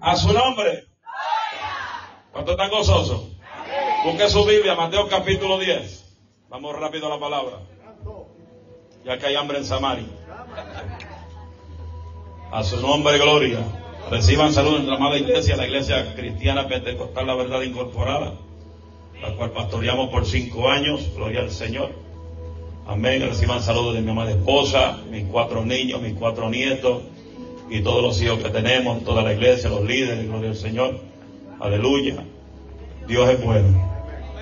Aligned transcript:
A 0.00 0.16
su 0.16 0.32
nombre. 0.32 0.84
¿Cuánto 2.32 2.52
están 2.52 2.70
gozosos? 2.70 3.28
Busque 4.04 4.28
su 4.28 4.44
Biblia, 4.44 4.74
Mateo 4.74 5.08
capítulo 5.08 5.58
10. 5.58 6.16
Vamos 6.50 6.78
rápido 6.78 7.06
a 7.06 7.10
la 7.10 7.20
palabra. 7.20 7.58
Ya 9.04 9.18
que 9.18 9.26
hay 9.26 9.36
hambre 9.36 9.58
en 9.58 9.64
Samaria. 9.64 10.06
A 12.52 12.62
su 12.62 12.80
nombre, 12.80 13.18
gloria. 13.18 13.60
Reciban 14.10 14.52
salud 14.52 14.76
en 14.76 14.88
la 14.88 14.96
amada 14.96 15.16
iglesia, 15.16 15.56
la 15.56 15.66
iglesia 15.66 16.14
cristiana 16.14 16.68
pentecostal, 16.68 17.26
la 17.26 17.34
verdad 17.34 17.62
incorporada, 17.62 18.34
la 19.20 19.34
cual 19.34 19.50
pastoreamos 19.50 20.10
por 20.10 20.26
cinco 20.26 20.68
años. 20.68 21.12
Gloria 21.14 21.40
al 21.40 21.50
Señor. 21.50 21.92
Amén. 22.86 23.22
Reciban 23.22 23.62
saludos 23.62 23.94
de 23.94 24.02
mi 24.02 24.10
amada 24.10 24.30
esposa, 24.30 24.98
mis 25.10 25.24
cuatro 25.24 25.64
niños, 25.64 26.00
mis 26.02 26.14
cuatro 26.14 26.50
nietos 26.50 27.02
y 27.68 27.80
todos 27.80 28.02
los 28.02 28.22
hijos 28.22 28.38
que 28.38 28.50
tenemos, 28.50 29.02
toda 29.04 29.22
la 29.22 29.32
iglesia, 29.32 29.70
los 29.70 29.82
líderes, 29.82 30.26
gloria 30.26 30.50
al 30.50 30.56
Señor. 30.56 31.00
Aleluya. 31.60 32.16
Dios 33.06 33.28
es 33.30 33.42
bueno. 33.42 33.68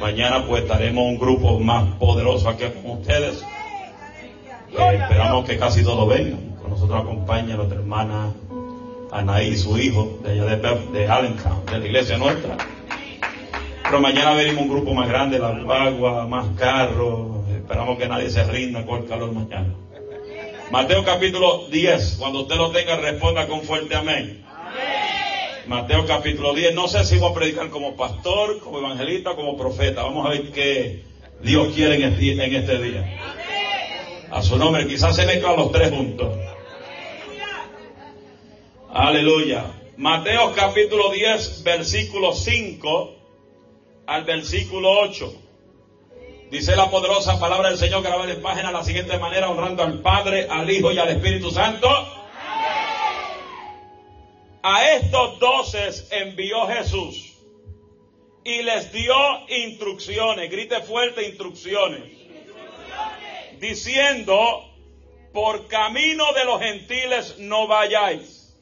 Mañana 0.00 0.44
pues 0.46 0.62
estaremos 0.62 1.04
un 1.04 1.18
grupo 1.18 1.58
más 1.60 1.84
poderoso 1.96 2.48
aquí 2.48 2.64
con 2.82 2.98
ustedes. 2.98 3.44
esperamos 4.70 5.44
que 5.46 5.56
casi 5.56 5.82
todos 5.82 6.08
vengan. 6.08 6.54
Con 6.60 6.70
nosotros 6.70 7.00
acompaña 7.00 7.56
nuestra 7.56 7.78
hermana 7.78 8.32
Anaí 9.12 9.56
su 9.56 9.78
hijo 9.78 10.18
de 10.24 10.32
allá 10.32 10.56
de, 10.56 10.88
de 10.92 11.08
Allentown, 11.08 11.64
de 11.66 11.78
la 11.78 11.86
iglesia 11.86 12.18
nuestra. 12.18 12.56
Pero 13.84 14.00
mañana 14.00 14.34
venimos 14.34 14.62
un 14.62 14.70
grupo 14.70 14.92
más 14.92 15.08
grande, 15.08 15.38
la 15.38 15.50
agua, 15.50 16.26
más 16.26 16.46
carros. 16.56 17.46
Esperamos 17.48 17.96
que 17.96 18.08
nadie 18.08 18.28
se 18.28 18.42
rinda 18.44 18.84
con 18.84 19.02
el 19.02 19.08
calor 19.08 19.32
mañana. 19.32 19.72
Mateo 20.70 21.04
capítulo 21.04 21.68
10. 21.68 22.16
Cuando 22.18 22.42
usted 22.42 22.56
lo 22.56 22.70
tenga, 22.70 22.96
responda 22.96 23.46
con 23.46 23.62
fuerte 23.62 23.94
amén. 23.94 24.44
Mateo 25.66 26.06
capítulo 26.06 26.54
10. 26.54 26.74
No 26.74 26.88
sé 26.88 27.04
si 27.04 27.18
voy 27.18 27.30
a 27.30 27.34
predicar 27.34 27.70
como 27.70 27.96
pastor, 27.96 28.60
como 28.60 28.78
evangelista, 28.78 29.34
como 29.34 29.56
profeta. 29.56 30.02
Vamos 30.02 30.26
a 30.26 30.30
ver 30.30 30.50
qué 30.52 31.04
Dios 31.42 31.74
quiere 31.74 31.96
en 31.96 32.02
este, 32.04 32.32
en 32.32 32.54
este 32.54 32.82
día. 32.82 33.20
A 34.30 34.42
su 34.42 34.56
nombre, 34.56 34.86
quizás 34.86 35.14
se 35.14 35.26
mezclan 35.26 35.56
los 35.56 35.70
tres 35.70 35.90
juntos. 35.90 36.36
Aleluya. 38.90 39.66
Mateo 39.96 40.52
capítulo 40.54 41.12
10, 41.12 41.62
versículo 41.62 42.32
5 42.32 43.16
al 44.06 44.24
versículo 44.24 44.90
8. 45.00 45.43
Dice 46.54 46.76
la 46.76 46.88
poderosa 46.88 47.36
palabra 47.40 47.70
del 47.70 47.78
Señor 47.78 48.04
la 48.04 48.30
en 48.32 48.40
página 48.40 48.68
de 48.68 48.74
la 48.74 48.84
siguiente 48.84 49.18
manera, 49.18 49.50
honrando 49.50 49.82
al 49.82 50.00
Padre, 50.02 50.46
al 50.48 50.70
Hijo 50.70 50.92
y 50.92 50.98
al 51.00 51.08
Espíritu 51.08 51.50
Santo. 51.50 51.88
A 54.62 54.92
estos 54.92 55.40
doces 55.40 56.06
envió 56.12 56.64
Jesús 56.68 57.32
y 58.44 58.62
les 58.62 58.92
dio 58.92 59.16
instrucciones, 59.48 60.48
grite 60.48 60.80
fuerte 60.82 61.26
instrucciones, 61.26 62.04
diciendo, 63.58 64.64
por 65.32 65.66
camino 65.66 66.32
de 66.34 66.44
los 66.44 66.60
gentiles 66.60 67.34
no 67.38 67.66
vayáis 67.66 68.56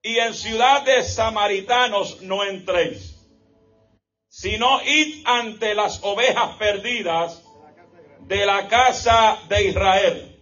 y 0.00 0.20
en 0.20 0.32
ciudad 0.32 0.84
de 0.84 1.02
samaritanos 1.02 2.22
no 2.22 2.44
entréis 2.44 3.17
sino 4.40 4.80
id 4.84 5.26
ante 5.26 5.74
las 5.74 5.98
ovejas 6.04 6.54
perdidas 6.58 7.42
de 8.20 8.46
la 8.46 8.68
casa 8.68 9.36
de 9.48 9.64
Israel. 9.64 10.40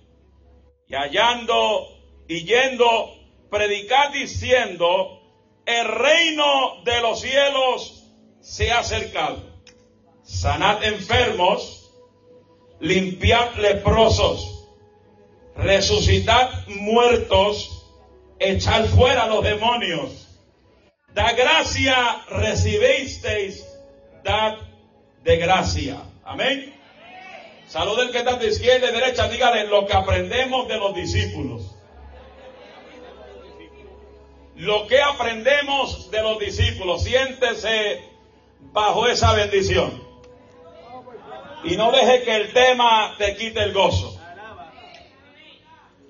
Y 0.86 0.94
hallando 0.94 1.89
y 2.28 2.44
yendo, 2.44 3.14
predicad 3.50 4.11
diciendo, 4.12 5.22
el 5.64 5.89
reino 5.89 6.83
de 6.84 7.00
los 7.00 7.22
cielos 7.22 8.05
se 8.42 8.70
ha 8.70 8.80
acercado. 8.80 9.42
Sanad 10.22 10.84
enfermos, 10.84 11.91
limpiad 12.80 13.55
leprosos, 13.55 14.68
resucitad 15.57 16.51
muertos, 16.67 17.86
echad 18.40 18.84
fuera 18.90 19.27
los 19.27 19.42
demonios. 19.42 20.28
Da 21.14 21.33
gracia 21.33 22.27
recibisteis 22.28 23.76
de 25.23 25.37
gracia. 25.37 26.03
Amén. 26.25 26.75
Saluden 27.69 28.11
que 28.11 28.19
está 28.19 28.37
de 28.37 28.48
izquierda 28.48 28.91
y 28.91 28.92
derecha. 28.92 29.29
Dígale 29.29 29.67
lo 29.69 29.87
que 29.87 29.95
aprendemos 29.95 30.69
de 30.69 30.77
los 30.77 30.95
discípulos. 30.95 31.75
Lo 34.57 34.87
que 34.87 35.01
aprendemos 35.01 36.11
de 36.11 36.23
los 36.23 36.39
discípulos. 36.39 37.05
Siéntese 37.05 38.03
bajo 38.73 39.07
esa 39.07 39.33
bendición. 39.33 40.03
Y 41.64 41.77
no 41.77 41.91
deje 41.93 42.23
que 42.23 42.37
el 42.37 42.53
tema 42.53 43.14
te 43.19 43.37
quite 43.37 43.63
el 43.63 43.73
gozo. 43.73 44.20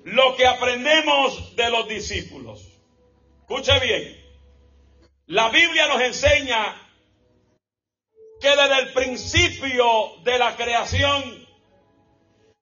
Lo 0.03 0.35
que 0.35 0.47
aprendemos 0.47 1.55
de 1.55 1.69
los 1.69 1.87
discípulos. 1.87 2.65
Escuche 3.41 3.79
bien. 3.79 4.25
La 5.27 5.49
Biblia 5.49 5.87
nos 5.87 6.01
enseña 6.01 6.86
que 8.39 8.49
desde 8.49 8.79
el 8.79 8.93
principio 8.93 10.17
de 10.23 10.37
la 10.37 10.55
creación 10.55 11.47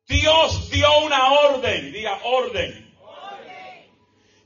Dios 0.08 0.70
dio 0.70 1.00
una 1.00 1.32
orden, 1.32 1.92
diga 1.92 2.20
orden. 2.24 2.86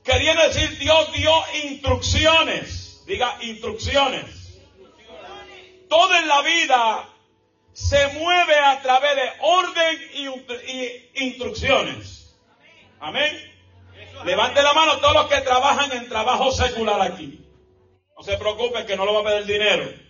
Quería 0.02 0.34
decir 0.34 0.78
Dios 0.78 1.12
dio 1.12 1.32
instrucciones, 1.64 3.04
diga 3.06 3.36
instrucciones. 3.42 4.24
Todo 5.88 6.14
en 6.14 6.28
la 6.28 6.40
vida 6.42 7.08
se 7.72 8.06
mueve 8.18 8.54
a 8.58 8.80
través 8.80 9.16
de 9.16 9.30
orden 9.40 9.98
y, 10.14 11.24
instrucciones. 11.24 12.36
Amén. 13.00 13.36
Levante 14.24 14.62
la 14.62 14.72
mano 14.72 14.98
todos 14.98 15.14
los 15.14 15.26
que 15.26 15.40
trabajan 15.42 15.92
en 15.92 16.08
trabajo 16.08 16.50
secular 16.52 17.00
aquí. 17.02 17.44
No 18.16 18.22
se 18.22 18.36
preocupen 18.36 18.86
que 18.86 18.96
no 18.96 19.04
lo 19.04 19.14
va 19.14 19.20
a 19.20 19.32
pedir 19.32 19.46
dinero. 19.46 20.09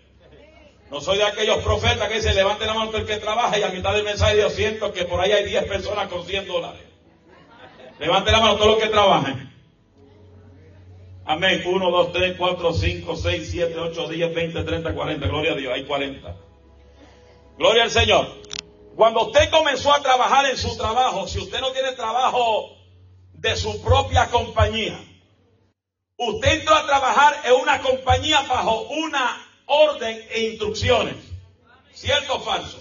No 0.90 1.00
soy 1.00 1.18
de 1.18 1.24
aquellos 1.24 1.58
profetas 1.58 2.08
que 2.08 2.16
dicen, 2.16 2.34
levante 2.34 2.66
la 2.66 2.74
mano 2.74 2.96
el 2.96 3.06
que 3.06 3.18
trabaja 3.18 3.56
y 3.56 3.62
a 3.62 3.68
mitad 3.68 3.94
del 3.94 4.02
mensaje 4.04 4.38
yo 4.38 4.50
siento 4.50 4.92
que 4.92 5.04
por 5.04 5.20
ahí 5.20 5.30
hay 5.30 5.44
10 5.44 5.64
personas 5.66 6.08
con 6.08 6.26
100 6.26 6.48
dólares. 6.48 6.82
Levante 8.00 8.32
la 8.32 8.40
mano 8.40 8.56
todos 8.56 8.72
los 8.72 8.82
que 8.82 8.88
trabajen. 8.88 9.50
Amén. 11.26 11.62
1, 11.64 11.90
2, 11.90 12.12
3, 12.12 12.36
4, 12.36 12.72
5, 12.72 13.16
6, 13.16 13.48
7, 13.50 13.78
8, 13.78 14.08
10, 14.08 14.34
20, 14.34 14.64
30, 14.64 14.94
40. 14.94 15.26
Gloria 15.28 15.52
a 15.52 15.54
Dios. 15.54 15.72
Hay 15.72 15.84
40. 15.84 16.36
Gloria 17.56 17.84
al 17.84 17.90
Señor. 17.90 18.26
Cuando 18.96 19.26
usted 19.26 19.48
comenzó 19.48 19.92
a 19.92 20.02
trabajar 20.02 20.46
en 20.46 20.58
su 20.58 20.76
trabajo, 20.76 21.28
si 21.28 21.38
usted 21.38 21.60
no 21.60 21.70
tiene 21.70 21.92
trabajo 21.92 22.76
de 23.34 23.54
su 23.54 23.80
propia 23.80 24.26
compañía, 24.26 24.98
usted 26.16 26.52
entró 26.52 26.74
a 26.74 26.84
trabajar 26.84 27.42
en 27.44 27.52
una 27.52 27.80
compañía 27.80 28.40
bajo 28.42 28.88
una 28.88 29.49
orden 29.70 30.26
e 30.30 30.40
instrucciones. 30.50 31.16
¿Cierto 31.94 32.36
o 32.36 32.40
falso? 32.40 32.78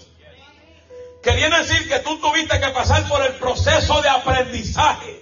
Quería 1.21 1.49
decir 1.49 1.87
que 1.87 1.99
tú 1.99 2.17
tuviste 2.19 2.59
que 2.59 2.69
pasar 2.69 3.07
por 3.07 3.23
el 3.25 3.33
proceso 3.33 4.01
de 4.01 4.09
aprendizaje. 4.09 5.21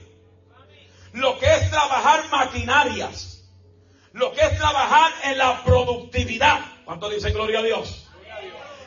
Lo 1.13 1.37
que 1.39 1.45
es 1.45 1.69
trabajar 1.69 2.29
maquinarias. 2.29 3.43
Lo 4.13 4.31
que 4.31 4.41
es 4.41 4.57
trabajar 4.57 5.11
en 5.23 5.37
la 5.37 5.63
productividad. 5.63 6.59
¿Cuánto 6.85 7.09
dice 7.09 7.31
gloria 7.31 7.59
a 7.59 7.63
Dios? 7.63 8.07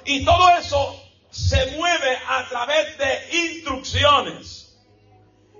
Y 0.04 0.24
todo 0.24 0.48
eso 0.50 1.02
se 1.30 1.66
mueve 1.72 2.18
a 2.28 2.48
través 2.48 2.96
de 2.96 3.36
instrucciones. 3.48 4.78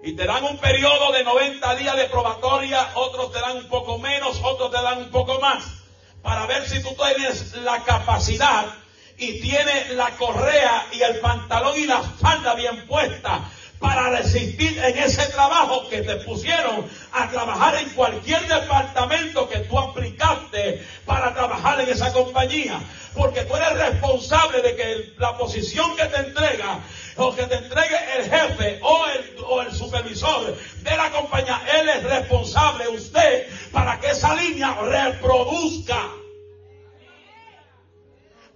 Y 0.02 0.16
te 0.16 0.24
dan 0.24 0.44
un 0.44 0.56
periodo 0.56 1.12
de 1.12 1.24
90 1.24 1.74
días 1.74 1.96
de 1.96 2.04
probatoria, 2.06 2.92
otros 2.94 3.32
te 3.32 3.40
dan 3.40 3.58
un 3.58 3.68
poco 3.68 3.98
menos, 3.98 4.40
otros 4.42 4.70
te 4.70 4.80
dan 4.80 4.98
un 4.98 5.10
poco 5.10 5.38
más 5.40 5.79
para 6.22 6.46
ver 6.46 6.66
si 6.68 6.82
tú 6.82 6.94
tienes 6.96 7.54
la 7.56 7.82
capacidad 7.84 8.70
y 9.16 9.40
tienes 9.40 9.90
la 9.96 10.16
correa 10.16 10.88
y 10.92 11.02
el 11.02 11.18
pantalón 11.20 11.76
y 11.76 11.86
la 11.86 12.02
falda 12.02 12.54
bien 12.54 12.86
puesta 12.86 13.42
para 13.80 14.10
resistir 14.10 14.78
en 14.78 14.98
ese 14.98 15.26
trabajo 15.28 15.88
que 15.88 16.02
te 16.02 16.16
pusieron 16.16 16.86
a 17.12 17.30
trabajar 17.30 17.76
en 17.76 17.88
cualquier 17.90 18.46
departamento 18.46 19.48
que 19.48 19.60
tú 19.60 19.78
aplicaste 19.78 20.86
para 21.06 21.32
trabajar 21.32 21.80
en 21.80 21.88
esa 21.88 22.12
compañía. 22.12 22.78
Porque 23.14 23.42
tú 23.44 23.56
eres 23.56 23.72
responsable 23.72 24.60
de 24.60 24.76
que 24.76 25.14
la 25.16 25.36
posición 25.38 25.96
que 25.96 26.04
te 26.04 26.18
entrega 26.18 26.78
o 27.16 27.34
que 27.34 27.44
te 27.44 27.54
entregue 27.56 27.96
el 28.18 28.30
jefe 28.30 28.80
o 28.82 29.06
el, 29.06 29.44
o 29.48 29.62
el 29.62 29.72
supervisor 29.72 30.54
de 30.82 30.96
la 30.96 31.10
compañía, 31.10 31.60
él 31.80 31.88
es 31.88 32.02
responsable, 32.04 32.86
usted, 32.88 33.48
para 33.72 33.98
que 33.98 34.10
esa 34.10 34.34
línea 34.34 34.74
reproduzca. 34.74 36.06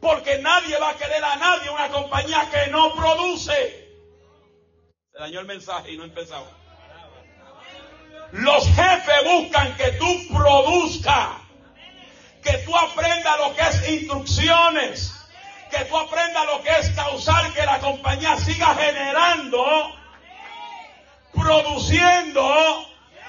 Porque 0.00 0.38
nadie 0.38 0.78
va 0.78 0.90
a 0.90 0.96
querer 0.96 1.24
a 1.24 1.36
nadie 1.36 1.70
una 1.70 1.88
compañía 1.88 2.46
que 2.52 2.70
no 2.70 2.94
produce. 2.94 3.83
Se 5.14 5.20
dañó 5.20 5.38
el 5.38 5.46
mensaje 5.46 5.92
y 5.92 5.96
no 5.96 6.02
empezamos. 6.02 6.48
Los 8.32 8.66
jefes 8.66 9.24
buscan 9.24 9.76
que 9.76 9.92
tú 9.92 10.06
produzcas, 10.34 11.28
que 12.42 12.58
tú 12.64 12.76
aprendas 12.76 13.38
lo 13.38 13.54
que 13.54 13.62
es 13.62 13.88
instrucciones, 13.90 15.14
que 15.70 15.84
tú 15.84 15.96
aprendas 15.96 16.46
lo 16.46 16.60
que 16.64 16.70
es 16.80 16.90
causar 16.96 17.52
que 17.52 17.64
la 17.64 17.78
compañía 17.78 18.36
siga 18.38 18.74
generando, 18.74 19.64
produciendo 21.32 22.88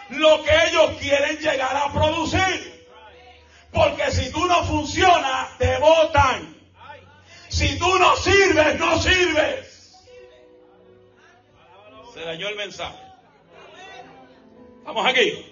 lo 0.10 0.44
que 0.44 0.56
ellos 0.70 0.98
quieren 1.00 1.38
llegar 1.38 1.78
a 1.78 1.94
producir. 1.94 2.90
Porque 3.72 4.10
si 4.10 4.32
tú 4.32 4.44
no 4.48 4.64
funcionas, 4.64 5.56
te 5.60 5.78
votan. 5.78 6.58
Si 7.48 7.78
tú 7.78 8.00
no 8.00 8.16
sirves, 8.16 8.80
no 8.80 9.00
sirves. 9.00 9.75
Se 12.16 12.22
dañó 12.22 12.48
el 12.48 12.56
mensaje. 12.56 12.98
Vamos 14.86 15.06
aquí. 15.06 15.46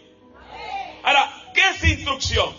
Ahora, 1.03 1.51
¿qué 1.53 1.61
es 1.71 1.83
instrucción? 1.83 2.55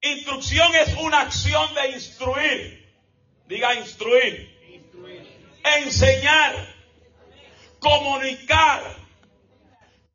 Instrucción 0.00 0.72
es 0.76 0.96
una 0.98 1.22
acción 1.22 1.74
de 1.74 1.90
instruir. 1.90 2.94
Diga 3.48 3.74
instruir. 3.74 4.56
Enseñar. 5.64 6.72
Comunicar. 7.80 8.84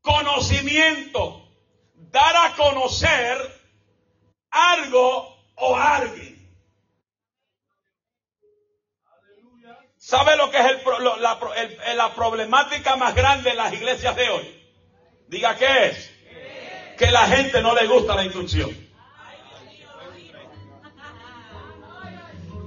Conocimiento. 0.00 1.46
Dar 1.96 2.34
a 2.34 2.56
conocer 2.56 3.60
algo 4.50 5.36
o 5.56 5.76
alguien. 5.76 6.23
¿Sabe 10.06 10.36
lo 10.36 10.50
que 10.50 10.58
es 10.58 10.64
la, 11.20 11.38
la 11.94 12.14
problemática 12.14 12.94
más 12.96 13.14
grande 13.14 13.50
en 13.50 13.56
las 13.56 13.72
iglesias 13.72 14.14
de 14.14 14.28
hoy? 14.28 14.62
Diga 15.28 15.56
qué 15.56 15.86
es. 15.86 16.10
Que 16.98 17.10
la 17.10 17.26
gente 17.26 17.62
no 17.62 17.74
le 17.74 17.86
gusta 17.86 18.14
la 18.14 18.24
instrucción. 18.24 18.84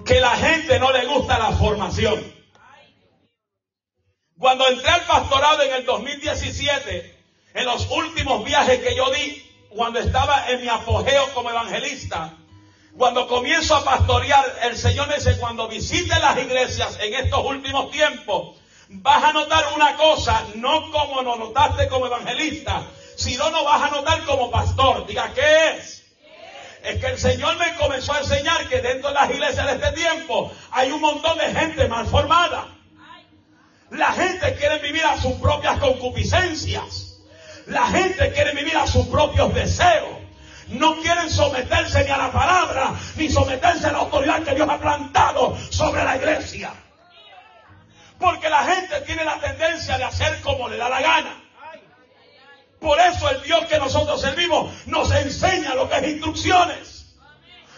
que 0.04 0.22
la 0.22 0.36
gente 0.38 0.80
no 0.80 0.92
le 0.92 1.06
gusta 1.06 1.38
la 1.38 1.52
formación. 1.52 2.34
Cuando 4.40 4.68
entré 4.70 4.90
al 4.90 5.06
pastorado 5.06 5.62
en 5.64 5.74
el 5.74 5.86
2017, 5.86 7.24
en 7.54 7.66
los 7.66 7.92
últimos 7.92 8.46
viajes 8.46 8.80
que 8.80 8.96
yo 8.96 9.12
di, 9.12 9.68
cuando 9.70 10.00
estaba 10.00 10.50
en 10.50 10.62
mi 10.62 10.70
apogeo 10.70 11.34
como 11.34 11.50
evangelista, 11.52 12.34
cuando 12.98 13.28
comienzo 13.28 13.76
a 13.76 13.84
pastorear, 13.84 14.60
el 14.64 14.78
Señor 14.78 15.08
me 15.08 15.16
dice, 15.16 15.38
cuando 15.38 15.68
visite 15.68 16.20
las 16.20 16.38
iglesias 16.38 16.98
en 17.02 17.14
estos 17.14 17.46
últimos 17.46 17.92
tiempos, 17.92 18.58
vas 18.90 19.24
a 19.24 19.34
notar 19.34 19.66
una 19.76 19.96
cosa, 19.96 20.44
no 20.56 20.92
como 20.92 21.22
lo 21.22 21.36
notaste 21.36 21.88
como 21.88 22.08
evangelista, 22.08 22.84
sino 23.16 23.50
no 23.52 23.64
vas 23.64 23.84
a 23.84 23.96
notar 23.96 24.24
como 24.26 24.50
pastor. 24.50 25.06
Diga, 25.06 25.32
¿qué 25.34 25.70
es? 25.78 25.98
es 26.84 27.00
que 27.00 27.08
el 27.08 27.18
Señor 27.18 27.58
me 27.58 27.76
comenzó 27.76 28.14
a 28.14 28.20
enseñar 28.20 28.68
que 28.70 28.82
dentro 28.82 29.10
de 29.10 29.16
las 29.16 29.30
iglesias 29.30 29.66
de 29.66 29.74
este 29.74 29.92
tiempo 29.92 30.52
hay 30.72 30.92
un 30.92 31.02
montón 31.02 31.38
de 31.38 31.54
gente 31.54 31.88
mal 31.88 32.06
formada. 32.08 32.68
La 33.92 34.12
gente 34.14 34.56
quiere 34.56 34.80
vivir 34.80 35.04
a 35.04 35.20
sus 35.22 35.34
propias 35.34 35.80
concupiscencias. 35.80 37.20
La 37.66 37.88
gente 37.88 38.32
quiere 38.32 38.54
vivir 38.54 38.78
a 38.78 38.88
sus 38.88 39.08
propios 39.08 39.54
deseos. 39.54 40.17
No 40.70 40.98
quieren 41.02 41.30
someterse 41.30 42.04
ni 42.04 42.10
a 42.10 42.18
la 42.18 42.32
palabra, 42.32 42.94
ni 43.16 43.30
someterse 43.30 43.88
a 43.88 43.92
la 43.92 44.00
autoridad 44.00 44.44
que 44.44 44.56
Dios 44.56 44.68
ha 44.70 44.78
plantado 44.78 45.58
sobre 45.70 46.04
la 46.04 46.18
iglesia. 46.18 46.74
Porque 48.20 48.50
la 48.50 48.64
gente 48.64 49.02
tiene 49.02 49.24
la 49.24 49.40
tendencia 49.40 49.98
de 49.98 50.04
hacer 50.04 50.42
como 50.42 50.68
le 50.68 50.78
da 50.78 50.90
la 50.90 51.02
gana. 51.02 51.44
Por 52.80 53.00
eso 53.00 53.30
el 53.30 53.42
Dios 53.44 53.66
que 53.66 53.80
nosotros 53.80 54.22
servimos 54.22 54.72
nos 54.88 55.12
enseña 55.12 55.74
lo 55.74 55.90
que 55.90 55.98
es 55.98 56.08
instrucciones. 56.08 57.16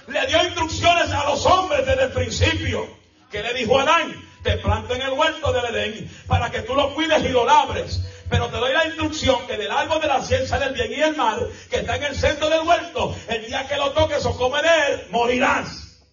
Le 0.07 0.25
dio 0.27 0.43
instrucciones 0.43 1.11
a 1.11 1.23
los 1.25 1.45
hombres 1.45 1.85
desde 1.85 2.03
el 2.03 2.11
principio. 2.11 2.97
Que 3.31 3.43
le 3.43 3.53
dijo 3.53 3.79
a 3.79 3.83
Adán, 3.83 4.15
te 4.43 4.57
planto 4.57 4.95
en 4.95 5.01
el 5.03 5.11
huerto 5.11 5.53
del 5.53 5.75
Edén 5.75 6.11
para 6.27 6.49
que 6.49 6.61
tú 6.61 6.73
lo 6.73 6.93
cuides 6.95 7.23
y 7.23 7.29
lo 7.29 7.45
labres. 7.45 8.01
Pero 8.29 8.47
te 8.49 8.57
doy 8.57 8.73
la 8.73 8.85
instrucción 8.85 9.47
que 9.47 9.57
del 9.57 9.71
árbol 9.71 10.01
de 10.01 10.07
la 10.07 10.21
ciencia 10.21 10.59
del 10.59 10.73
bien 10.73 10.91
y 10.91 11.01
el 11.01 11.15
mal, 11.15 11.49
que 11.69 11.77
está 11.77 11.95
en 11.95 12.03
el 12.03 12.15
centro 12.15 12.49
del 12.49 12.67
huerto, 12.67 13.15
el 13.27 13.45
día 13.45 13.67
que 13.67 13.75
lo 13.75 13.91
toques 13.91 14.25
o 14.25 14.37
comes 14.37 14.61
de 14.61 14.93
él, 14.93 15.07
morirás. 15.09 16.05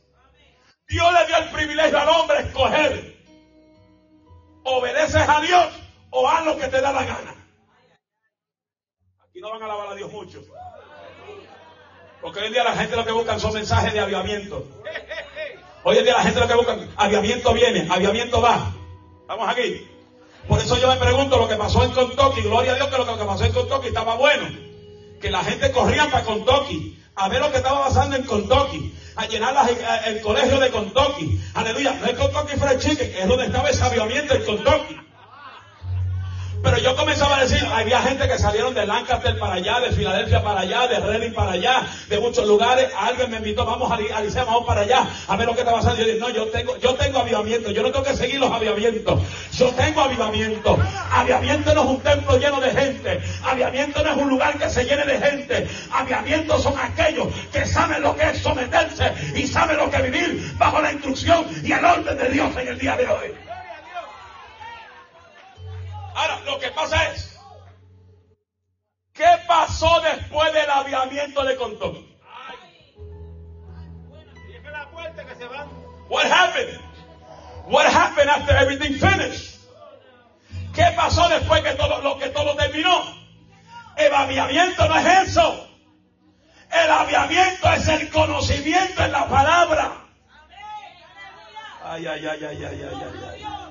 Dios 0.88 1.12
le 1.12 1.26
dio 1.26 1.36
el 1.36 1.50
privilegio 1.50 1.98
al 1.98 2.08
hombre 2.08 2.40
escoger. 2.40 3.16
Obedeces 4.64 5.28
a 5.28 5.40
Dios 5.40 5.68
o 6.10 6.28
haz 6.28 6.44
lo 6.44 6.56
que 6.56 6.68
te 6.68 6.80
da 6.80 6.92
la 6.92 7.04
gana. 7.04 7.34
Y 9.34 9.40
no 9.40 9.50
van 9.50 9.62
a 9.62 9.64
alabar 9.66 9.88
a 9.88 9.94
Dios 9.94 10.10
mucho. 10.10 10.42
Porque 12.22 12.40
hoy 12.40 12.46
en 12.46 12.52
día 12.52 12.64
la 12.64 12.76
gente 12.76 12.96
lo 12.96 13.04
que 13.04 13.12
buscan 13.12 13.38
son 13.38 13.52
mensajes 13.52 13.92
de 13.92 14.00
aviamiento. 14.00 14.66
Hoy 15.84 15.98
en 15.98 16.04
día 16.04 16.14
la 16.14 16.22
gente 16.22 16.40
lo 16.40 16.48
que 16.48 16.54
busca, 16.54 16.78
aviamiento 16.96 17.52
viene, 17.52 17.86
aviamiento 17.90 18.40
va. 18.40 18.72
Vamos 19.26 19.48
aquí. 19.48 19.86
Por 20.48 20.60
eso 20.60 20.76
yo 20.78 20.88
me 20.88 20.96
pregunto 20.96 21.38
lo 21.38 21.48
que 21.48 21.56
pasó 21.56 21.82
en 21.82 21.92
Kentucky, 21.92 22.42
gloria 22.42 22.72
a 22.72 22.74
Dios 22.76 22.88
que 22.88 22.98
lo 22.98 23.18
que 23.18 23.24
pasó 23.24 23.44
en 23.44 23.52
Kentucky 23.52 23.88
estaba 23.88 24.14
bueno. 24.14 24.48
Que 25.20 25.30
la 25.30 25.42
gente 25.42 25.72
corría 25.72 26.10
para 26.10 26.24
Kentucky 26.24 26.96
a 27.16 27.28
ver 27.28 27.40
lo 27.40 27.50
que 27.50 27.56
estaba 27.56 27.84
pasando 27.84 28.16
en 28.16 28.24
Kentucky, 28.24 28.94
a 29.16 29.26
llenar 29.26 29.56
el 30.06 30.20
colegio 30.20 30.60
de 30.60 30.70
Kentucky. 30.70 31.40
Aleluya, 31.54 31.94
no 31.94 32.06
es 32.06 32.18
Kentucky 32.18 32.56
Fried 32.58 32.78
Chicken, 32.78 33.14
es 33.18 33.26
donde 33.26 33.46
estaba 33.46 33.70
ese 33.70 33.82
aviamiento 33.82 34.34
en 34.34 34.44
Kentucky. 34.44 35.00
Pero 36.66 36.78
yo 36.78 36.96
comenzaba 36.96 37.36
a 37.36 37.42
decir, 37.42 37.64
había 37.64 38.02
gente 38.02 38.26
que 38.26 38.36
salieron 38.40 38.74
de 38.74 38.84
Lancaster 38.84 39.38
para 39.38 39.54
allá, 39.54 39.78
de 39.78 39.92
Filadelfia 39.92 40.42
para 40.42 40.62
allá, 40.62 40.88
de 40.88 40.98
Reading 40.98 41.32
para 41.32 41.52
allá, 41.52 41.86
de 42.08 42.18
muchos 42.18 42.44
lugares. 42.44 42.90
Alguien 42.98 43.30
me 43.30 43.36
invitó, 43.36 43.64
vamos 43.64 43.88
a 43.88 43.96
Licea, 43.96 44.42
vamos 44.42 44.66
para 44.66 44.80
allá, 44.80 45.06
a 45.28 45.36
ver 45.36 45.46
lo 45.46 45.54
que 45.54 45.60
está 45.60 45.70
pasando. 45.70 45.96
Yo 45.98 46.04
dije, 46.04 46.18
no, 46.18 46.28
yo 46.30 46.48
tengo, 46.48 46.76
yo 46.78 46.96
tengo 46.96 47.20
avivamiento, 47.20 47.70
yo 47.70 47.84
no 47.84 47.92
tengo 47.92 48.04
que 48.04 48.16
seguir 48.16 48.40
los 48.40 48.50
avivamientos. 48.50 49.20
Yo 49.52 49.70
tengo 49.74 50.00
avivamiento. 50.00 50.76
Avivamiento 51.12 51.72
no 51.72 51.82
es 51.84 51.88
un 51.88 52.00
templo 52.00 52.36
lleno 52.36 52.60
de 52.60 52.70
gente. 52.72 53.20
Avivamiento 53.44 54.02
no 54.02 54.10
es 54.10 54.16
un 54.16 54.28
lugar 54.28 54.58
que 54.58 54.68
se 54.68 54.82
llene 54.82 55.04
de 55.04 55.20
gente. 55.20 55.68
Avivamiento 55.92 56.58
son 56.58 56.74
aquellos 56.80 57.28
que 57.52 57.64
saben 57.64 58.02
lo 58.02 58.16
que 58.16 58.28
es 58.28 58.38
someterse 58.38 59.12
y 59.36 59.46
saben 59.46 59.76
lo 59.76 59.88
que 59.88 60.02
vivir 60.02 60.52
bajo 60.58 60.80
la 60.80 60.90
instrucción 60.90 61.46
y 61.62 61.70
el 61.70 61.84
orden 61.84 62.18
de 62.18 62.28
Dios 62.28 62.50
en 62.56 62.66
el 62.66 62.76
día 62.76 62.96
de 62.96 63.06
hoy. 63.06 63.55
Ahora, 66.16 66.40
lo 66.46 66.58
que 66.58 66.70
pasa 66.70 67.12
es, 67.12 67.38
¿qué 69.12 69.28
pasó 69.46 70.00
después 70.00 70.50
del 70.54 70.70
aviamiento 70.70 71.44
de 71.44 71.56
Contón? 71.56 72.16
What 76.08 76.24
happened? 76.24 76.80
What 77.66 77.84
happened 77.86 78.30
after 78.30 78.56
everything 78.56 78.94
finished? 78.94 79.60
¿Qué 80.72 80.90
pasó 80.96 81.28
después 81.28 81.62
que 81.62 81.74
todo 81.74 82.00
lo 82.00 82.18
que 82.18 82.30
todo 82.30 82.56
terminó? 82.56 83.04
El 83.98 84.14
aviamiento 84.14 84.88
no 84.88 84.96
es 84.98 85.28
eso. 85.28 85.68
El 86.72 86.90
aviamiento 86.90 87.72
es 87.74 87.88
el 87.88 88.10
conocimiento 88.10 89.04
en 89.04 89.12
la 89.12 89.28
palabra. 89.28 89.92
Ay, 91.84 92.06
ay, 92.06 92.26
ay, 92.26 92.44
ay, 92.44 92.64
ay, 92.64 92.64
ay, 92.64 93.02
ay. 93.02 93.44
ay. 93.44 93.65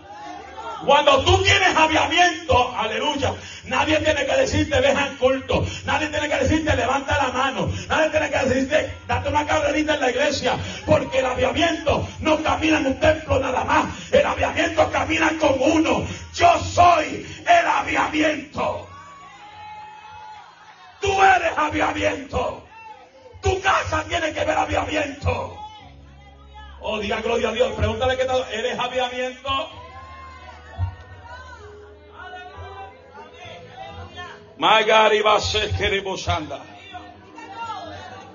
Cuando 0.84 1.24
tú 1.24 1.41
tienes 1.44 1.75
aviamiento, 1.75 2.75
aleluya, 2.77 3.34
nadie 3.65 4.00
tiene 4.00 4.25
que 4.25 4.36
decirte 4.36 4.82
deja 4.82 5.08
en 5.08 5.15
culto, 5.17 5.65
nadie 5.86 6.08
tiene 6.08 6.27
que 6.27 6.36
decirte 6.36 6.75
levanta 6.75 7.17
la 7.17 7.32
mano, 7.32 7.72
nadie 7.88 8.10
tiene 8.10 8.29
que 8.29 8.38
decirte 8.39 8.94
date 9.08 9.29
una 9.29 9.46
carrerita 9.46 9.96
en 9.96 10.01
la 10.01 10.10
iglesia, 10.10 10.58
porque 10.86 11.20
el 11.20 11.25
aviamiento 11.25 12.08
no 12.20 12.44
camina 12.44 12.79
en 12.79 12.88
un 12.88 13.00
templo 13.00 13.39
nada 13.39 13.63
más, 13.63 13.86
el 14.12 14.25
aviamiento 14.25 14.91
camina 14.91 15.32
con 15.39 15.55
uno. 15.60 16.05
Yo 16.34 16.60
soy 16.60 17.25
el 17.48 17.67
aviamiento. 17.67 18.88
Tú 21.00 21.12
eres 21.22 21.58
aviamiento. 21.58 22.63
Tu 23.41 23.62
casa 23.62 24.03
tiene 24.08 24.34
que 24.34 24.44
ver 24.44 24.58
aviamiento. 24.58 25.58
Oh, 26.82 27.00
diga 27.00 27.22
gloria 27.22 27.50
a 27.50 27.51
Dios. 27.51 27.74
Pregúntale 27.74 28.17
qué 28.17 28.25
tal. 28.25 28.46
¿Eres 28.51 28.77
aviamiento? 28.77 29.84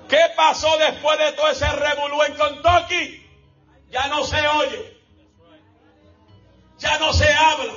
¿Qué 0.07 0.21
pasó 0.35 0.77
después 0.77 1.17
de 1.17 1.31
todo 1.33 1.49
ese 1.49 1.67
revolú 1.71 2.21
en 2.23 2.35
Kentucky? 2.35 3.25
Ya 3.91 4.07
no 4.07 4.23
se 4.23 4.47
oye. 4.47 4.97
Ya 6.79 6.97
no 6.99 7.13
se 7.13 7.31
habla. 7.31 7.73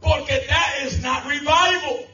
Porque 0.00 0.46
that 0.48 0.82
is 0.82 1.02
not 1.02 1.24
revival. 1.26 2.06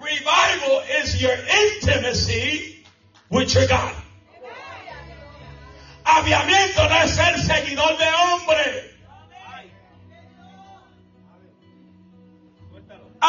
Revival 0.00 0.82
is 1.00 1.20
your 1.20 1.34
intimacy 1.34 2.84
with 3.28 3.54
your 3.54 3.66
God. 3.66 3.94
Aviamiento 6.04 6.88
no 6.88 7.02
es 7.02 7.14
ser 7.14 7.38
seguidor 7.38 7.98
de 7.98 8.06
hombre. 8.06 8.95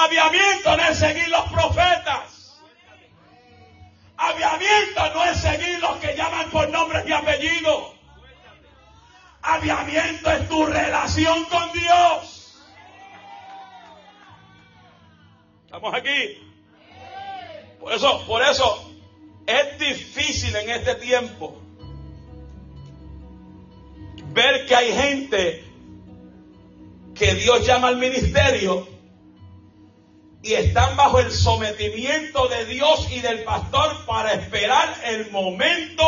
Aviamiento 0.06 0.78
no 0.78 0.84
es 0.84 1.00
seguir 1.00 1.28
los 1.30 1.52
profetas. 1.52 2.62
Aviamiento 4.16 5.14
no 5.14 5.24
es 5.26 5.38
seguir 5.38 5.80
los 5.80 5.98
que 5.98 6.16
llaman 6.16 6.52
por 6.52 6.70
nombres 6.70 7.08
y 7.08 7.12
apellidos. 7.12 7.94
avivamiento 9.42 10.32
es 10.32 10.50
tu 10.50 10.66
relación 10.66 11.46
con 11.46 11.72
Dios. 11.72 12.64
¿Estamos 15.66 15.94
aquí? 15.96 16.44
Por 17.80 17.94
eso, 17.94 18.26
por 18.28 18.44
eso 18.44 18.92
es 19.48 19.80
difícil 19.80 20.56
en 20.58 20.70
este 20.70 20.96
tiempo 20.96 21.60
ver 24.32 24.68
que 24.68 24.76
hay 24.76 24.94
gente 24.94 25.64
que 27.16 27.34
Dios 27.34 27.66
llama 27.66 27.88
al 27.88 27.98
ministerio 27.98 28.97
y 30.48 30.54
están 30.54 30.96
bajo 30.96 31.20
el 31.20 31.30
sometimiento 31.30 32.48
de 32.48 32.66
Dios 32.66 33.12
y 33.12 33.20
del 33.20 33.44
pastor 33.44 34.06
para 34.06 34.34
esperar 34.34 34.96
el 35.04 35.30
momento 35.30 36.06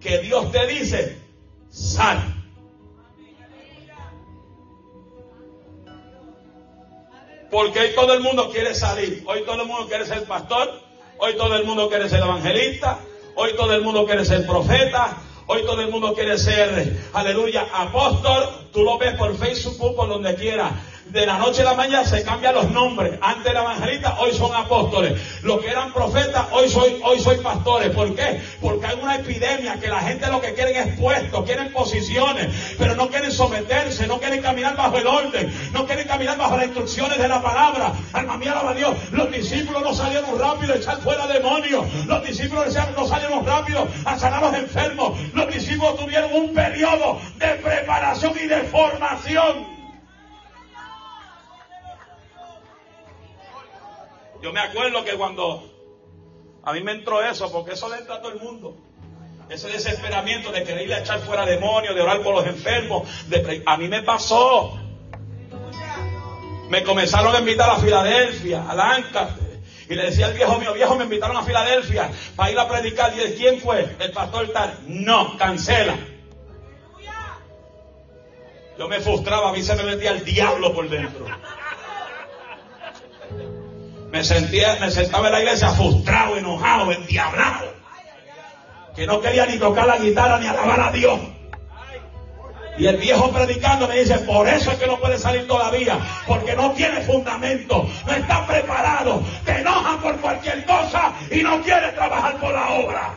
que 0.00 0.18
Dios 0.18 0.52
te 0.52 0.68
dice, 0.68 1.20
sal. 1.68 2.32
Porque 7.50 7.80
hoy 7.80 7.88
todo 7.96 8.14
el 8.14 8.20
mundo 8.20 8.50
quiere 8.52 8.72
salir, 8.72 9.24
hoy 9.26 9.42
todo 9.44 9.62
el 9.62 9.66
mundo 9.66 9.88
quiere 9.88 10.06
ser 10.06 10.22
pastor, 10.26 10.80
hoy 11.18 11.34
todo 11.36 11.56
el 11.56 11.64
mundo 11.64 11.88
quiere 11.88 12.08
ser 12.08 12.20
evangelista, 12.20 13.00
hoy 13.34 13.50
todo 13.56 13.74
el 13.74 13.82
mundo 13.82 14.06
quiere 14.06 14.24
ser 14.24 14.46
profeta, 14.46 15.22
Hoy 15.48 15.62
todo 15.62 15.80
el 15.80 15.92
mundo 15.92 16.12
quiere 16.12 16.36
ser, 16.38 16.96
aleluya, 17.12 17.68
apóstol. 17.72 18.66
Tú 18.72 18.82
lo 18.82 18.98
ves 18.98 19.14
por 19.14 19.36
Facebook, 19.36 19.94
por 19.94 20.08
donde 20.08 20.34
quiera 20.34 20.72
de 21.10 21.26
la 21.26 21.38
noche 21.38 21.62
a 21.62 21.64
la 21.64 21.74
mañana 21.74 22.04
se 22.04 22.22
cambian 22.22 22.54
los 22.54 22.70
nombres. 22.70 23.18
Antes 23.20 23.50
eran 23.50 23.64
evangelistas, 23.64 24.14
hoy 24.18 24.32
son 24.34 24.54
apóstoles. 24.54 25.20
Los 25.42 25.60
que 25.60 25.70
eran 25.70 25.92
profetas, 25.92 26.46
hoy 26.50 26.68
soy, 26.68 27.00
hoy 27.02 27.20
soy 27.20 27.36
pastores. 27.38 27.90
¿Por 27.90 28.14
qué? 28.14 28.40
Porque 28.60 28.86
hay 28.86 28.98
una 29.00 29.16
epidemia 29.16 29.78
que 29.80 29.88
la 29.88 30.00
gente 30.00 30.26
lo 30.28 30.40
que 30.40 30.54
quieren 30.54 30.76
es 30.76 30.98
puestos, 30.98 31.44
quieren 31.44 31.72
posiciones, 31.72 32.48
pero 32.78 32.94
no 32.96 33.08
quieren 33.08 33.30
someterse, 33.30 34.06
no 34.06 34.18
quieren 34.18 34.42
caminar 34.42 34.76
bajo 34.76 34.98
el 34.98 35.06
orden, 35.06 35.52
no 35.72 35.86
quieren 35.86 36.06
caminar 36.08 36.36
bajo 36.36 36.56
las 36.56 36.66
instrucciones 36.66 37.18
de 37.18 37.28
la 37.28 37.40
palabra. 37.40 37.92
Alma 38.12 38.36
mía, 38.36 38.52
alaba 38.52 38.74
Dios. 38.74 38.94
Los 39.12 39.30
discípulos 39.30 39.82
no 39.82 39.94
salieron 39.94 40.38
rápido 40.38 40.74
a 40.74 40.76
echar 40.76 40.98
fuera 41.00 41.26
demonios. 41.26 41.86
Los 42.06 42.24
discípulos 42.24 42.74
no 42.96 43.06
salieron 43.06 43.46
rápido 43.46 43.86
a 44.04 44.18
sanar 44.18 44.44
a 44.44 44.48
los 44.48 44.58
enfermos. 44.58 45.18
Los 45.32 45.52
discípulos 45.52 45.96
tuvieron 45.96 46.32
un 46.32 46.54
periodo 46.54 47.20
de 47.38 47.46
preparación 47.46 48.32
y 48.42 48.46
de 48.46 48.62
formación. 48.64 49.75
Yo 54.46 54.52
me 54.52 54.60
acuerdo 54.60 55.02
que 55.02 55.14
cuando 55.14 55.60
a 56.62 56.72
mí 56.72 56.80
me 56.80 56.92
entró 56.92 57.20
eso, 57.20 57.50
porque 57.50 57.72
eso 57.72 57.88
le 57.88 57.96
entra 57.96 58.14
a 58.14 58.20
todo 58.20 58.30
el 58.30 58.38
mundo. 58.38 58.76
Ese 59.48 59.66
desesperamiento 59.66 60.52
de 60.52 60.62
querer 60.62 60.86
ir 60.86 60.94
a 60.94 61.00
echar 61.00 61.18
fuera 61.18 61.44
demonios, 61.44 61.96
de 61.96 62.00
orar 62.00 62.20
por 62.20 62.36
los 62.36 62.46
enfermos. 62.46 63.08
a 63.66 63.76
mí 63.76 63.88
me 63.88 64.04
pasó. 64.04 64.78
Me 66.70 66.84
comenzaron 66.84 67.34
a 67.34 67.40
invitar 67.40 67.68
a 67.70 67.80
Filadelfia, 67.80 68.70
a 68.70 68.74
Lancaster. 68.76 69.62
Y 69.88 69.96
le 69.96 70.04
decía 70.04 70.26
al 70.26 70.34
viejo 70.34 70.56
mío, 70.60 70.74
viejo, 70.74 70.94
me 70.94 71.02
invitaron 71.02 71.36
a 71.36 71.42
Filadelfia 71.42 72.08
para 72.36 72.52
ir 72.52 72.58
a 72.60 72.68
predicar. 72.68 73.16
Y 73.16 73.22
él, 73.22 73.34
¿quién 73.34 73.60
fue? 73.60 73.96
El 73.98 74.12
pastor 74.12 74.52
tal. 74.52 74.78
No, 74.86 75.36
cancela. 75.36 75.96
Yo 78.78 78.86
me 78.86 79.00
frustraba, 79.00 79.48
a 79.48 79.52
mí 79.52 79.60
se 79.60 79.74
me 79.74 79.82
metía 79.82 80.12
el 80.12 80.24
diablo 80.24 80.72
por 80.72 80.88
dentro. 80.88 81.26
Me 84.16 84.24
sentía, 84.24 84.78
me 84.80 84.90
sentaba 84.90 85.26
en 85.26 85.32
la 85.34 85.40
iglesia 85.40 85.68
frustrado, 85.72 86.38
enojado, 86.38 86.90
endiablado. 86.90 87.74
Que 88.94 89.06
no 89.06 89.20
quería 89.20 89.44
ni 89.44 89.58
tocar 89.58 89.86
la 89.86 89.98
guitarra 89.98 90.38
ni 90.38 90.46
alabar 90.46 90.80
a 90.80 90.90
Dios. 90.90 91.20
Y 92.78 92.86
el 92.86 92.96
viejo 92.96 93.30
predicando 93.30 93.86
me 93.86 93.98
dice, 93.98 94.18
por 94.20 94.48
eso 94.48 94.70
es 94.70 94.78
que 94.78 94.86
no 94.86 94.98
puede 94.98 95.18
salir 95.18 95.46
todavía, 95.46 95.98
porque 96.26 96.56
no 96.56 96.70
tiene 96.72 97.02
fundamento, 97.02 97.86
no 98.06 98.12
está 98.14 98.46
preparado, 98.46 99.22
te 99.44 99.60
enoja 99.60 99.98
por 99.98 100.16
cualquier 100.16 100.64
cosa 100.64 101.12
y 101.30 101.42
no 101.42 101.60
quiere 101.60 101.92
trabajar 101.92 102.40
por 102.40 102.54
la 102.54 102.70
obra. 102.70 103.14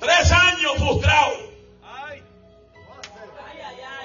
Tres 0.00 0.32
años 0.32 0.72
frustrado. 0.78 1.49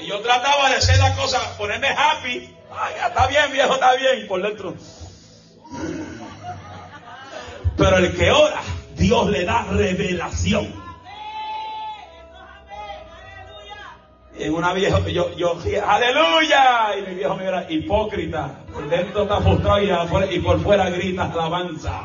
Y 0.02 0.08
yo 0.08 0.20
trataba 0.20 0.70
de 0.70 0.76
hacer 0.76 0.98
la 1.00 1.16
cosa, 1.16 1.58
ponerme 1.58 1.88
happy. 1.88 2.56
Ay, 2.72 2.94
está 3.08 3.28
bien, 3.28 3.52
viejo, 3.52 3.74
está 3.74 3.96
bien. 3.96 4.28
Por 4.28 4.42
dentro. 4.42 4.76
Pero 7.78 7.98
el 7.98 8.16
que 8.16 8.32
ora, 8.32 8.62
Dios 8.96 9.30
le 9.30 9.46
da 9.46 9.64
revelación. 9.72 10.86
En 14.38 14.54
una 14.54 14.74
vieja, 14.74 15.00
yo, 15.08 15.34
yo, 15.36 15.58
aleluya. 15.88 16.98
Y 16.98 17.10
mi 17.10 17.16
viejo 17.16 17.36
me 17.36 17.46
era 17.46 17.72
hipócrita. 17.72 18.52
Por 18.74 18.90
dentro 18.90 19.24
está 19.24 19.40
frustrado 19.40 19.82
y, 19.82 20.36
y 20.36 20.40
por 20.40 20.62
fuera 20.62 20.90
grita 20.90 21.32
alabanza. 21.32 22.02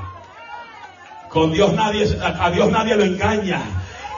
Con 1.28 1.52
Dios 1.52 1.72
nadie, 1.72 2.06
a 2.22 2.50
Dios 2.50 2.70
nadie 2.70 2.94
lo 2.96 3.04
engaña. 3.04 3.62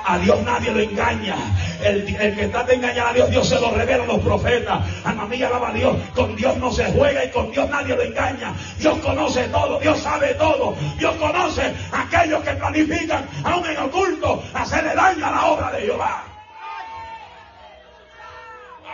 A 0.05 0.19
Dios 0.19 0.43
nadie 0.43 0.73
lo 0.73 0.81
engaña. 0.81 1.37
El, 1.83 2.05
que 2.05 2.49
trata 2.49 2.69
de 2.69 2.75
engañar 2.75 3.09
a 3.09 3.13
Dios, 3.13 3.31
Dios 3.31 3.49
se 3.49 3.61
lo 3.61 3.71
revela 3.71 4.05
a 4.05 4.07
los 4.07 4.21
profetas. 4.21 4.81
A 5.05 5.13
mí 5.13 5.43
alaba 5.43 5.69
a 5.69 5.73
Dios. 5.73 5.97
Con 6.15 6.35
Dios 6.37 6.57
no 6.57 6.73
se 6.73 6.85
juega 6.93 7.25
y 7.25 7.31
con 7.31 7.51
Dios 7.51 7.69
nadie 7.69 7.95
lo 7.95 8.03
engaña. 8.03 8.53
Dios 8.79 8.99
conoce 8.99 9.45
todo, 9.45 9.79
Dios 9.79 9.99
sabe 10.01 10.35
todo. 10.35 10.75
Dios 10.99 11.15
conoce 11.17 11.73
a 11.93 12.03
aquellos 12.03 12.43
que 12.43 12.53
planifican, 12.53 13.29
aún 13.45 13.67
en 13.67 13.79
oculto, 13.79 14.43
hacerle 14.55 14.95
daño 14.95 15.27
a 15.27 15.31
la 15.31 15.47
obra 15.47 15.71
de 15.73 15.83
Jehová. 15.83 16.25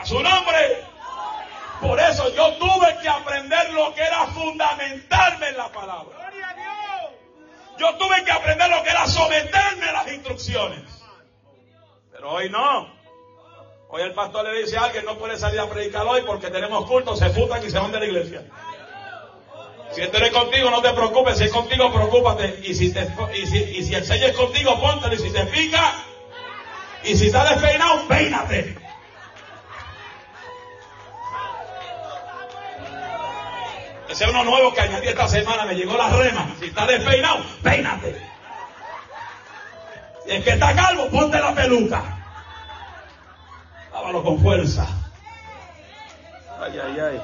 A 0.00 0.06
su 0.06 0.20
nombre. 0.22 0.88
Por 1.80 1.98
eso 2.00 2.34
yo 2.34 2.54
tuve 2.54 2.98
que 3.00 3.08
aprender 3.08 3.72
lo 3.72 3.94
que 3.94 4.02
era 4.02 4.26
fundamentarme 4.26 5.48
en 5.48 5.56
la 5.56 5.68
palabra. 5.68 6.18
Yo 7.78 7.94
tuve 7.94 8.24
que 8.24 8.32
aprender 8.32 8.68
lo 8.68 8.82
que 8.82 8.90
era 8.90 9.06
someterme 9.06 9.88
a 9.88 9.92
las 9.92 10.12
instrucciones. 10.12 10.97
Pero 12.18 12.32
hoy 12.32 12.50
no. 12.50 12.92
Hoy 13.90 14.02
el 14.02 14.12
pastor 14.12 14.44
le 14.44 14.60
dice 14.60 14.76
a 14.76 14.86
alguien, 14.86 15.04
no 15.04 15.16
puede 15.18 15.38
salir 15.38 15.60
a 15.60 15.68
predicar 15.68 16.04
hoy 16.04 16.22
porque 16.26 16.50
tenemos 16.50 16.84
culto, 16.86 17.14
se 17.14 17.30
futan 17.30 17.64
y 17.64 17.70
se 17.70 17.78
van 17.78 17.92
de 17.92 18.00
la 18.00 18.06
iglesia. 18.06 18.42
Si 19.92 20.00
esto 20.00 20.18
es 20.18 20.30
contigo, 20.32 20.68
no 20.68 20.82
te 20.82 20.92
preocupes. 20.94 21.38
Si 21.38 21.44
es 21.44 21.52
contigo, 21.52 21.92
preocúpate. 21.92 22.58
Y 22.64 22.74
si, 22.74 22.92
te, 22.92 23.06
y 23.40 23.46
si, 23.46 23.58
y 23.58 23.84
si 23.84 23.94
el 23.94 24.04
sello 24.04 24.26
es 24.26 24.36
contigo, 24.36 24.80
póntelo. 24.80 25.14
Y 25.14 25.18
si 25.18 25.30
te 25.30 25.44
pica, 25.46 25.94
y 27.04 27.16
si 27.16 27.26
está 27.26 27.48
despeinado, 27.50 28.08
peínate. 28.08 28.76
Ese 34.08 34.24
es 34.24 34.30
uno 34.30 34.42
nuevo 34.42 34.74
que 34.74 34.80
añadí 34.80 35.06
esta 35.06 35.28
semana. 35.28 35.66
Me 35.66 35.76
llegó 35.76 35.96
la 35.96 36.08
rema. 36.08 36.52
Si 36.58 36.66
está 36.66 36.84
despeinado, 36.84 37.44
peínate. 37.62 38.27
El 40.28 40.44
que 40.44 40.50
está 40.50 40.74
calvo, 40.74 41.08
ponte 41.08 41.38
la 41.40 41.54
peluca. 41.54 42.02
Lávalo 43.90 44.22
con 44.22 44.38
fuerza. 44.40 44.86
Ay, 46.60 46.78
ay, 46.78 47.00
ay. 47.00 47.20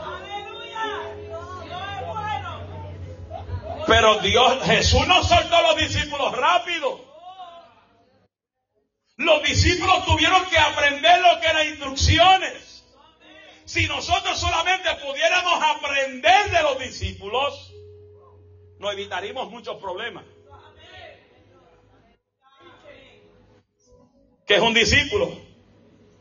Pero 3.87 4.21
Dios, 4.21 4.63
Jesús 4.65 5.07
no 5.07 5.23
soltó 5.23 5.55
a 5.55 5.63
los 5.63 5.77
discípulos 5.77 6.33
rápido. 6.35 7.05
Los 9.17 9.43
discípulos 9.43 10.07
tuvieron 10.07 10.43
que 10.47 10.59
aprender 10.59 11.21
lo 11.21 11.41
que 11.41 11.47
eran 11.47 11.69
instrucciones. 11.69 12.85
Si 13.67 13.87
nosotros 13.87 14.39
solamente 14.41 14.89
pudiéramos 15.07 15.63
aprender 15.63 16.51
de 16.51 16.63
los 16.63 16.79
discípulos, 16.79 17.71
nos 18.79 18.95
evitaríamos 18.95 19.51
muchos 19.51 19.77
problemas. 19.77 20.25
Que 24.47 24.55
es 24.57 24.61
un 24.61 24.75
discípulo? 24.75 25.33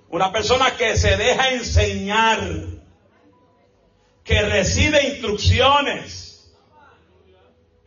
Una 0.09 0.31
persona 0.31 0.75
que 0.77 0.95
se 0.95 1.17
deja 1.17 1.49
enseñar, 1.49 2.39
que 4.23 4.41
recibe 4.43 5.03
instrucciones. 5.07 6.53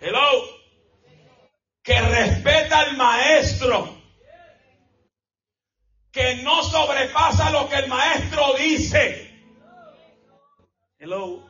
Hello. 0.00 0.44
Que 1.82 2.00
respeta 2.00 2.80
al 2.80 2.96
maestro. 2.96 3.96
Que 6.10 6.36
no 6.36 6.62
sobrepasa 6.62 7.50
lo 7.50 7.68
que 7.68 7.76
el 7.76 7.88
maestro 7.88 8.54
dice. 8.54 9.26
Hello. 10.98 11.46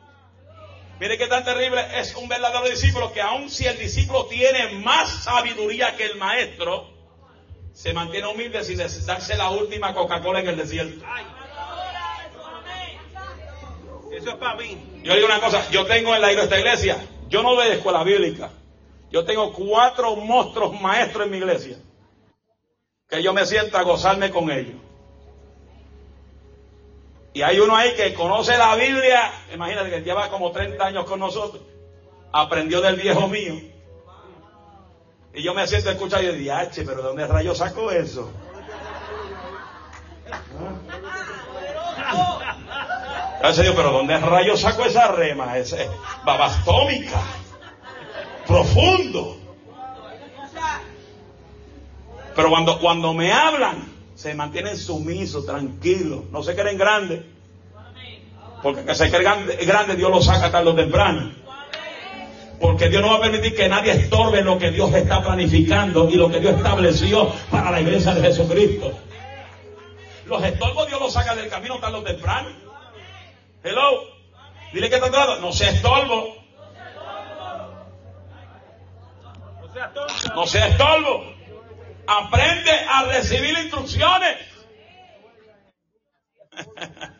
Mire 0.99 1.17
qué 1.17 1.27
tan 1.27 1.43
terrible 1.43 1.85
es 1.99 2.15
un 2.15 2.27
verdadero 2.27 2.67
discípulo 2.67 3.13
que 3.13 3.21
aun 3.21 3.49
si 3.49 3.65
el 3.65 3.77
discípulo 3.77 4.25
tiene 4.25 4.79
más 4.79 5.23
sabiduría 5.23 5.95
que 5.95 6.05
el 6.05 6.17
maestro, 6.17 6.96
se 7.77 7.93
mantiene 7.93 8.25
humilde 8.25 8.63
sin 8.63 8.79
darse 8.79 9.37
la 9.37 9.51
última 9.51 9.93
Coca-Cola 9.93 10.39
en 10.39 10.47
el 10.47 10.57
desierto. 10.57 11.05
Eso 14.11 14.29
es 14.31 14.35
para 14.37 14.55
mí. 14.55 15.01
Yo 15.03 15.13
digo 15.13 15.27
una 15.27 15.39
cosa, 15.39 15.69
yo 15.69 15.85
tengo 15.85 16.15
en 16.15 16.21
la 16.21 16.31
esta 16.31 16.57
iglesia, 16.57 16.97
yo 17.29 17.43
no 17.43 17.53
doy 17.53 17.67
escuela 17.67 18.03
bíblica. 18.03 18.49
Yo 19.11 19.23
tengo 19.25 19.53
cuatro 19.53 20.15
monstruos 20.15 20.81
maestros 20.81 21.25
en 21.25 21.31
mi 21.31 21.37
iglesia. 21.37 21.77
que 23.07 23.21
yo 23.21 23.31
me 23.31 23.45
sienta 23.45 23.79
a 23.79 23.83
gozarme 23.83 24.31
con 24.31 24.49
ellos. 24.49 24.75
Y 27.33 27.43
hay 27.43 27.59
uno 27.59 27.75
ahí 27.75 27.93
que 27.93 28.15
conoce 28.15 28.57
la 28.57 28.75
Biblia, 28.75 29.31
imagínate 29.53 29.91
que 29.91 30.01
lleva 30.01 30.29
como 30.29 30.51
30 30.51 30.83
años 30.83 31.05
con 31.05 31.19
nosotros, 31.19 31.61
aprendió 32.31 32.81
del 32.81 32.95
viejo 32.95 33.27
mío. 33.27 33.76
Y 35.37 35.43
yo 35.43 35.53
me 35.53 35.67
siento 35.67 35.89
a 35.89 35.91
escuchar 35.91 36.23
y 36.23 36.31
digo, 36.31 36.55
pero 36.73 36.95
¿de 36.95 37.03
dónde 37.03 37.27
rayo 37.27 37.53
saco 37.53 37.91
eso? 37.91 38.31
Gracias 43.39 43.63
Dios, 43.63 43.75
pero 43.75 43.91
¿dónde 43.91 44.17
rayo 44.17 44.57
saco 44.57 44.83
esa 44.85 45.09
rema? 45.09 45.55
Ese 45.59 45.87
babastómica. 46.25 47.21
Profundo. 48.47 49.37
Pero 52.35 52.49
cuando, 52.49 52.79
cuando 52.79 53.13
me 53.13 53.31
hablan, 53.31 53.93
se 54.15 54.33
mantienen 54.33 54.75
sumisos, 54.75 55.45
tranquilos, 55.45 56.23
no 56.31 56.41
se 56.41 56.55
creen 56.55 56.79
grandes. 56.79 57.21
Porque 58.63 58.83
que 58.83 58.95
se 58.95 59.11
creen 59.11 59.45
grandes, 59.67 59.97
Dios 59.97 60.09
lo 60.09 60.19
saca 60.19 60.49
tarde 60.49 60.71
o 60.71 60.75
temprano. 60.75 61.31
Porque 62.59 62.89
Dios 62.89 63.01
no 63.01 63.09
va 63.09 63.17
a 63.17 63.21
permitir 63.21 63.55
que 63.55 63.69
nadie 63.69 63.91
estorbe 63.91 64.41
lo 64.41 64.57
que 64.57 64.71
Dios 64.71 64.93
está 64.93 65.21
planificando 65.21 66.09
y 66.09 66.15
lo 66.15 66.29
que 66.29 66.39
Dios 66.39 66.55
estableció 66.55 67.31
para 67.51 67.71
la 67.71 67.81
iglesia 67.81 68.13
de 68.15 68.21
Jesucristo. 68.21 68.91
Los 70.25 70.43
estorbos 70.43 70.87
Dios 70.87 70.99
los 70.99 71.13
saca 71.13 71.35
del 71.35 71.49
camino 71.49 71.79
tarde 71.79 71.97
o 71.97 72.03
temprano. 72.03 72.49
Hello. 73.63 74.01
Dile 74.73 74.89
que 74.89 74.95
está 74.95 75.09
lado. 75.09 75.39
No 75.39 75.51
sea 75.51 75.69
estorbo. 75.69 76.35
No 80.35 80.47
sea 80.47 80.67
estorbo. 80.67 81.33
Aprende 82.07 82.71
a 82.71 83.03
recibir 83.03 83.57
instrucciones. 83.57 84.37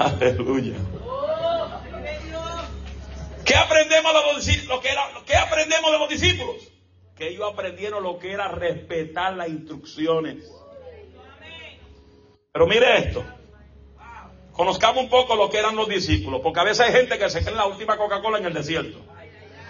Aleluya. 0.00 0.76
¿Qué 3.44 3.54
aprendemos 3.54 4.14
de 4.14 4.20
los 4.32 4.36
de 5.92 5.98
los 5.98 6.08
discípulos? 6.08 6.56
Que 7.14 7.28
ellos 7.28 7.52
aprendieron 7.52 8.02
lo 8.02 8.18
que 8.18 8.32
era 8.32 8.48
respetar 8.48 9.34
las 9.34 9.48
instrucciones. 9.48 10.50
Pero 12.50 12.66
mire 12.66 12.98
esto. 12.98 13.22
Conozcamos 14.52 15.04
un 15.04 15.10
poco 15.10 15.36
lo 15.36 15.50
que 15.50 15.58
eran 15.58 15.76
los 15.76 15.88
discípulos, 15.88 16.40
porque 16.42 16.60
a 16.60 16.64
veces 16.64 16.86
hay 16.86 16.92
gente 16.92 17.18
que 17.18 17.28
se 17.28 17.40
cree 17.40 17.50
en 17.50 17.58
la 17.58 17.66
última 17.66 17.98
Coca-Cola 17.98 18.38
en 18.38 18.46
el 18.46 18.54
desierto. 18.54 19.00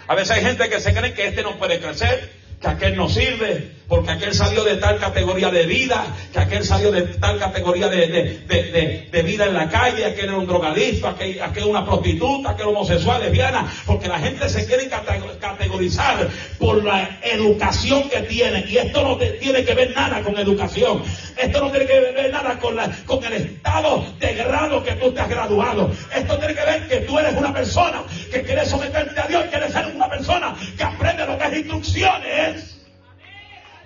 A 0.07 0.15
veces 0.15 0.37
hay 0.37 0.45
gente 0.45 0.69
que 0.69 0.79
se 0.79 0.93
cree 0.93 1.13
que 1.13 1.27
este 1.27 1.43
no 1.43 1.57
puede 1.57 1.81
crecer, 1.81 2.31
que 2.61 2.67
aquel 2.67 2.95
no 2.95 3.09
sirve, 3.09 3.71
porque 3.87 4.11
aquel 4.11 4.33
salió 4.33 4.63
de 4.63 4.77
tal 4.77 4.99
categoría 4.99 5.49
de 5.49 5.65
vida, 5.65 6.05
que 6.31 6.39
aquel 6.39 6.63
salió 6.63 6.91
de 6.91 7.01
tal 7.01 7.39
categoría 7.39 7.89
de, 7.89 9.09
vida 9.25 9.45
en 9.45 9.53
la 9.53 9.67
calle, 9.67 10.05
aquel 10.05 10.25
era 10.25 10.37
un 10.37 10.45
drogadicto, 10.45 11.07
aquel, 11.07 11.41
aquel 11.41 11.63
una 11.63 11.83
prostituta, 11.83 12.51
aquel 12.51 12.67
homosexual, 12.67 13.19
lesbiana, 13.19 13.65
porque 13.85 14.07
la 14.07 14.19
gente 14.19 14.47
se 14.47 14.65
quiere 14.67 14.87
categorizar 14.87 16.29
por 16.59 16.83
la 16.83 17.19
educación 17.23 18.07
que 18.09 18.21
tiene, 18.21 18.63
y 18.69 18.77
esto 18.77 19.01
no 19.01 19.17
tiene 19.17 19.65
que 19.65 19.73
ver 19.73 19.93
nada 19.95 20.21
con 20.21 20.37
educación, 20.37 21.01
esto 21.35 21.61
no 21.61 21.71
tiene 21.71 21.87
que 21.87 21.99
ver 21.99 22.31
nada 22.31 22.59
con, 22.59 22.75
la, 22.75 22.89
con 23.05 23.23
el 23.25 23.33
estado 23.33 24.05
de 24.19 24.33
grado 24.35 24.83
que 24.83 24.93
tú 24.93 25.11
te 25.11 25.19
has 25.19 25.29
graduado, 25.29 25.91
esto 26.15 26.37
tiene 26.37 26.53
que 26.53 26.65
ver 26.65 26.87
que 26.87 26.97
tú 27.01 27.17
eres 27.17 27.35
una 27.35 27.51
persona 27.51 28.03
que 28.31 28.43
quiere 28.43 28.65
someterte 28.67 29.19
a 29.19 29.27
Dios, 29.27 29.45
ser 29.51 29.63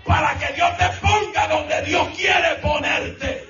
para 0.06 0.38
que 0.38 0.54
Dios 0.54 0.78
te 0.78 0.90
ponga 1.02 1.48
donde 1.48 1.82
Dios 1.84 2.08
quiere 2.16 2.56
ponerte. 2.56 3.50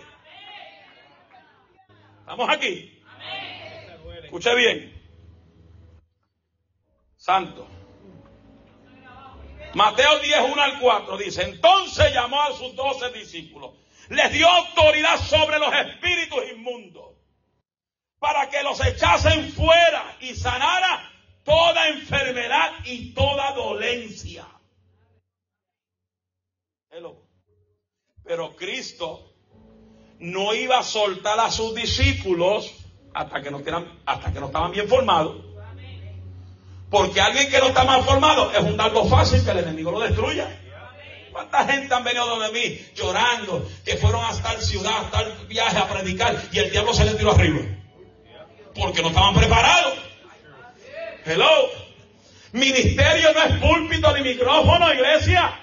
¿Estamos 2.20 2.50
aquí? 2.50 3.04
Escuche 4.24 4.56
bien. 4.56 4.94
Santo. 7.18 7.68
Mateo 9.74 10.20
10, 10.20 10.40
1 10.52 10.62
al 10.62 10.80
4 10.80 11.18
dice, 11.18 11.44
entonces 11.44 12.14
llamó 12.14 12.42
a 12.42 12.54
sus 12.54 12.74
doce 12.76 13.12
discípulos, 13.12 13.74
les 14.08 14.32
dio 14.32 14.48
autoridad 14.48 15.18
sobre 15.20 15.60
los 15.60 15.74
espíritus 15.74 16.50
inmundos, 16.54 17.16
para 18.20 18.50
que 18.50 18.64
los 18.64 18.80
echasen 18.86 19.52
fuera 19.52 20.16
y 20.22 20.34
sanara 20.34 21.15
toda 21.46 21.88
enfermedad 21.90 22.72
y 22.84 23.14
toda 23.14 23.54
dolencia. 23.54 24.46
Pero 28.24 28.56
Cristo 28.56 29.32
no 30.20 30.54
iba 30.54 30.80
a 30.80 30.84
soltar 30.84 31.40
a 31.40 31.52
sus 31.52 31.76
discípulos 31.76 32.74
hasta 33.14 33.42
que 33.42 33.52
no, 33.52 33.62
hasta 34.06 34.34
que 34.34 34.40
no 34.40 34.48
estaban 34.48 34.72
bien 34.72 34.90
formados. 34.90 35.38
Porque 36.90 37.22
alguien 37.22 37.50
que 37.50 37.60
no 37.60 37.68
está 37.68 37.84
mal 37.84 38.04
formado 38.04 38.52
es 38.52 38.60
un 38.60 38.78
dardo 38.78 39.06
fácil 39.06 39.44
que 39.44 39.52
el 39.52 39.60
enemigo 39.60 39.92
lo 39.92 40.00
destruya. 40.00 40.62
¿Cuánta 41.32 41.68
gente 41.68 41.94
han 41.94 42.04
venido 42.04 42.26
donde 42.26 42.52
mí 42.54 42.80
llorando 42.96 43.70
que 43.84 43.98
fueron 43.98 44.24
hasta 44.24 44.54
el 44.54 44.62
ciudad, 44.62 45.04
hasta 45.04 45.22
el 45.22 45.48
viaje 45.48 45.78
a 45.78 45.88
predicar 45.88 46.42
y 46.52 46.60
el 46.60 46.72
diablo 46.72 46.94
se 46.94 47.06
les 47.06 47.18
tiró 47.18 47.32
arriba? 47.32 47.60
Porque 48.74 49.02
no 49.02 49.10
estaban 49.10 49.36
preparados. 49.36 50.05
Hello. 51.26 51.72
Ministerio 52.52 53.34
no 53.34 53.42
es 53.42 53.60
púlpito 53.60 54.16
ni 54.16 54.22
micrófono, 54.22 54.94
iglesia. 54.94 55.60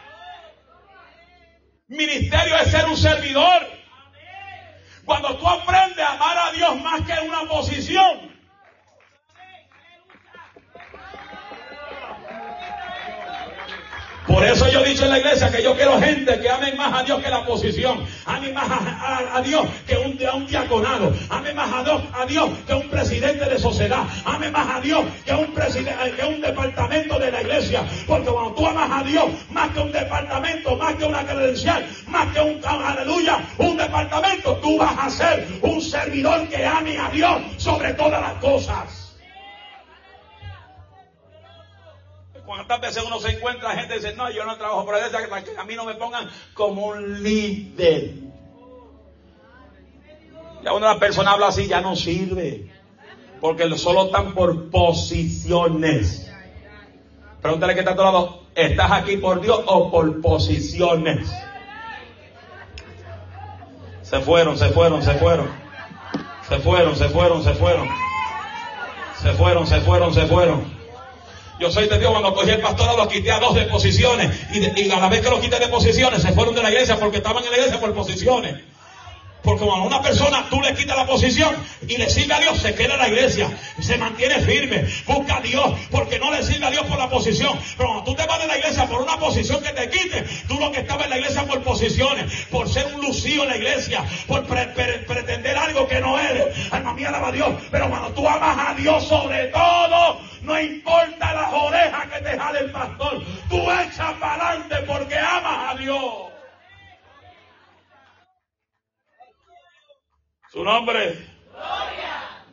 Ministerio 1.87 2.57
es 2.57 2.71
ser 2.73 2.85
un 2.87 2.97
servidor. 2.97 3.69
Cuando 5.05 5.37
tú 5.37 5.47
aprendes 5.47 6.05
a 6.05 6.15
amar 6.15 6.37
a 6.37 6.53
Dios 6.53 6.81
más 6.81 7.03
que 7.07 7.13
una 7.25 7.43
posición, 7.49 8.32
Por 14.27 14.45
eso 14.45 14.69
yo 14.69 14.81
he 14.81 14.91
dicho 14.91 15.05
en 15.05 15.11
la 15.11 15.19
iglesia 15.19 15.51
que 15.51 15.63
yo 15.63 15.75
quiero 15.75 16.01
gente 16.01 16.39
que 16.39 16.49
amen 16.49 16.77
más 16.77 17.01
a 17.01 17.03
Dios 17.03 17.21
que 17.21 17.29
la 17.29 17.45
posición, 17.45 18.07
amen 18.25 18.55
más 18.55 18.71
a, 18.71 19.41
Dios 19.43 19.67
que 19.87 19.97
un, 19.97 20.19
un, 20.35 20.47
diaconado, 20.47 21.13
amen 21.29 21.57
más 21.57 21.73
a 21.73 21.83
Dios, 21.83 22.03
a 22.13 22.27
Dios 22.27 22.51
que 22.65 22.75
un 22.75 22.89
presidente 22.89 23.45
de 23.45 23.59
sociedad, 23.59 24.05
amen 24.25 24.53
más 24.53 24.77
a 24.77 24.81
Dios 24.81 25.05
que 25.25 25.35
un, 25.35 25.53
presidente, 25.53 26.13
que 26.17 26.25
un 26.25 26.41
departamento 26.41 27.19
de 27.19 27.33
la 27.33 27.43
iglesia. 27.43 27.85
Porque 28.07 28.31
cuando 28.31 28.55
tú 28.55 28.67
amas 28.67 29.01
a 29.01 29.05
Dios 29.05 29.25
más 29.51 29.71
que 29.71 29.81
un 29.81 29.91
departamento, 29.91 30.77
más 30.77 30.95
que 30.95 31.05
una 31.05 31.25
credencial, 31.25 31.85
más 32.07 32.29
que 32.33 32.41
un 32.41 32.61
aleluya, 32.65 33.41
un 33.59 33.77
departamento, 33.77 34.55
tú 34.63 34.79
vas 34.79 34.97
a 34.99 35.11
ser 35.11 35.49
un 35.63 35.81
servidor 35.81 36.49
que 36.49 36.65
ame 36.65 36.97
a 36.97 37.11
Dios 37.11 37.43
sobre 37.57 37.93
todas 37.95 38.21
las 38.21 38.35
cosas. 38.35 39.02
¿Cuántas 42.53 42.81
veces 42.83 43.03
uno 43.07 43.19
se 43.19 43.31
encuentra 43.31 43.71
gente 43.71 43.95
dice, 43.95 44.15
no, 44.15 44.31
yo 44.31 44.45
no 44.45 44.59
trabajo 44.59 44.85
por 44.85 44.95
eso, 44.97 45.11
para 45.31 45.43
a 45.59 45.65
mí 45.65 45.75
no 45.75 45.87
me 45.87 45.95
pongan 45.95 46.29
como 46.53 46.89
un 46.89 47.23
líder? 47.23 48.15
Ya 50.63 50.71
cuando 50.71 50.91
una 50.91 50.99
persona 50.99 51.33
habla 51.33 51.49
así 51.49 51.67
ya 51.67 51.81
no 51.81 51.97
sirve. 51.97 52.71
Porque 53.41 53.69
solo 53.79 54.05
están 54.07 54.35
por 54.35 54.71
posiciones. 54.71 56.31
Pregúntale 57.41 57.73
que 57.73 57.81
está 57.81 57.93
a 57.93 57.97
tu 57.97 58.03
lado, 58.03 58.43
¿estás 58.55 58.93
aquí 58.93 59.17
por 59.17 59.41
Dios 59.41 59.63
o 59.67 59.91
por 59.91 60.21
posiciones? 60.21 61.33
Se 64.03 64.21
fueron, 64.21 64.59
se 64.59 64.69
fueron, 64.69 65.03
se 65.03 65.15
fueron. 65.15 65.51
Se 66.49 66.59
fueron, 66.59 66.97
se 66.97 67.09
fueron, 67.09 67.43
se 67.43 67.55
fueron. 67.55 67.89
Se 69.23 69.33
fueron, 69.33 69.67
se 69.67 69.81
fueron, 69.81 70.13
se 70.13 70.27
fueron. 70.27 70.82
Yo 71.59 71.71
soy 71.71 71.89
de 71.89 71.99
Dios 71.99 72.11
cuando 72.11 72.35
cogí 72.35 72.51
el 72.51 72.61
pastorado, 72.61 72.97
los 72.97 73.09
quité 73.09 73.31
a 73.31 73.39
dos 73.39 73.55
de 73.55 73.63
posiciones. 73.63 74.31
Y, 74.53 74.91
a 74.91 74.99
la 74.99 75.09
vez 75.09 75.21
que 75.21 75.31
los 75.31 75.41
quité 75.41 75.59
de 75.59 75.69
posiciones, 75.69 76.23
se 76.23 76.33
fueron 76.33 76.55
de 76.55 76.63
la 76.63 76.71
iglesia 76.71 76.99
porque 76.99 77.19
estaban 77.19 77.45
en 77.45 77.51
la 77.51 77.57
iglesia 77.57 77.81
por 77.81 77.95
posiciones. 77.95 78.57
Porque 79.43 79.65
cuando 79.65 79.85
a 79.85 79.87
una 79.89 80.03
persona 80.03 80.47
tú 80.49 80.61
le 80.61 80.75
quitas 80.75 80.97
la 80.97 81.07
posición 81.07 81.55
y 81.89 81.97
le 81.97 82.09
sirve 82.09 82.35
a 82.35 82.41
Dios, 82.41 82.59
se 82.59 82.75
queda 82.75 82.95
en 82.95 83.01
la 83.01 83.09
iglesia, 83.09 83.51
se 83.81 83.99
mantiene 83.99 84.41
firme, 84.41 84.87
busca 85.07 85.39
a 85.39 85.41
Dios, 85.41 85.75
porque 85.91 86.19
no 86.19 86.31
le 86.31 86.43
sirve 86.43 86.67
a 86.67 86.71
Dios 86.71 86.87
por 86.87 86.99
la 86.99 87.09
posición. 87.09 87.59
Pero 87.77 87.89
cuando 87.89 88.05
tú 88.05 88.15
te 88.15 88.27
vas 88.27 88.39
de 88.39 88.47
la 88.47 88.59
iglesia 88.59 88.87
por 88.87 89.03
una 89.03 89.19
posición 89.19 89.63
que 89.63 89.71
te 89.71 89.91
quite, 89.91 90.23
tú 90.47 90.59
lo 90.59 90.71
que 90.71 90.81
estabas 90.81 91.05
en 91.05 91.11
la 91.11 91.19
iglesia 91.19 91.45
por 91.47 91.63
posiciones, 91.63 92.33
por 92.51 92.69
ser 92.69 92.87
un 92.95 93.01
lucido 93.01 93.43
en 93.43 93.49
la 93.51 93.57
iglesia, 93.57 94.05
por 94.27 94.47
pretender 94.47 95.57
algo 95.57 95.89
que 95.89 96.01
no 96.01 96.19
eres. 96.19 96.73
Alma 96.73 96.95
mía, 96.95 97.09
alaba 97.09 97.29
a 97.29 97.33
Dios. 97.33 97.51
Pero 97.71 97.89
cuando 97.89 98.11
tú 98.11 98.29
amas 98.29 98.71
a 98.71 98.75
Dios 98.75 99.07
sobre 99.09 99.47
todo, 99.47 100.21
no 100.43 100.61
importa 100.61 101.35
las 101.35 101.53
orejas 101.53 102.07
que 102.13 102.21
te 102.21 102.39
jale 102.39 102.59
el 102.61 102.71
pastor, 102.71 103.23
tú 103.49 103.61
echas 103.71 104.13
para 104.21 104.51
adelante 104.51 104.77
porque 104.87 105.19
amas 105.19 105.75
a 105.75 105.79
Dios. 105.79 106.32
Su 110.53 110.63
nombre. 110.65 111.17
Gloria. 111.51 112.45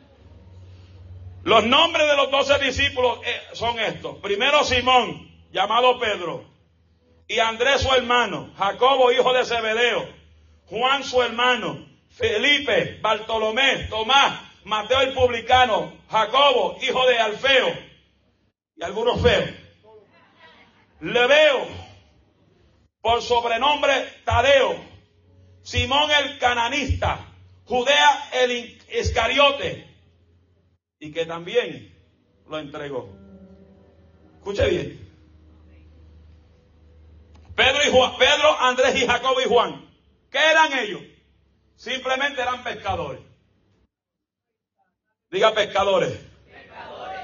Los 1.42 1.66
nombres 1.66 2.06
de 2.06 2.16
los 2.16 2.30
doce 2.30 2.58
discípulos 2.58 3.18
eh, 3.26 3.42
son 3.52 3.78
estos. 3.78 4.16
Primero 4.20 4.64
Simón, 4.64 5.30
llamado 5.52 6.00
Pedro, 6.00 6.46
y 7.28 7.38
Andrés 7.40 7.82
su 7.82 7.92
hermano, 7.92 8.54
Jacobo 8.56 9.12
hijo 9.12 9.34
de 9.34 9.44
Zebedeo, 9.44 10.08
Juan 10.64 11.04
su 11.04 11.20
hermano, 11.20 11.86
Felipe, 12.08 12.98
Bartolomé, 13.02 13.88
Tomás, 13.90 14.40
Mateo 14.64 15.02
el 15.02 15.12
publicano, 15.12 15.92
Jacobo 16.10 16.78
hijo 16.80 17.06
de 17.06 17.18
Alfeo, 17.18 17.68
y 18.76 18.82
algunos 18.82 19.20
feos. 19.20 19.50
Le 21.00 21.26
veo 21.26 21.66
por 23.02 23.20
sobrenombre 23.20 23.92
Tadeo, 24.24 24.74
Simón 25.62 26.10
el 26.10 26.38
cananista, 26.38 27.29
Judea 27.70 28.28
el 28.32 28.80
Iscariote, 28.98 29.86
y 30.98 31.12
que 31.12 31.24
también 31.24 31.94
lo 32.48 32.58
entregó. 32.58 33.16
Escuche 34.38 34.68
bien. 34.68 35.08
Pedro 37.54 37.78
y 37.86 37.90
Juan, 37.92 38.18
Pedro, 38.18 38.60
Andrés 38.60 38.96
y 39.00 39.06
Jacobo 39.06 39.40
y 39.40 39.44
Juan. 39.44 39.88
¿Qué 40.32 40.38
eran 40.38 40.76
ellos? 40.80 41.00
Simplemente 41.76 42.42
eran 42.42 42.64
pescadores. 42.64 43.20
Diga 45.30 45.54
pescadores. 45.54 46.18
pescadores. 46.52 47.20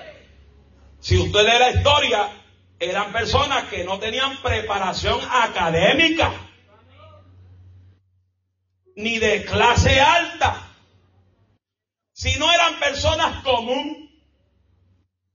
Si 1.00 1.18
usted 1.18 1.40
lee 1.40 1.58
la 1.58 1.70
historia, 1.72 2.30
eran 2.78 3.10
personas 3.10 3.64
que 3.64 3.82
no 3.82 3.98
tenían 3.98 4.40
preparación 4.42 5.18
académica, 5.28 6.32
ni 8.96 9.18
de 9.18 9.44
clase 9.44 10.00
alta, 10.00 10.68
sino 12.12 12.50
eran 12.50 12.80
personas 12.80 13.42
común, 13.44 14.10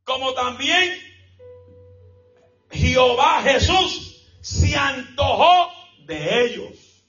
como 0.03 0.33
también 0.33 0.99
Jehová 2.71 3.43
Jesús 3.43 4.27
se 4.41 4.75
antojó 4.75 5.71
de 6.05 6.45
ellos. 6.45 7.05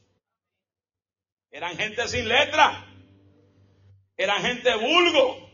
Eran 1.50 1.76
gente 1.76 2.06
sin 2.06 2.28
letra, 2.28 2.86
eran 4.16 4.42
gente 4.42 4.74
vulgo. 4.76 5.50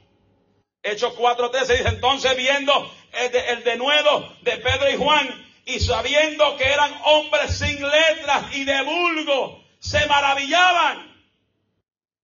Hechos 0.83 1.15
4.13 1.15 1.61
dice 1.61 1.89
entonces 1.89 2.37
viendo 2.37 2.73
el, 3.13 3.33
de, 3.33 3.51
el 3.51 3.65
denuedo 3.65 4.37
de 4.43 4.57
Pedro 4.59 4.91
y 4.91 4.97
Juan 4.97 5.47
y 5.65 5.81
sabiendo 5.81 6.57
que 6.57 6.65
eran 6.65 6.93
hombres 7.05 7.59
sin 7.59 7.81
letras 7.83 8.55
y 8.55 8.65
de 8.65 8.83
vulgo, 8.83 9.68
se 9.79 10.07
maravillaban 10.07 11.09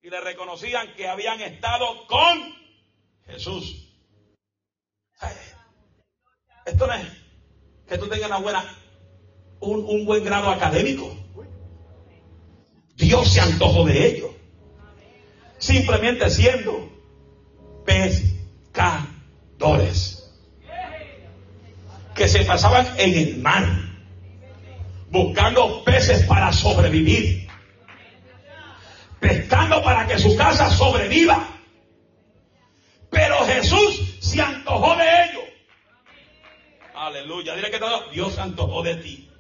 y 0.03 0.11
le 0.11 0.21
reconocían 0.21 0.95
que 0.95 1.09
habían 1.09 1.41
estado 1.41 2.07
con 2.07 2.55
Jesús. 3.27 3.89
Esto 6.67 6.87
no 6.87 6.93
es 6.95 7.07
que 7.89 7.99
tú 7.99 8.09
tengas 8.09 8.29
una 8.29 8.39
buena, 8.39 8.65
un, 9.61 9.85
un 9.85 10.05
buen 10.05 10.25
grado 10.25 10.51
académico. 10.51 11.17
Dios 12.97 13.33
se 13.33 13.41
antojó 13.41 13.85
de 13.85 14.07
ellos. 14.07 14.31
Simplemente 15.59 16.29
siendo 16.31 16.91
pescadores. 17.85 19.13
Que 22.15 22.29
se 22.29 22.45
pasaban 22.45 22.87
en 22.99 23.15
el 23.15 23.39
mar. 23.39 23.67
Buscando 25.11 25.83
peces 25.85 26.25
para 26.25 26.53
sobrevivir. 26.53 27.44
Pescando 29.25 29.83
para 29.83 30.07
que 30.07 30.19
su 30.19 30.37
casa 30.37 30.69
sobreviva. 30.69 31.49
Pero 33.09 33.39
Jesús 33.47 34.19
se 34.21 34.39
antojó 34.43 34.95
de 34.97 35.05
ellos. 35.05 35.45
Aleluya. 36.95 37.55
Dios 38.13 38.35
se 38.35 38.41
antojó 38.43 38.83
de 38.83 38.97
ti. 38.97 39.31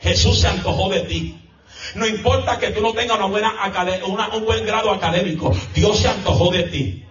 Jesús 0.00 0.40
se 0.40 0.48
antojó 0.48 0.88
de 0.88 1.02
ti. 1.02 1.40
No 1.94 2.08
importa 2.08 2.58
que 2.58 2.70
tú 2.70 2.80
no 2.80 2.92
tengas 2.92 3.18
una 3.18 3.26
buena 3.26 3.54
un 4.34 4.44
buen 4.44 4.66
grado 4.66 4.90
académico, 4.90 5.54
Dios 5.72 6.00
se 6.00 6.08
antojó 6.08 6.50
de 6.50 6.64
ti. 6.64 7.04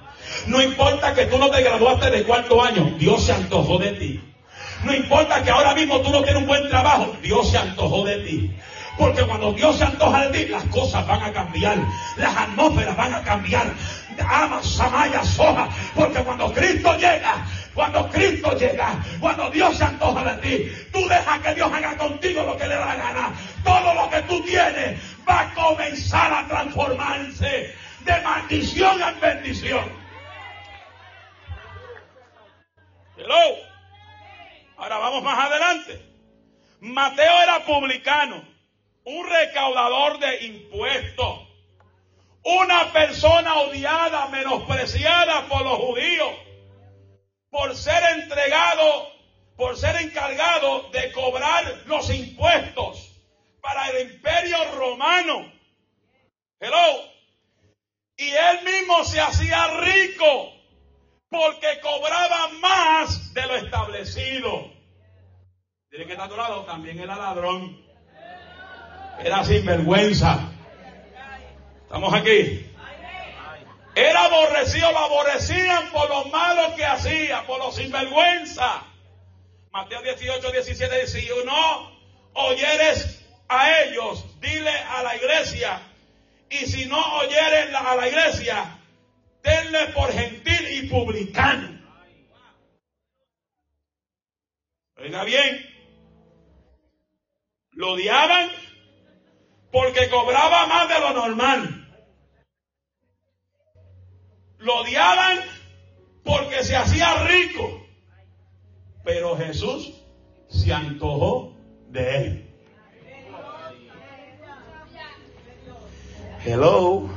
No 0.47 0.61
importa 0.61 1.13
que 1.13 1.27
tú 1.27 1.37
no 1.37 1.49
te 1.49 1.63
graduaste 1.63 2.09
de 2.09 2.23
cuarto 2.23 2.61
año, 2.61 2.95
Dios 2.99 3.23
se 3.23 3.31
antojó 3.31 3.77
de 3.77 3.93
ti. 3.93 4.21
No 4.83 4.93
importa 4.93 5.41
que 5.41 5.51
ahora 5.51 5.73
mismo 5.73 6.01
tú 6.01 6.09
no 6.09 6.21
tienes 6.21 6.41
un 6.41 6.47
buen 6.47 6.67
trabajo, 6.67 7.15
Dios 7.21 7.49
se 7.49 7.57
antojó 7.57 8.03
de 8.03 8.17
ti. 8.17 8.51
Porque 8.97 9.23
cuando 9.23 9.51
Dios 9.53 9.77
se 9.77 9.83
antoja 9.83 10.27
de 10.27 10.45
ti, 10.45 10.51
las 10.51 10.63
cosas 10.65 11.05
van 11.07 11.21
a 11.23 11.33
cambiar, 11.33 11.77
las 12.17 12.35
atmósferas 12.35 12.95
van 12.95 13.13
a 13.13 13.21
cambiar. 13.23 13.67
Ama, 14.27 14.63
Samaya, 14.63 15.23
Soja, 15.23 15.67
porque 15.93 16.23
cuando 16.23 16.51
Cristo 16.53 16.95
llega, 16.97 17.45
cuando 17.73 18.09
Cristo 18.09 18.57
llega, 18.57 18.95
cuando 19.19 19.49
Dios 19.49 19.77
se 19.77 19.83
antoja 19.83 20.35
de 20.35 20.41
ti, 20.41 20.71
tú 20.93 21.05
dejas 21.07 21.39
que 21.41 21.55
Dios 21.55 21.71
haga 21.71 21.97
contigo 21.97 22.43
lo 22.43 22.55
que 22.55 22.67
le 22.67 22.75
da 22.75 22.85
la 22.85 22.95
gana. 22.95 23.33
Todo 23.63 23.93
lo 23.93 24.09
que 24.09 24.21
tú 24.21 24.41
tienes 24.43 24.99
va 25.27 25.41
a 25.41 25.53
comenzar 25.53 26.31
a 26.31 26.47
transformarse 26.47 27.75
de 28.05 28.21
maldición 28.21 29.01
en 29.01 29.19
bendición. 29.19 30.05
Hello. 33.17 33.75
Ahora 34.77 34.97
vamos 34.97 35.23
más 35.23 35.39
adelante. 35.39 36.01
Mateo 36.81 37.41
era 37.41 37.65
publicano, 37.65 38.43
un 39.05 39.29
recaudador 39.29 40.19
de 40.19 40.45
impuestos, 40.45 41.47
una 42.43 42.91
persona 42.91 43.55
odiada, 43.55 44.27
menospreciada 44.27 45.47
por 45.47 45.63
los 45.63 45.77
judíos 45.77 46.45
por 47.55 47.73
ser 47.73 48.03
entregado, 48.19 49.11
por 49.55 49.77
ser 49.77 49.95
encargado 50.01 50.89
de 50.89 51.09
cobrar 51.13 51.83
los 51.85 52.13
impuestos 52.13 53.13
para 53.61 53.89
el 53.91 54.11
imperio 54.11 54.57
romano. 54.75 55.53
Hello. 56.59 57.15
Y 58.17 58.29
él 58.29 58.65
mismo 58.65 59.05
se 59.05 59.21
hacía 59.21 59.67
rico 59.67 60.53
porque 61.29 61.79
cobraba 61.81 62.49
más 62.59 63.33
de 63.33 63.47
lo 63.47 63.55
establecido. 63.55 64.73
Tiene 65.89 66.07
que 66.07 66.13
estar 66.13 66.29
lado, 66.29 66.65
también 66.65 66.99
era 66.99 67.15
ladrón. 67.15 67.84
Era 69.19 69.43
sinvergüenza. 69.43 70.51
¿Estamos 71.83 72.13
aquí? 72.13 72.65
Era 73.95 74.25
aborrecido, 74.25 74.91
lo 74.91 74.99
aborrecían 74.99 75.89
por 75.91 76.09
lo 76.09 76.25
malo 76.25 76.75
que 76.75 76.85
hacía, 76.85 77.45
por 77.47 77.59
lo 77.59 77.71
sinvergüenza. 77.71 78.83
Mateo 79.71 80.01
18, 80.01 80.51
17 80.51 81.01
dice, 81.01 81.21
si 81.21 81.29
no 81.45 81.91
oyeres 82.33 83.25
a 83.47 83.81
ellos, 83.81 84.25
dile 84.41 84.71
a 84.71 85.03
la 85.03 85.15
iglesia, 85.15 85.81
y 86.49 86.57
si 86.65 86.85
no 86.85 86.99
oyeres 87.17 87.73
a 87.73 87.95
la 87.95 88.07
iglesia, 88.07 88.79
tenle 89.41 89.87
por 89.87 90.11
gentil 90.11 90.67
y 90.83 90.87
publicano. 90.87 91.81
Oiga 94.97 95.23
bien, 95.23 95.69
lo 97.71 97.91
odiaban 97.91 98.49
porque 99.75 100.09
cobraba 100.09 100.67
más 100.67 100.87
de 100.87 100.99
lo 101.01 101.13
normal. 101.13 101.87
Lo 104.59 104.75
odiaban 104.77 105.39
porque 106.23 106.63
se 106.63 106.77
hacía 106.77 107.25
rico. 107.25 107.85
Pero 109.03 109.35
Jesús 109.35 109.91
se 110.47 110.71
antojó 110.73 111.57
de 111.89 112.17
él. 112.17 112.55
Hello. 116.45 117.09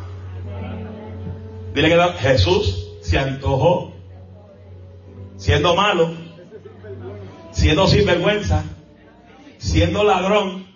Dile 1.75 1.88
que 1.90 2.18
Jesús 2.18 2.99
se 3.03 3.21
antojó. 3.21 3.92
Siendo 5.37 5.77
malo, 5.77 6.12
siendo 7.53 7.87
sinvergüenza, 7.87 8.64
siendo 9.59 10.03
ladrón. 10.03 10.67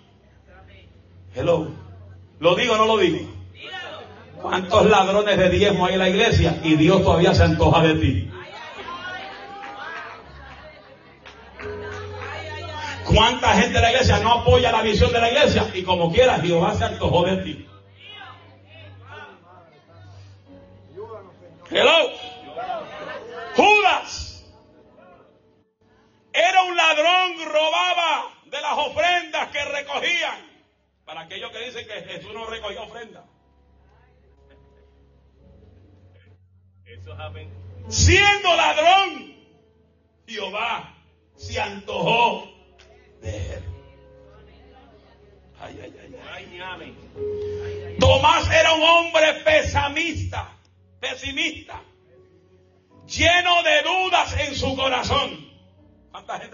Hello. 1.35 1.67
¿Lo 2.39 2.55
digo 2.55 2.73
o 2.73 2.77
no 2.77 2.85
lo 2.85 2.97
digo? 2.97 3.19
¿Cuántos 4.41 4.85
ladrones 4.85 5.37
de 5.37 5.49
diezmo 5.49 5.85
hay 5.85 5.93
en 5.93 5.99
la 5.99 6.09
iglesia? 6.09 6.59
Y 6.63 6.75
Dios 6.75 7.01
todavía 7.01 7.33
se 7.33 7.43
antoja 7.43 7.81
de 7.81 7.95
ti. 7.95 8.29
¿Cuánta 13.05 13.53
gente 13.53 13.73
de 13.73 13.81
la 13.81 13.91
iglesia 13.91 14.19
no 14.19 14.33
apoya 14.33 14.71
la 14.71 14.81
visión 14.81 15.11
de 15.11 15.21
la 15.21 15.29
iglesia? 15.29 15.69
Y 15.73 15.83
como 15.83 16.11
quiera, 16.11 16.39
Jehová 16.39 16.75
se 16.75 16.83
antojó 16.83 17.25
de 17.25 17.37
ti. 17.37 17.67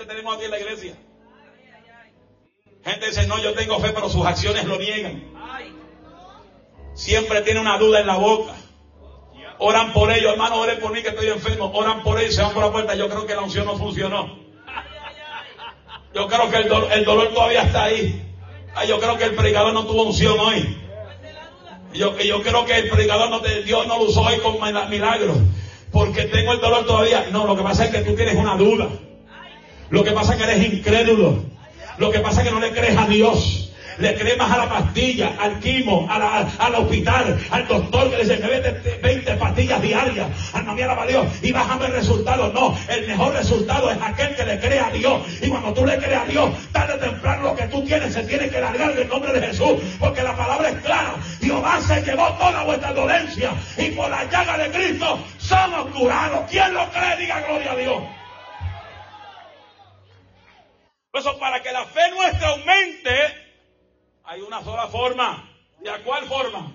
Tenemos 0.10 0.36
aquí 0.36 0.46
en 0.46 0.52
la 0.52 0.60
iglesia? 0.60 0.94
Gente 2.84 3.06
dice, 3.06 3.28
no, 3.28 3.38
yo 3.40 3.54
tengo 3.54 3.80
fe, 3.80 3.92
pero 3.94 4.10
sus 4.10 4.26
acciones 4.26 4.66
lo 4.66 4.78
niegan. 4.78 5.24
Siempre 6.96 7.42
tiene 7.42 7.60
una 7.60 7.78
duda 7.78 8.00
en 8.00 8.08
la 8.08 8.16
boca. 8.16 8.54
Oran 9.60 9.94
por 9.94 10.12
ellos, 10.12 10.32
hermano, 10.32 10.56
oren 10.60 10.80
por 10.80 10.94
mí 10.94 11.04
que 11.04 11.10
estoy 11.10 11.28
enfermo. 11.28 11.72
Oran 11.74 12.02
por 12.02 12.20
ellos, 12.20 12.36
se 12.36 12.42
van 12.42 12.54
por 12.54 12.64
la 12.64 12.72
puerta. 12.72 12.96
Yo 12.96 13.08
creo 13.08 13.26
que 13.26 13.36
la 13.36 13.42
unción 13.42 13.66
no 13.66 13.78
funcionó. 13.78 14.40
Yo 16.16 16.28
creo 16.28 16.50
que 16.50 16.58
el, 16.58 17.06
dolor 17.06 17.34
todavía 17.34 17.64
está 17.64 17.84
ahí. 17.84 18.26
yo 18.88 19.00
creo 19.00 19.18
que 19.18 19.26
el 19.26 19.36
predicador 19.36 19.74
no 19.74 19.86
tuvo 19.86 20.04
unción 20.04 20.40
hoy. 20.40 20.78
Yo, 21.94 22.18
yo 22.18 22.42
creo 22.42 22.66
que 22.66 22.78
el 22.78 22.90
predicador 22.90 23.30
no 23.30 23.42
te, 23.42 23.64
Dios 23.64 23.86
no 23.86 23.98
lo 23.98 24.06
usó 24.06 24.22
hoy 24.22 24.40
con 24.40 24.60
milagros. 24.90 25.38
Porque 25.92 26.24
tengo 26.24 26.54
el 26.54 26.62
dolor 26.62 26.86
todavía. 26.86 27.28
No, 27.32 27.46
lo 27.46 27.56
que 27.56 27.64
pasa 27.64 27.86
es 27.86 27.92
que 27.92 28.02
tú 28.02 28.16
tienes 28.16 28.36
una 28.36 28.56
duda. 28.56 28.90
Lo 29.90 30.04
que 30.04 30.12
pasa 30.12 30.34
es 30.34 30.38
que 30.38 30.44
eres 30.52 30.74
incrédulo. 30.74 31.44
Lo 31.98 32.12
que 32.12 32.20
pasa 32.20 32.42
es 32.42 32.48
que 32.48 32.54
no 32.54 32.60
le 32.60 32.72
crees 32.72 32.98
a 32.98 33.08
Dios 33.08 33.70
le 34.00 34.16
cree 34.16 34.36
más 34.38 34.52
a 34.52 34.58
la 34.58 34.70
pastilla, 34.70 35.34
al 35.40 35.60
quimo, 35.60 36.08
al 36.10 36.76
hospital, 36.76 37.38
al 37.52 37.68
doctor 37.68 38.10
que 38.10 38.18
le 38.18 38.24
dice 38.24 38.40
que 38.40 38.48
vete 38.48 39.00
20 39.02 39.34
pastillas 39.36 39.82
diarias, 39.82 40.28
no 40.66 40.72
a 40.72 41.06
Dios 41.06 41.26
y 41.42 41.52
vas 41.52 41.70
a 41.70 41.78
ver 41.78 41.92
resultados. 41.92 42.54
No, 42.54 42.78
el 42.88 43.08
mejor 43.08 43.34
resultado 43.34 43.92
es 43.92 43.98
aquel 44.02 44.36
que 44.36 44.46
le 44.46 44.60
cree 44.60 44.80
a 44.80 44.90
Dios. 44.92 45.22
Y 45.42 45.50
cuando 45.50 45.74
tú 45.74 45.86
le 45.86 45.98
crees 45.98 46.18
a 46.18 46.26
Dios, 46.26 46.50
tarde 46.72 46.94
o 46.94 46.98
temprano 46.98 47.44
lo 47.44 47.56
que 47.56 47.68
tú 47.68 47.84
tienes 47.84 48.14
se 48.14 48.24
tiene 48.24 48.50
que 48.50 48.62
largar 48.62 48.94
del 48.96 49.08
nombre 49.08 49.34
de 49.34 49.48
Jesús, 49.48 49.82
porque 50.00 50.24
la 50.24 50.36
palabra 50.36 50.70
es 50.70 50.78
clara. 50.78 51.16
Dios 51.42 51.62
se 51.86 52.02
llevó 52.02 52.28
toda 52.34 52.64
vuestra 52.64 52.94
dolencia 52.94 53.52
y 53.78 53.92
por 53.92 54.10
la 54.10 54.24
llaga 54.26 54.58
de 54.58 54.72
Cristo 54.72 55.20
somos 55.38 55.88
curados. 55.88 56.46
¿Quién 56.50 56.74
lo 56.74 56.90
cree? 56.92 57.18
Diga 57.18 57.42
gloria 57.42 57.72
a 57.72 57.76
Dios. 57.76 58.19
Por 61.12 61.22
eso, 61.22 61.40
para 61.40 61.62
que 61.62 61.72
la 61.72 61.86
fe 61.86 62.12
nuestra 62.12 62.50
aumente, 62.50 63.12
hay 64.24 64.42
una 64.42 64.64
sola 64.64 64.88
forma. 64.88 65.50
¿Y 65.84 65.88
a 65.88 66.04
cuál 66.04 66.26
forma? 66.26 66.72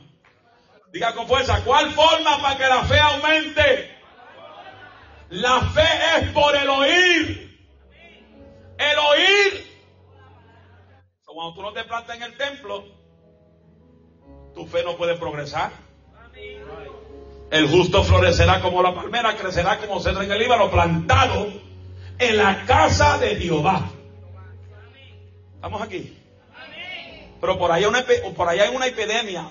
Diga 0.92 1.14
con 1.14 1.26
fuerza, 1.26 1.62
¿cuál 1.64 1.90
forma 1.92 2.40
para 2.40 2.56
que 2.56 2.66
la 2.66 2.84
fe 2.84 2.98
aumente? 2.98 3.98
La 5.30 5.60
fe 5.60 5.88
es 6.18 6.30
por 6.30 6.54
el 6.56 6.68
oír. 6.68 7.68
El 8.78 8.98
oír. 8.98 9.74
Cuando 11.24 11.54
tú 11.54 11.62
no 11.62 11.72
te 11.72 11.82
plantas 11.82 12.16
en 12.16 12.22
el 12.22 12.36
templo, 12.36 12.84
tu 14.54 14.66
fe 14.66 14.84
no 14.84 14.96
puede 14.96 15.16
progresar. 15.16 15.72
El 17.50 17.68
justo 17.68 18.04
florecerá 18.04 18.60
como 18.60 18.82
la 18.82 18.94
palmera, 18.94 19.36
crecerá 19.36 19.78
como 19.78 20.00
cedro 20.00 20.22
en 20.22 20.30
el 20.30 20.38
Líbano, 20.38 20.70
plantado 20.70 21.48
en 22.18 22.36
la 22.36 22.64
casa 22.66 23.18
de 23.18 23.36
Jehová. 23.36 23.90
¿Estamos 25.64 25.80
aquí? 25.80 26.14
Pero 27.40 27.58
por 27.58 27.72
ahí, 27.72 27.86
una, 27.86 28.04
por 28.36 28.46
ahí 28.46 28.60
hay 28.60 28.76
una 28.76 28.86
epidemia. 28.86 29.48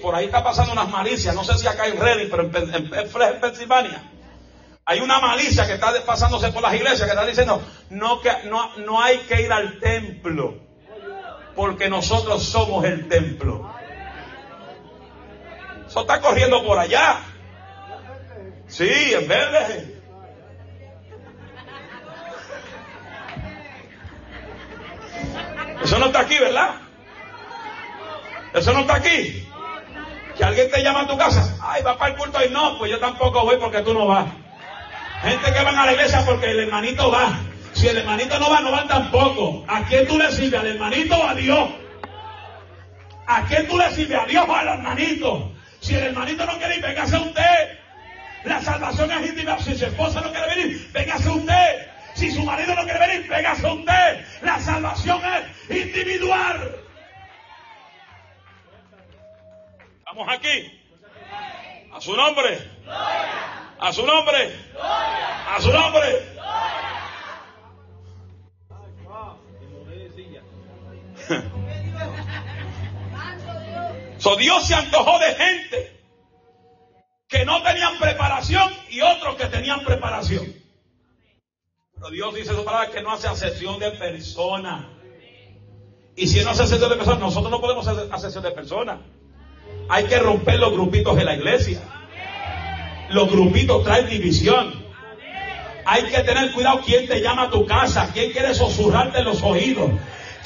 por 0.00 0.14
ahí 0.14 0.26
está 0.26 0.44
pasando 0.44 0.70
unas 0.70 0.88
malicias. 0.88 1.34
No 1.34 1.42
sé 1.42 1.58
si 1.58 1.66
acá 1.66 1.88
en 1.88 1.98
Redding, 1.98 2.30
pero 2.30 2.44
en, 2.44 3.40
Pensilvania. 3.40 4.08
Hay 4.84 5.00
una 5.00 5.18
malicia 5.18 5.66
que 5.66 5.72
está 5.72 5.92
pasándose 6.06 6.52
por 6.52 6.62
las 6.62 6.74
iglesias 6.74 7.02
que 7.02 7.10
está 7.10 7.26
diciendo, 7.26 7.60
no, 7.90 8.20
que, 8.20 8.30
no, 8.44 8.76
no 8.76 9.02
hay 9.02 9.18
que 9.22 9.42
ir 9.42 9.52
al 9.52 9.80
templo. 9.80 10.60
Porque 11.56 11.88
nosotros 11.88 12.44
somos 12.44 12.84
el 12.84 13.08
templo. 13.08 13.68
Eso 15.88 16.02
está 16.02 16.20
corriendo 16.20 16.64
por 16.64 16.78
allá. 16.78 17.18
Sí, 18.68 19.12
en 19.12 19.26
verde. 19.26 19.97
Eso 25.82 25.98
no 25.98 26.06
está 26.06 26.20
aquí, 26.20 26.38
¿verdad? 26.38 26.70
Eso 28.54 28.72
no 28.72 28.80
está 28.80 28.94
aquí. 28.96 29.46
Que 30.36 30.44
alguien 30.44 30.70
te 30.70 30.82
llama 30.82 31.02
a 31.02 31.06
tu 31.06 31.16
casa. 31.16 31.56
Ay, 31.62 31.82
va 31.82 31.98
para 31.98 32.12
el 32.12 32.18
culto 32.18 32.38
y 32.44 32.50
no, 32.50 32.78
pues 32.78 32.90
yo 32.90 32.98
tampoco 32.98 33.44
voy 33.44 33.56
porque 33.56 33.80
tú 33.80 33.94
no 33.94 34.06
vas. 34.06 34.26
Gente 35.22 35.52
que 35.52 35.64
van 35.64 35.76
a 35.76 35.86
la 35.86 35.92
iglesia 35.92 36.24
porque 36.24 36.50
el 36.50 36.60
hermanito 36.60 37.10
va. 37.10 37.38
Si 37.72 37.86
el 37.86 37.98
hermanito 37.98 38.38
no 38.38 38.50
va, 38.50 38.60
no 38.60 38.70
van 38.70 38.88
tampoco. 38.88 39.64
¿A 39.68 39.82
quién 39.82 40.06
tú 40.06 40.18
le 40.18 40.30
sirves? 40.32 40.60
¿Al 40.60 40.66
hermanito 40.66 41.16
o 41.16 41.26
a 41.26 41.34
Dios? 41.34 41.70
¿A 43.26 43.42
quién 43.44 43.68
tú 43.68 43.76
le 43.76 43.90
sirves? 43.92 44.18
¿A 44.18 44.26
Dios 44.26 44.44
o 44.48 44.54
al 44.54 44.68
hermanito? 44.68 45.52
Si 45.80 45.94
el 45.94 46.04
hermanito 46.04 46.44
no 46.44 46.58
quiere 46.58 46.76
ir, 46.76 46.82
véngase 46.82 47.16
usted. 47.16 47.78
La 48.44 48.62
salvación 48.62 49.10
es 49.10 49.20
individual. 49.20 49.60
Si 49.62 49.76
su 49.76 49.84
esposa 49.84 50.20
no 50.20 50.30
quiere 50.32 50.54
venir, 50.54 50.90
véngase 50.92 51.28
usted. 51.28 51.88
Si 52.18 52.32
su 52.32 52.42
marido 52.42 52.74
no 52.74 52.82
quiere 52.82 52.98
venir, 52.98 53.28
véngase 53.28 53.64
usted. 53.64 54.26
La 54.42 54.58
salvación 54.58 55.20
es 55.70 55.86
individual. 55.86 56.74
Estamos 59.98 60.28
aquí. 60.28 60.82
A 61.92 62.00
su 62.00 62.16
nombre. 62.16 62.58
A 63.78 63.92
su 63.92 64.04
nombre. 64.04 64.52
A 64.82 65.60
su 65.60 65.72
nombre. 65.72 66.38
So 74.18 74.34
Dios 74.34 74.66
se 74.66 74.74
antojó 74.74 75.16
de 75.20 75.32
gente 75.36 76.02
que 77.28 77.44
no 77.44 77.62
tenían 77.62 77.96
preparación 77.98 78.68
y 78.90 79.00
otros 79.00 79.36
que 79.36 79.46
tenían 79.46 79.84
preparación. 79.84 80.67
Pero 81.98 82.10
Dios 82.10 82.34
dice 82.34 82.54
su 82.54 82.64
palabra 82.64 82.90
que 82.90 83.02
no 83.02 83.12
hace 83.12 83.28
asesión 83.28 83.78
de 83.78 83.90
personas. 83.90 84.86
Y 86.14 86.26
si 86.26 86.42
no 86.42 86.50
hace 86.50 86.62
asesión 86.62 86.90
de 86.90 86.96
personas, 86.96 87.20
nosotros 87.20 87.50
no 87.50 87.60
podemos 87.60 87.86
hacer 87.86 88.08
asesión 88.12 88.44
de 88.44 88.50
personas. 88.52 89.00
Hay 89.88 90.04
que 90.04 90.18
romper 90.18 90.58
los 90.58 90.72
grupitos 90.72 91.16
de 91.16 91.24
la 91.24 91.34
iglesia. 91.34 91.80
Los 93.10 93.30
grupitos 93.30 93.84
traen 93.84 94.08
división. 94.08 94.86
Hay 95.84 96.04
que 96.04 96.20
tener 96.20 96.52
cuidado 96.52 96.82
quién 96.84 97.08
te 97.08 97.20
llama 97.20 97.44
a 97.44 97.50
tu 97.50 97.64
casa, 97.66 98.10
quién 98.12 98.30
quiere 98.30 98.54
susurrarte 98.54 99.22
los 99.22 99.42
oídos. 99.42 99.90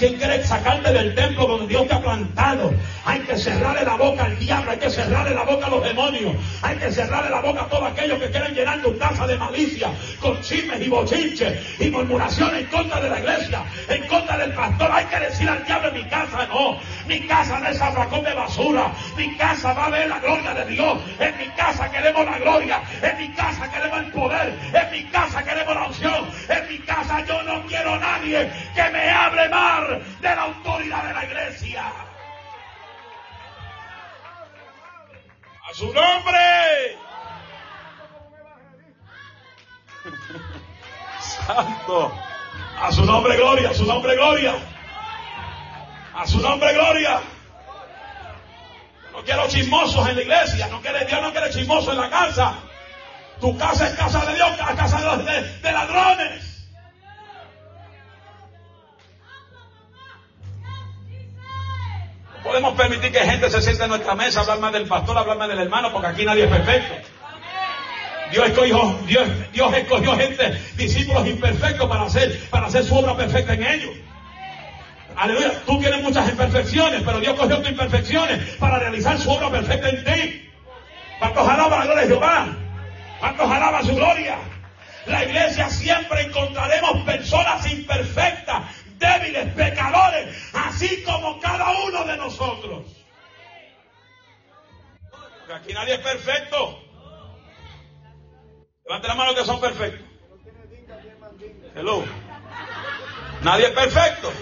¿Quién 0.02 0.16
quiere 0.16 0.42
sacarte 0.42 0.92
del 0.92 1.14
templo 1.14 1.46
donde 1.46 1.68
Dios 1.68 1.86
te 1.86 1.94
ha 1.94 2.00
plantado? 2.00 2.74
Hay 3.04 3.20
que 3.20 3.36
cerrarle 3.36 3.84
la 3.84 3.94
boca 3.94 4.24
al 4.24 4.36
diablo, 4.36 4.72
hay 4.72 4.78
que 4.78 4.90
cerrarle 4.90 5.32
la 5.32 5.44
boca 5.44 5.66
a 5.66 5.70
los 5.70 5.84
demonios, 5.84 6.34
hay 6.60 6.76
que 6.76 6.90
cerrarle 6.90 7.30
la 7.30 7.40
boca 7.40 7.62
a 7.62 7.68
todos 7.68 7.92
aquellos 7.92 8.18
que 8.18 8.28
quieren 8.32 8.52
llenar 8.52 8.82
tu 8.82 8.98
casa 8.98 9.28
de 9.28 9.36
malicia, 9.36 9.92
con 10.18 10.40
chismes 10.40 10.84
y 10.84 10.88
bochinches 10.88 11.80
y 11.80 11.88
murmuraciones 11.90 12.62
en 12.62 12.66
contra 12.66 13.00
de 13.00 13.10
la 13.10 13.20
iglesia, 13.20 13.62
en 13.88 14.08
contra 14.08 14.38
del 14.38 14.52
pastor. 14.54 14.90
Hay 14.92 15.04
que 15.04 15.20
decir 15.20 15.48
al 15.48 15.64
diablo 15.64 15.92
mi 15.92 16.02
casa, 16.06 16.48
no, 16.48 16.78
mi 17.06 17.20
casa 17.28 17.60
no 17.60 17.68
es 17.68 17.80
abracón 17.80 18.24
de 18.24 18.34
basura, 18.34 18.92
mi 19.16 19.36
casa 19.36 19.72
va 19.72 19.86
a 19.86 19.90
ver 19.90 20.08
la 20.08 20.18
gloria 20.18 20.52
de 20.52 20.64
Dios, 20.64 20.98
en 21.20 21.38
mi 21.38 21.46
casa 21.50 21.88
queremos 21.92 22.24
la 22.24 22.38
gloria, 22.38 22.82
en 23.02 23.18
mi 23.18 23.28
casa 23.34 23.70
queremos 23.70 24.00
el 24.00 24.10
poder, 24.10 24.52
en 24.74 24.90
mi 24.90 25.04
casa 25.10 25.44
queremos 25.44 25.74
la 25.76 25.86
unción, 25.86 26.28
en 26.48 26.68
mi 26.68 26.78
casa 26.80 27.24
yo 27.24 27.40
no 27.44 27.64
quiero 27.66 28.00
nadie 28.00 28.50
que 28.74 28.90
me 28.90 29.08
hable 29.08 29.48
mal 29.48 29.91
de 29.98 30.34
la 30.34 30.42
autoridad 30.42 31.04
de 31.04 31.14
la 31.14 31.24
iglesia. 31.24 31.84
A 35.68 35.74
su 35.74 35.86
nombre. 35.86 36.98
Santo. 41.20 42.12
A 42.80 42.92
su 42.92 43.04
nombre 43.04 43.36
gloria, 43.36 43.70
a 43.70 43.74
su 43.74 43.84
nombre 43.86 44.14
gloria. 44.16 44.54
A 46.14 46.26
su 46.26 46.40
nombre 46.40 46.72
gloria. 46.74 47.20
No 49.12 49.22
quiero 49.22 49.46
chismosos 49.48 50.08
en 50.08 50.16
la 50.16 50.22
iglesia. 50.22 50.68
No 50.68 50.80
quiere, 50.80 51.04
Dios 51.04 51.22
no 51.22 51.32
quiere 51.32 51.50
chismosos 51.50 51.94
en 51.94 52.00
la 52.00 52.10
casa. 52.10 52.54
Tu 53.40 53.56
casa 53.56 53.88
es 53.88 53.94
casa 53.94 54.24
de 54.24 54.34
Dios, 54.34 54.50
casa 54.76 54.98
de 55.62 55.72
ladrones. 55.72 56.51
Podemos 62.42 62.74
permitir 62.74 63.12
que 63.12 63.20
gente 63.20 63.50
se 63.50 63.62
siente 63.62 63.84
en 63.84 63.90
nuestra 63.90 64.14
mesa, 64.14 64.40
hablar 64.40 64.58
más 64.60 64.72
del 64.72 64.86
pastor, 64.86 65.16
hablar 65.16 65.38
más 65.38 65.48
del 65.48 65.60
hermano, 65.60 65.92
porque 65.92 66.08
aquí 66.08 66.24
nadie 66.24 66.44
es 66.44 66.50
perfecto. 66.50 67.08
Dios 68.30 68.46
escogió, 68.46 68.98
Dios, 69.06 69.28
Dios 69.52 69.74
escogió 69.74 70.16
gente, 70.16 70.62
discípulos 70.76 71.26
imperfectos 71.26 71.88
para 71.88 72.04
hacer, 72.04 72.40
para 72.48 72.66
hacer 72.66 72.84
su 72.84 72.96
obra 72.96 73.14
perfecta 73.16 73.52
en 73.54 73.62
ellos. 73.62 73.94
Aleluya. 75.16 75.52
Tú 75.66 75.78
tienes 75.78 76.02
muchas 76.02 76.28
imperfecciones, 76.30 77.02
pero 77.04 77.20
Dios 77.20 77.38
cogió 77.38 77.58
tus 77.58 77.70
imperfecciones 77.70 78.38
para 78.58 78.78
realizar 78.78 79.18
su 79.18 79.30
obra 79.30 79.50
perfecta 79.50 79.90
en 79.90 80.04
ti. 80.04 80.50
¿Cuántos 81.18 81.46
alaban 81.46 81.78
la 81.78 81.84
gloria 81.84 82.02
de 82.02 82.08
Jehová? 82.08 82.46
¿Cuántos 83.20 83.50
alaban 83.50 83.86
su 83.86 83.94
gloria? 83.94 84.36
La 85.06 85.24
iglesia 85.24 85.68
siempre 85.68 86.22
encontraremos 86.22 87.04
personas 87.04 87.70
imperfectas, 87.70 88.62
débiles, 89.02 89.52
pecadores, 89.54 90.34
así 90.54 91.02
como 91.02 91.40
cada 91.40 91.70
uno 91.84 92.04
de 92.04 92.16
nosotros. 92.16 92.86
Aquí 95.52 95.74
nadie 95.74 95.94
es 95.94 96.00
perfecto. 96.00 96.78
Levanten 98.86 99.08
la 99.08 99.14
mano 99.14 99.34
que 99.34 99.44
son 99.44 99.60
perfectos. 99.60 100.06
Hello. 101.74 102.04
Nadie 103.42 103.66
es 103.66 103.72
perfecto. 103.72 104.32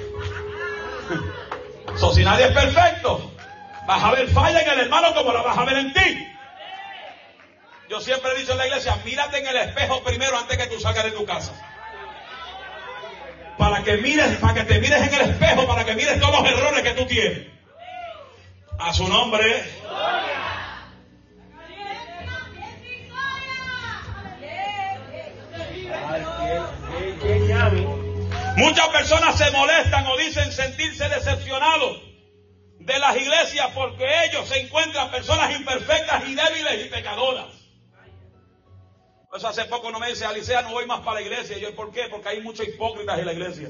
So, 1.97 2.15
si 2.15 2.23
nadie 2.23 2.47
es 2.47 2.53
perfecto, 2.53 3.33
vas 3.87 4.05
a 4.05 4.13
ver 4.13 4.29
falla 4.29 4.61
en 4.61 4.69
el 4.71 4.81
hermano 4.81 5.15
como 5.15 5.33
la 5.33 5.43
vas 5.43 5.59
a 5.59 5.65
ver 5.65 5.79
en 5.79 5.93
ti. 5.93 6.27
Yo 7.89 8.01
siempre 8.01 8.31
he 8.31 8.39
dicho 8.39 8.53
en 8.53 8.59
la 8.59 8.67
iglesia, 8.67 8.97
mírate 9.05 9.39
en 9.39 9.49
el 9.49 9.57
espejo 9.57 10.05
primero 10.05 10.39
antes 10.39 10.57
que 10.57 10.67
tú 10.69 10.79
salgas 10.79 11.05
de 11.05 11.11
tu 11.11 11.27
casa. 11.27 11.53
Para 13.61 13.83
que 13.85 13.99
mires, 13.99 14.39
para 14.39 14.55
que 14.55 14.65
te 14.65 14.81
mires 14.81 15.03
en 15.03 15.13
el 15.13 15.21
espejo, 15.33 15.67
para 15.67 15.85
que 15.85 15.95
mires 15.95 16.19
todos 16.19 16.41
los 16.41 16.51
errores 16.51 16.83
que 16.83 16.95
tú 16.95 17.05
tienes. 17.07 17.47
A 18.79 18.91
su 18.95 19.07
nombre. 19.07 19.63
Muchas 28.57 28.89
personas 28.89 29.37
se 29.37 29.51
molestan 29.51 30.07
o 30.07 30.17
dicen 30.17 30.51
sentirse 30.53 31.07
decepcionados 31.11 32.01
de 32.79 32.99
las 32.99 33.15
iglesias 33.15 33.69
porque 33.75 34.07
ellos 34.25 34.49
se 34.49 34.59
encuentran 34.59 35.11
personas 35.11 35.55
imperfectas 35.55 36.23
y 36.27 36.35
débiles 36.35 36.87
y 36.87 36.89
pecadoras. 36.89 37.60
Pues 39.31 39.45
hace 39.45 39.65
poco 39.67 39.93
no 39.93 40.01
me 40.01 40.09
dice, 40.09 40.25
Alicia, 40.25 40.61
no 40.63 40.73
voy 40.73 40.87
más 40.87 41.01
para 41.01 41.21
la 41.21 41.23
iglesia. 41.23 41.57
Y 41.57 41.61
yo, 41.61 41.73
¿por 41.77 41.93
qué? 41.93 42.09
Porque 42.11 42.31
hay 42.31 42.41
muchos 42.43 42.67
hipócritas 42.67 43.17
en 43.17 43.27
la 43.27 43.33
iglesia. 43.33 43.69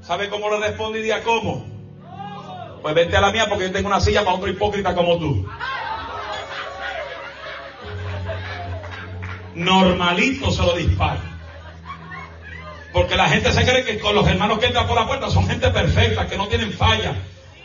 ¿Sabe 0.00 0.30
cómo 0.30 0.48
le 0.48 0.66
respondí 0.66 1.02
día 1.02 1.22
cómo? 1.22 1.66
Pues 2.80 2.94
vente 2.94 3.14
a 3.14 3.20
la 3.20 3.30
mía 3.30 3.44
porque 3.46 3.64
yo 3.64 3.72
tengo 3.72 3.88
una 3.88 4.00
silla 4.00 4.24
para 4.24 4.36
otro 4.36 4.48
hipócrita 4.48 4.94
como 4.94 5.18
tú. 5.18 5.46
Normalito 9.54 10.50
se 10.50 10.62
lo 10.62 10.72
dispara. 10.72 11.20
Porque 12.94 13.16
la 13.16 13.28
gente 13.28 13.52
se 13.52 13.66
cree 13.66 13.84
que 13.84 13.98
con 13.98 14.14
los 14.14 14.26
hermanos 14.26 14.60
que 14.60 14.66
entran 14.66 14.86
por 14.86 14.96
la 14.96 15.06
puerta 15.06 15.28
son 15.28 15.46
gente 15.46 15.68
perfecta, 15.68 16.26
que 16.26 16.38
no 16.38 16.48
tienen 16.48 16.72
falla. 16.72 17.14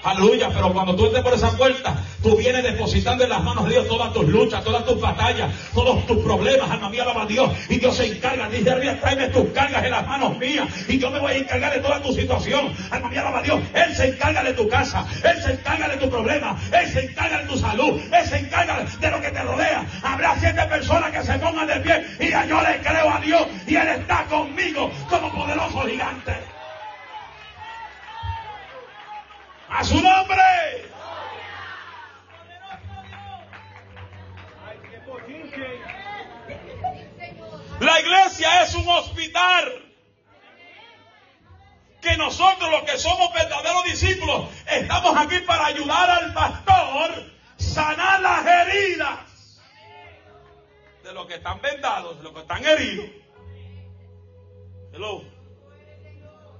Aleluya, 0.03 0.49
pero 0.53 0.73
cuando 0.73 0.97
tú 0.97 1.05
entres 1.05 1.23
por 1.23 1.33
esa 1.33 1.55
puerta, 1.55 1.95
tú 2.21 2.35
vienes 2.35 2.61
depositando 2.61 3.23
en 3.23 3.29
las 3.29 3.41
manos 3.41 3.63
de 3.63 3.71
Dios 3.71 3.87
todas 3.87 4.11
tus 4.11 4.27
luchas, 4.27 4.61
todas 4.61 4.85
tus 4.85 4.99
batallas, 4.99 5.49
todos 5.73 6.05
tus 6.05 6.17
problemas, 6.17 6.69
alma 6.69 6.89
mía, 6.89 7.03
alaba 7.03 7.23
a 7.23 7.25
Dios. 7.25 7.49
Y 7.69 7.79
Dios 7.79 7.95
se 7.95 8.07
encarga, 8.07 8.49
dice 8.49 8.69
arriba, 8.69 8.95
tráeme 8.99 9.29
tus 9.29 9.49
cargas 9.51 9.81
en 9.81 9.91
las 9.91 10.05
manos 10.05 10.37
mías. 10.37 10.67
Y 10.89 10.99
yo 10.99 11.09
me 11.09 11.19
voy 11.19 11.31
a 11.31 11.37
encargar 11.37 11.73
de 11.73 11.79
toda 11.79 12.01
tu 12.01 12.11
situación. 12.11 12.73
Alma 12.91 13.09
mía, 13.09 13.21
alaba 13.21 13.39
a 13.39 13.43
Dios. 13.43 13.61
Él 13.73 13.95
se 13.95 14.07
encarga 14.09 14.43
de 14.43 14.53
tu 14.53 14.67
casa, 14.67 15.07
Él 15.23 15.41
se 15.41 15.53
encarga 15.53 15.87
de 15.87 15.95
tu 15.95 16.09
problema, 16.09 16.59
Él 16.73 16.91
se 16.91 17.05
encarga 17.05 17.37
de 17.37 17.45
tu 17.45 17.57
salud, 17.57 18.01
Él 18.11 18.27
se 18.27 18.37
encarga 18.39 18.85
de 18.99 19.09
lo 19.09 19.21
que 19.21 19.31
te 19.31 19.41
rodea. 19.41 19.85
Habrá 20.03 20.35
siete 20.37 20.63
personas 20.63 21.11
que 21.11 21.23
se 21.23 21.39
pongan 21.39 21.67
de 21.67 21.79
pie 21.79 22.05
y 22.19 22.49
yo 22.49 22.61
le 22.61 22.77
creo 22.79 23.09
a 23.09 23.21
Dios 23.21 23.47
y 23.65 23.75
Él 23.75 23.87
está 23.87 24.25
conmigo 24.25 24.91
como 25.09 25.31
poderoso 25.31 25.87
gigante. 25.87 26.52
A 29.75 29.83
su 29.83 29.95
nombre. 29.95 30.91
La 37.79 37.99
iglesia 37.99 38.63
es 38.63 38.75
un 38.75 38.87
hospital. 38.87 39.79
Que 42.01 42.17
nosotros 42.17 42.69
los 42.69 42.83
que 42.83 42.99
somos 42.99 43.33
verdaderos 43.33 43.83
discípulos 43.85 44.49
estamos 44.67 45.17
aquí 45.17 45.39
para 45.39 45.67
ayudar 45.67 46.09
al 46.09 46.33
pastor 46.33 47.31
sanar 47.57 48.19
las 48.19 48.45
heridas 48.45 49.61
de 51.03 51.13
los 51.13 51.25
que 51.27 51.35
están 51.35 51.61
vendados, 51.61 52.17
de 52.17 52.23
los 52.23 52.33
que 52.33 52.39
están 52.41 52.63
heridos. 52.63 53.05
Hello. 54.93 55.23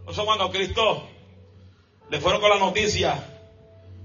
Eso 0.07 0.25
cuando 0.25 0.49
Cristo 0.49 1.09
le 2.13 2.21
fueron 2.21 2.41
con 2.41 2.51
la 2.51 2.59
noticia, 2.59 3.15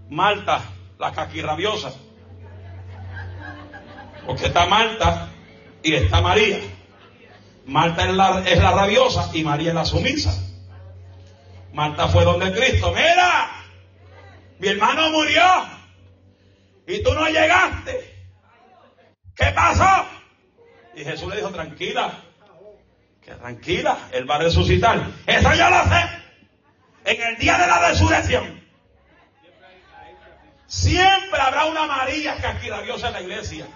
Marta, 0.08 0.62
la 0.98 1.12
caquirrabiosa. 1.12 1.92
Porque 4.24 4.46
está 4.46 4.64
Marta 4.64 5.28
y 5.82 5.92
está 5.92 6.22
María. 6.22 6.58
Marta 7.66 8.08
es 8.08 8.14
la, 8.14 8.48
es 8.48 8.62
la 8.62 8.70
rabiosa 8.70 9.28
y 9.34 9.44
María 9.44 9.68
es 9.68 9.74
la 9.74 9.84
sumisa. 9.84 10.32
Marta 11.74 12.08
fue 12.08 12.24
donde 12.24 12.50
Cristo, 12.50 12.94
mira, 12.96 13.50
mi 14.58 14.68
hermano 14.68 15.10
murió 15.10 15.44
y 16.86 17.02
tú 17.02 17.12
no 17.12 17.26
llegaste. 17.26 18.26
¿Qué 19.36 19.52
pasó? 19.54 20.06
Y 20.96 21.04
Jesús 21.04 21.28
le 21.28 21.36
dijo, 21.36 21.50
tranquila, 21.50 22.22
que 23.20 23.32
tranquila, 23.32 23.98
Él 24.12 24.28
va 24.28 24.36
a 24.36 24.38
resucitar. 24.38 24.98
Eso 25.26 25.54
yo 25.54 25.68
lo 25.68 25.84
sé 25.84 26.27
en 27.08 27.22
el 27.22 27.38
día 27.38 27.56
de 27.56 27.66
la 27.66 27.88
resurrección, 27.88 28.62
siempre 30.66 31.40
habrá 31.40 31.64
una 31.64 31.86
María 31.86 32.36
Dios 32.82 33.02
en 33.02 33.12
la 33.12 33.20
iglesia. 33.22 33.66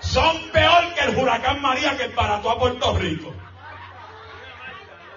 Son 0.00 0.50
peor 0.50 0.92
que 0.94 1.04
el 1.04 1.16
huracán 1.16 1.62
María 1.62 1.96
que 1.96 2.08
parató 2.08 2.50
a 2.50 2.58
Puerto 2.58 2.98
Rico. 2.98 3.32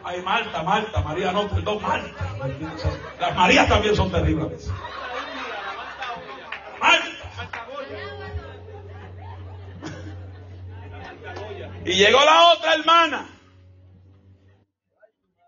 Ay, 0.03 0.21
Marta, 0.21 0.63
Marta, 0.63 1.01
María, 1.01 1.31
no, 1.31 1.49
perdón, 1.49 1.81
Marta. 1.81 2.25
Las 3.19 3.35
Marías 3.35 3.67
también 3.67 3.95
son 3.95 4.09
terribles 4.11 4.69
Marta. 6.79 7.07
Y 11.85 11.93
llegó 11.93 12.23
la 12.23 12.51
otra 12.51 12.75
hermana. 12.75 13.36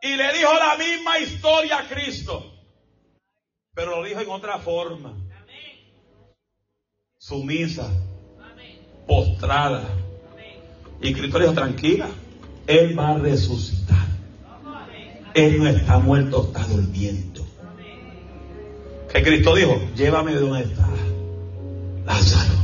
Y 0.02 0.16
le 0.16 0.34
dijo 0.34 0.54
la 0.54 0.78
misma 0.78 1.20
historia 1.20 1.80
a 1.80 1.88
Cristo. 1.88 2.46
Pero 3.74 3.98
lo 3.98 4.08
dijo 4.08 4.22
en 4.22 4.30
otra 4.30 4.60
forma. 4.60 5.14
Sumisa. 7.18 7.92
Postrada. 9.08 9.84
Y 11.02 11.14
Cristo 11.14 11.40
le 11.40 11.46
dijo, 11.46 11.56
tranquila. 11.56 12.08
Él 12.68 12.98
va 12.98 13.10
a 13.10 13.18
resucitar. 13.18 14.08
Él 15.34 15.60
no 15.60 15.68
está 15.68 16.00
muerto, 16.00 16.46
está 16.48 16.66
durmiendo. 16.66 17.46
Que 19.12 19.24
Cristo 19.24 19.56
dijo, 19.56 19.82
llévame 19.96 20.34
de 20.34 20.40
donde 20.40 20.64
está 20.64 20.88
Lázaro. 22.06 22.56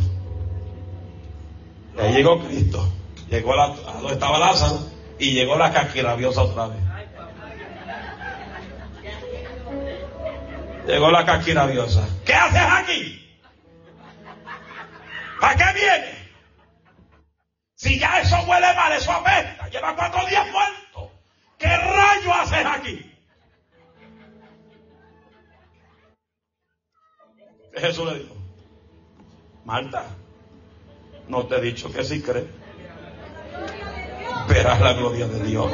Y 1.95 1.99
ahí 1.99 2.13
llegó 2.13 2.39
Cristo. 2.45 2.87
Llegó 3.29 3.53
a, 3.53 3.75
donde 3.99 4.13
estaba 4.13 4.37
Lázaro 4.37 4.79
y 5.17 5.31
llegó 5.31 5.57
la 5.57 5.71
casquirabiosa 5.71 6.43
otra 6.43 6.67
vez. 6.67 6.84
Llegó 10.85 11.09
la 11.11 11.25
casquina 11.25 11.65
diosa. 11.67 12.07
¿Qué 12.25 12.33
haces 12.33 12.61
aquí? 12.61 13.39
¿Para 15.41 15.55
qué 15.55 15.79
viene? 15.79 16.15
Si 17.75 17.99
ya 17.99 18.21
eso 18.21 18.37
huele 18.47 18.73
mal, 18.75 18.91
eso 18.93 19.11
apesta. 19.11 19.67
Lleva 19.69 19.95
cuatro 19.95 20.25
días 20.27 20.45
muerto. 20.51 21.11
¿Qué 21.57 21.67
rayo 21.67 22.33
haces 22.33 22.65
aquí? 22.65 23.11
Jesús 27.75 28.05
le 28.11 28.19
dijo, 28.19 28.35
Marta, 29.65 30.05
no 31.27 31.45
te 31.47 31.55
he 31.55 31.61
dicho 31.61 31.91
que 31.91 32.03
si 32.03 32.21
crees, 32.21 32.45
verás 34.47 34.79
la 34.79 34.93
gloria 34.93 35.27
de 35.27 35.43
Dios. 35.43 35.71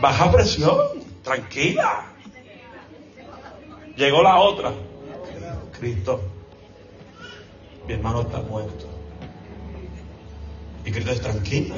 Baja 0.00 0.30
presión, 0.30 0.78
tranquila. 1.22 2.15
Llegó 3.96 4.22
la 4.22 4.36
otra. 4.40 4.72
Cristo, 5.78 6.20
mi 7.86 7.94
hermano 7.94 8.22
está 8.22 8.40
muerto. 8.42 8.86
Y 10.84 10.90
Cristo 10.92 11.12
es 11.12 11.20
tranquilo. 11.20 11.74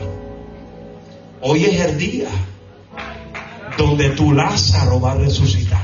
Hoy 1.41 1.64
es 1.64 1.81
el 1.81 1.99
día 1.99 2.29
donde 3.77 4.11
tu 4.11 4.33
Lázaro 4.33 5.01
va 5.01 5.12
a 5.12 5.14
resucitar. 5.14 5.83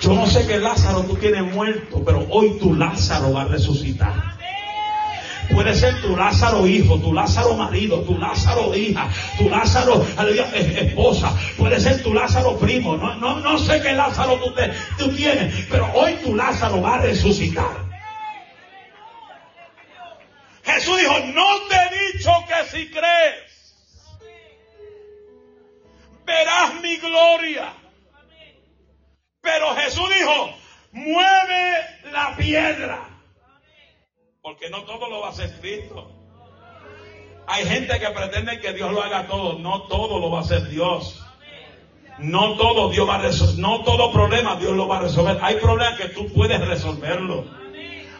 Yo 0.00 0.12
no 0.12 0.26
sé 0.26 0.46
qué 0.46 0.58
Lázaro 0.58 1.02
tú 1.02 1.16
tienes 1.16 1.42
muerto, 1.52 2.02
pero 2.04 2.26
hoy 2.30 2.58
tu 2.60 2.74
Lázaro 2.74 3.32
va 3.32 3.42
a 3.42 3.46
resucitar. 3.46 4.33
Puede 5.52 5.74
ser 5.74 6.00
tu 6.00 6.16
Lázaro 6.16 6.66
hijo, 6.66 6.98
tu 6.98 7.12
Lázaro 7.12 7.54
marido, 7.54 8.00
tu 8.00 8.18
Lázaro 8.18 8.74
hija, 8.74 9.08
tu 9.38 9.48
Lázaro 9.48 10.04
esposa, 10.54 11.32
puede 11.56 11.80
ser 11.80 12.02
tu 12.02 12.14
Lázaro 12.14 12.56
primo. 12.56 12.96
No, 12.96 13.14
no, 13.16 13.40
no 13.40 13.58
sé 13.58 13.80
qué 13.80 13.92
Lázaro 13.92 14.36
tú, 14.36 14.52
tú 14.98 15.10
tienes, 15.10 15.52
pero 15.70 15.86
hoy 15.94 16.14
tu 16.24 16.34
Lázaro 16.34 16.80
va 16.80 16.94
a 16.96 16.98
resucitar. 16.98 17.83
A 35.38 35.44
hacer 35.44 35.60
Cristo. 35.60 36.10
Hay 37.46 37.64
gente 37.66 37.98
que 37.98 38.08
pretende 38.08 38.60
que 38.60 38.72
Dios 38.72 38.92
lo 38.92 39.02
haga 39.02 39.26
todo. 39.26 39.58
No 39.58 39.82
todo 39.82 40.18
lo 40.18 40.30
va 40.30 40.38
a 40.38 40.42
hacer 40.42 40.68
Dios. 40.68 41.20
No 42.18 42.56
todo 42.56 42.90
Dios 42.90 43.08
va 43.08 43.16
a 43.16 43.22
resolver. 43.22 43.58
No 43.58 43.82
todo 43.82 44.12
problema 44.12 44.56
Dios 44.56 44.72
lo 44.72 44.88
va 44.88 44.98
a 44.98 45.02
resolver. 45.02 45.38
Hay 45.42 45.56
problemas 45.56 45.98
que 45.98 46.08
tú 46.08 46.32
puedes 46.32 46.60
resolverlo. 46.66 47.63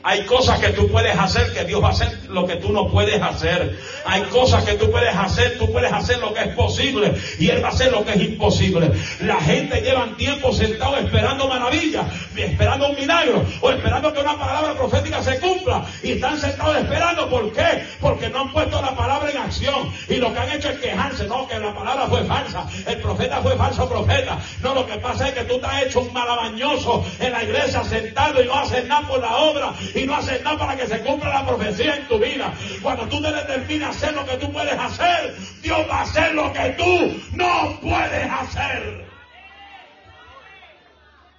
Hay 0.07 0.27
cosas 0.27 0.61
que 0.61 0.69
tú 0.69 0.87
puedes 0.89 1.19
hacer 1.19 1.51
que 1.55 1.65
Dios 1.65 1.83
va 1.83 1.89
a 1.89 1.93
hacer 1.93 2.13
lo 2.29 2.47
que 2.47 2.57
tú 2.57 2.71
no 2.73 2.91
puedes 2.91 3.23
hacer. 3.23 3.75
Hay 4.05 4.21
cosas 4.25 4.63
que 4.65 4.75
tú 4.75 4.91
puedes 4.91 5.17
hacer, 5.17 5.57
tú 5.57 5.73
puedes 5.73 5.91
hacer 5.91 6.19
lo 6.19 6.35
que 6.35 6.41
es 6.41 6.49
posible 6.49 7.15
y 7.39 7.49
Él 7.49 7.65
va 7.65 7.69
a 7.69 7.71
hacer 7.71 7.91
lo 7.91 8.05
que 8.05 8.13
es 8.13 8.21
imposible. 8.21 8.93
La 9.21 9.41
gente 9.41 9.81
lleva 9.81 10.07
tiempo 10.19 10.53
sentado 10.53 10.99
esperando 10.99 11.49
maravillas, 11.49 12.05
esperando 12.37 12.91
un 12.91 12.97
milagro 12.97 13.47
o 13.63 13.71
esperando 13.71 14.13
que 14.13 14.21
una 14.21 14.39
palabra 14.39 14.75
profética 14.75 15.23
se 15.23 15.41
cumpla 15.41 15.87
y 16.03 16.13
están 16.13 16.39
sentados 16.39 16.77
esperando. 16.77 17.31
¿Por 17.31 17.51
qué? 17.55 17.87
Porque 17.99 18.29
no 18.29 18.43
han 18.43 18.53
puesto 18.53 18.83
la 18.83 18.95
palabra 18.95 19.31
en 19.31 19.39
acción 19.39 19.91
y 20.11 20.17
lo 20.17 20.35
que 20.35 20.39
han 20.39 20.51
hecho 20.51 20.69
es 20.69 20.81
quejarse. 20.81 21.27
No, 21.27 21.49
que 21.49 21.59
la 21.59 21.75
palabra 21.75 22.07
fue 22.09 22.25
falsa, 22.25 22.67
el 22.87 22.99
profeta 22.99 23.41
fue 23.41 23.57
falso 23.57 23.89
profeta. 23.89 24.39
No, 24.61 24.75
lo 24.75 24.87
que 24.87 24.99
pasa 24.99 25.29
es 25.29 25.35
que 25.35 25.45
tú 25.45 25.59
te 25.59 25.67
has 25.67 25.85
hecho 25.85 26.01
un 26.01 26.13
malabañoso 26.13 27.03
en 27.21 27.33
la 27.33 27.43
iglesia 27.43 27.83
sentado 27.85 28.43
y 28.43 28.47
no 28.47 28.55
haces 28.55 28.87
nada 28.87 29.09
por 29.09 29.21
la 29.21 29.35
obra 29.37 29.73
y 29.95 30.07
no 30.07 30.15
haces 30.17 30.43
nada 30.43 30.59
para 30.59 30.77
que 30.77 30.87
se 30.87 31.01
cumpla 31.01 31.29
la 31.29 31.47
profecía 31.47 31.97
en 31.97 32.09
tu 32.09 32.19
vida. 32.19 32.53
Cuando 32.83 33.07
tú 33.09 33.23
te 33.23 33.33
determinas 33.33 33.97
hacer 33.97 34.15
lo 34.15 34.27
que 34.27 34.37
tú 34.37 34.53
puedes 34.53 34.79
hacer, 34.79 35.37
Dios 35.63 35.89
va 35.89 36.01
a 36.01 36.03
hacer 36.03 36.35
lo 36.35 36.53
que 36.53 36.71
tú 36.77 37.23
no 37.33 37.79
puedes 37.81 38.31
hacer. 38.31 39.05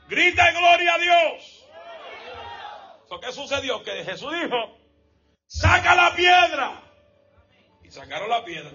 Grita 0.07 0.51
gloria 0.51 0.93
a 0.93 0.97
Dios. 0.97 1.55
¿Qué 3.25 3.31
sucedió? 3.31 3.83
Que 3.83 4.03
Jesús 4.03 4.31
dijo, 4.31 4.77
saca 5.47 5.95
la 5.95 6.15
piedra. 6.15 6.81
Y 7.83 7.89
sacaron 7.89 8.29
la 8.29 8.43
piedra. 8.43 8.71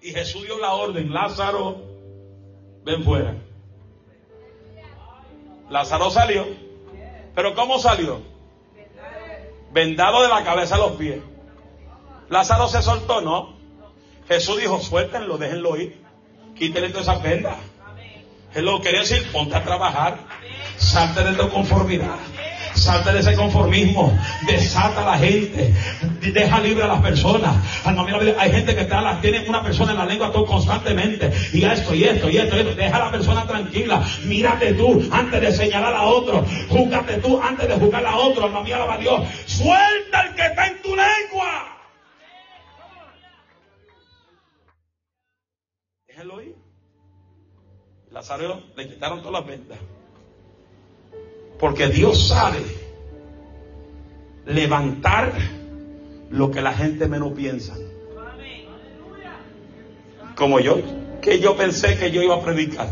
Y 0.00 0.12
Jesús 0.12 0.42
dio 0.42 0.58
la 0.58 0.74
orden, 0.74 1.12
Lázaro, 1.12 1.80
ven 2.84 3.02
fuera. 3.02 3.34
Lázaro 5.70 6.10
salió. 6.10 6.46
Pero 7.34 7.54
¿cómo 7.54 7.78
salió? 7.78 8.20
Vendado 9.72 10.22
de 10.22 10.28
la 10.28 10.44
cabeza 10.44 10.76
a 10.76 10.78
los 10.78 10.92
pies. 10.92 11.20
Lázaro 12.28 12.68
se 12.68 12.82
soltó, 12.82 13.20
¿no? 13.20 13.54
Jesús 14.28 14.58
dijo, 14.58 14.80
suéltenlo, 14.80 15.38
déjenlo 15.38 15.76
ir. 15.76 16.02
Quítenle 16.54 16.90
todas 16.90 17.08
esas 17.08 17.22
vendas. 17.22 17.56
Él 18.54 18.64
lo 18.64 18.80
quería 18.80 19.00
decir, 19.00 19.30
ponte 19.32 19.56
a 19.56 19.64
trabajar. 19.64 20.18
Salte 20.76 21.24
de 21.24 21.34
tu 21.34 21.48
conformidad. 21.48 22.16
Salte 22.74 23.12
de 23.12 23.20
ese 23.20 23.34
conformismo. 23.34 24.18
Desata 24.46 25.02
a 25.02 25.12
la 25.12 25.18
gente. 25.18 25.74
Deja 26.20 26.60
libre 26.60 26.84
a 26.84 26.88
las 26.88 27.00
personas. 27.00 27.54
Hay 27.84 28.50
gente 28.50 28.74
que 28.74 28.82
está, 28.82 29.20
tiene 29.20 29.48
una 29.48 29.62
persona 29.62 29.92
en 29.92 29.98
la 29.98 30.06
lengua 30.06 30.32
todo 30.32 30.46
constantemente. 30.46 31.32
Y 31.52 31.64
esto, 31.64 31.94
y 31.94 32.04
esto, 32.04 32.28
y 32.30 32.38
esto, 32.38 32.56
y 32.56 32.60
esto. 32.60 32.74
Deja 32.74 32.96
a 32.96 33.04
la 33.06 33.10
persona 33.10 33.46
tranquila. 33.46 34.02
Mírate 34.24 34.74
tú 34.74 35.08
antes 35.12 35.40
de 35.40 35.52
señalar 35.52 35.94
a 35.94 36.02
otro. 36.02 36.44
Júgate 36.68 37.18
tú 37.18 37.40
antes 37.40 37.68
de 37.68 37.74
juzgar 37.74 38.06
a 38.06 38.16
otro. 38.16 38.44
Alma 38.44 38.62
mía, 38.62 38.76
alaba 38.76 38.94
a 38.94 38.98
Dios. 38.98 39.22
Suelta 39.46 40.22
el 40.22 40.34
que 40.34 40.46
está 40.46 40.66
en 40.66 40.82
tu 40.82 40.88
lengua. 40.88 41.78
Déjelo 46.06 46.42
ir. 46.42 46.56
Lázaro 48.10 48.62
le 48.76 48.88
quitaron 48.88 49.22
todas 49.22 49.40
las 49.40 49.46
ventas. 49.46 49.78
Porque 51.62 51.86
Dios 51.86 52.26
sabe 52.26 52.58
levantar 54.46 55.32
lo 56.28 56.50
que 56.50 56.60
la 56.60 56.72
gente 56.72 57.06
menos 57.06 57.34
piensa. 57.34 57.76
Como 60.34 60.58
yo, 60.58 60.78
que 61.20 61.38
yo 61.38 61.56
pensé 61.56 61.96
que 61.96 62.10
yo 62.10 62.20
iba 62.20 62.34
a 62.34 62.42
predicar. 62.42 62.88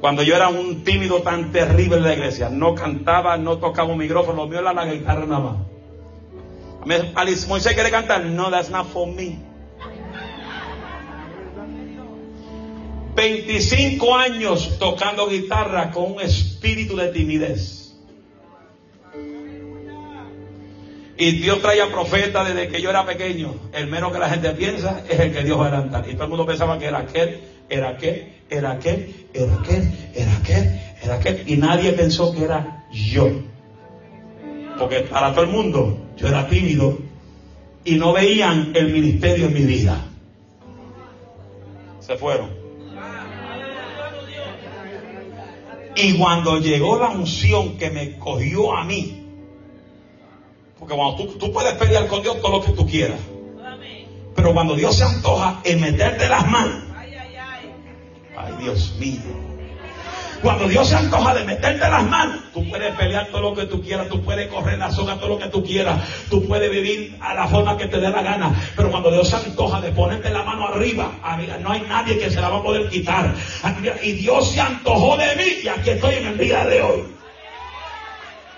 Cuando 0.00 0.22
yo 0.22 0.36
era 0.36 0.46
un 0.46 0.84
tímido 0.84 1.20
tan 1.22 1.50
terrible 1.50 1.96
en 1.96 2.04
la 2.04 2.12
iglesia, 2.14 2.48
no 2.48 2.76
cantaba, 2.76 3.36
no 3.38 3.58
tocaba 3.58 3.90
un 3.90 3.98
micrófono, 3.98 4.44
lo 4.44 4.48
mío 4.48 4.60
era 4.60 4.72
la 4.72 4.86
guitarra 4.86 5.26
nada 5.26 5.40
más. 5.40 5.56
Moisés 7.48 7.74
quiere 7.74 7.90
cantar, 7.90 8.24
no, 8.24 8.52
that's 8.52 8.70
not 8.70 8.86
for 8.86 9.08
me. 9.08 9.40
25 13.14 14.14
años 14.16 14.78
tocando 14.78 15.28
guitarra 15.28 15.90
con 15.90 16.12
un 16.12 16.20
espíritu 16.20 16.96
de 16.96 17.08
timidez. 17.08 17.84
Y 21.16 21.30
Dios 21.40 21.62
traía 21.62 21.90
profeta 21.92 22.42
desde 22.42 22.68
que 22.68 22.82
yo 22.82 22.90
era 22.90 23.06
pequeño. 23.06 23.54
El 23.72 23.86
menos 23.86 24.12
que 24.12 24.18
la 24.18 24.28
gente 24.28 24.50
piensa 24.50 25.04
es 25.08 25.20
el 25.20 25.32
que 25.32 25.44
Dios 25.44 25.58
va 25.58 25.66
a 25.66 25.68
adelantar. 25.68 26.08
Y 26.08 26.14
todo 26.14 26.24
el 26.24 26.30
mundo 26.30 26.46
pensaba 26.46 26.78
que 26.78 26.86
era 26.86 26.98
aquel, 26.98 27.40
era 27.68 27.90
aquel, 27.90 28.32
era 28.50 28.72
aquel, 28.72 29.14
era 29.32 29.54
aquel, 29.54 29.92
era 30.14 30.36
aquel, 30.36 30.80
era 31.02 31.14
aquel. 31.14 31.42
Y 31.46 31.56
nadie 31.56 31.92
pensó 31.92 32.32
que 32.32 32.44
era 32.44 32.86
yo. 32.92 33.30
Porque 34.76 35.00
para 35.00 35.32
todo 35.32 35.44
el 35.44 35.50
mundo 35.50 36.08
yo 36.16 36.26
era 36.26 36.48
tímido 36.48 36.98
y 37.84 37.94
no 37.94 38.12
veían 38.12 38.72
el 38.74 38.92
ministerio 38.92 39.46
en 39.46 39.54
mi 39.54 39.62
vida. 39.62 40.04
Se 42.00 42.16
fueron. 42.16 42.53
Y 45.96 46.18
cuando 46.18 46.58
llegó 46.58 46.98
la 46.98 47.10
unción 47.10 47.76
que 47.76 47.90
me 47.90 48.18
cogió 48.18 48.76
a 48.76 48.84
mí, 48.84 49.24
porque 50.78 50.94
cuando 50.94 51.16
tú, 51.16 51.38
tú 51.38 51.52
puedes 51.52 51.74
pelear 51.74 52.08
con 52.08 52.22
Dios 52.22 52.40
todo 52.40 52.58
lo 52.58 52.64
que 52.64 52.72
tú 52.72 52.86
quieras, 52.86 53.20
pero 54.34 54.52
cuando 54.52 54.74
Dios 54.74 54.96
se 54.96 55.04
antoja 55.04 55.60
en 55.64 55.80
meterte 55.80 56.28
las 56.28 56.50
manos, 56.50 56.82
ay 58.36 58.54
Dios 58.60 58.94
mío, 58.98 59.43
cuando 60.44 60.68
Dios 60.68 60.86
se 60.86 60.94
antoja 60.94 61.34
de 61.34 61.44
meterte 61.44 61.88
las 61.88 62.04
manos, 62.04 62.36
tú 62.52 62.68
puedes 62.68 62.94
pelear 62.96 63.28
todo 63.28 63.40
lo 63.40 63.54
que 63.54 63.64
tú 63.64 63.82
quieras, 63.82 64.08
tú 64.10 64.22
puedes 64.22 64.46
correr 64.48 64.78
la 64.78 64.90
zona 64.90 65.16
todo 65.16 65.30
lo 65.30 65.38
que 65.38 65.48
tú 65.48 65.64
quieras, 65.64 65.98
tú 66.28 66.46
puedes 66.46 66.70
vivir 66.70 67.16
a 67.22 67.32
la 67.32 67.48
forma 67.48 67.78
que 67.78 67.86
te 67.86 67.98
dé 67.98 68.10
la 68.10 68.22
gana. 68.22 68.54
Pero 68.76 68.90
cuando 68.90 69.10
Dios 69.10 69.26
se 69.26 69.36
antoja 69.36 69.80
de 69.80 69.90
ponerte 69.92 70.28
la 70.28 70.42
mano 70.42 70.68
arriba, 70.68 71.12
no 71.62 71.72
hay 71.72 71.80
nadie 71.88 72.18
que 72.18 72.30
se 72.30 72.42
la 72.42 72.50
va 72.50 72.58
a 72.58 72.62
poder 72.62 72.90
quitar. 72.90 73.34
Y 74.02 74.12
Dios 74.12 74.50
se 74.50 74.60
antojó 74.60 75.16
de 75.16 75.34
mí 75.34 75.60
y 75.64 75.68
aquí 75.68 75.90
estoy 75.90 76.16
en 76.16 76.26
el 76.26 76.38
día 76.38 76.66
de 76.66 76.82
hoy. 76.82 77.04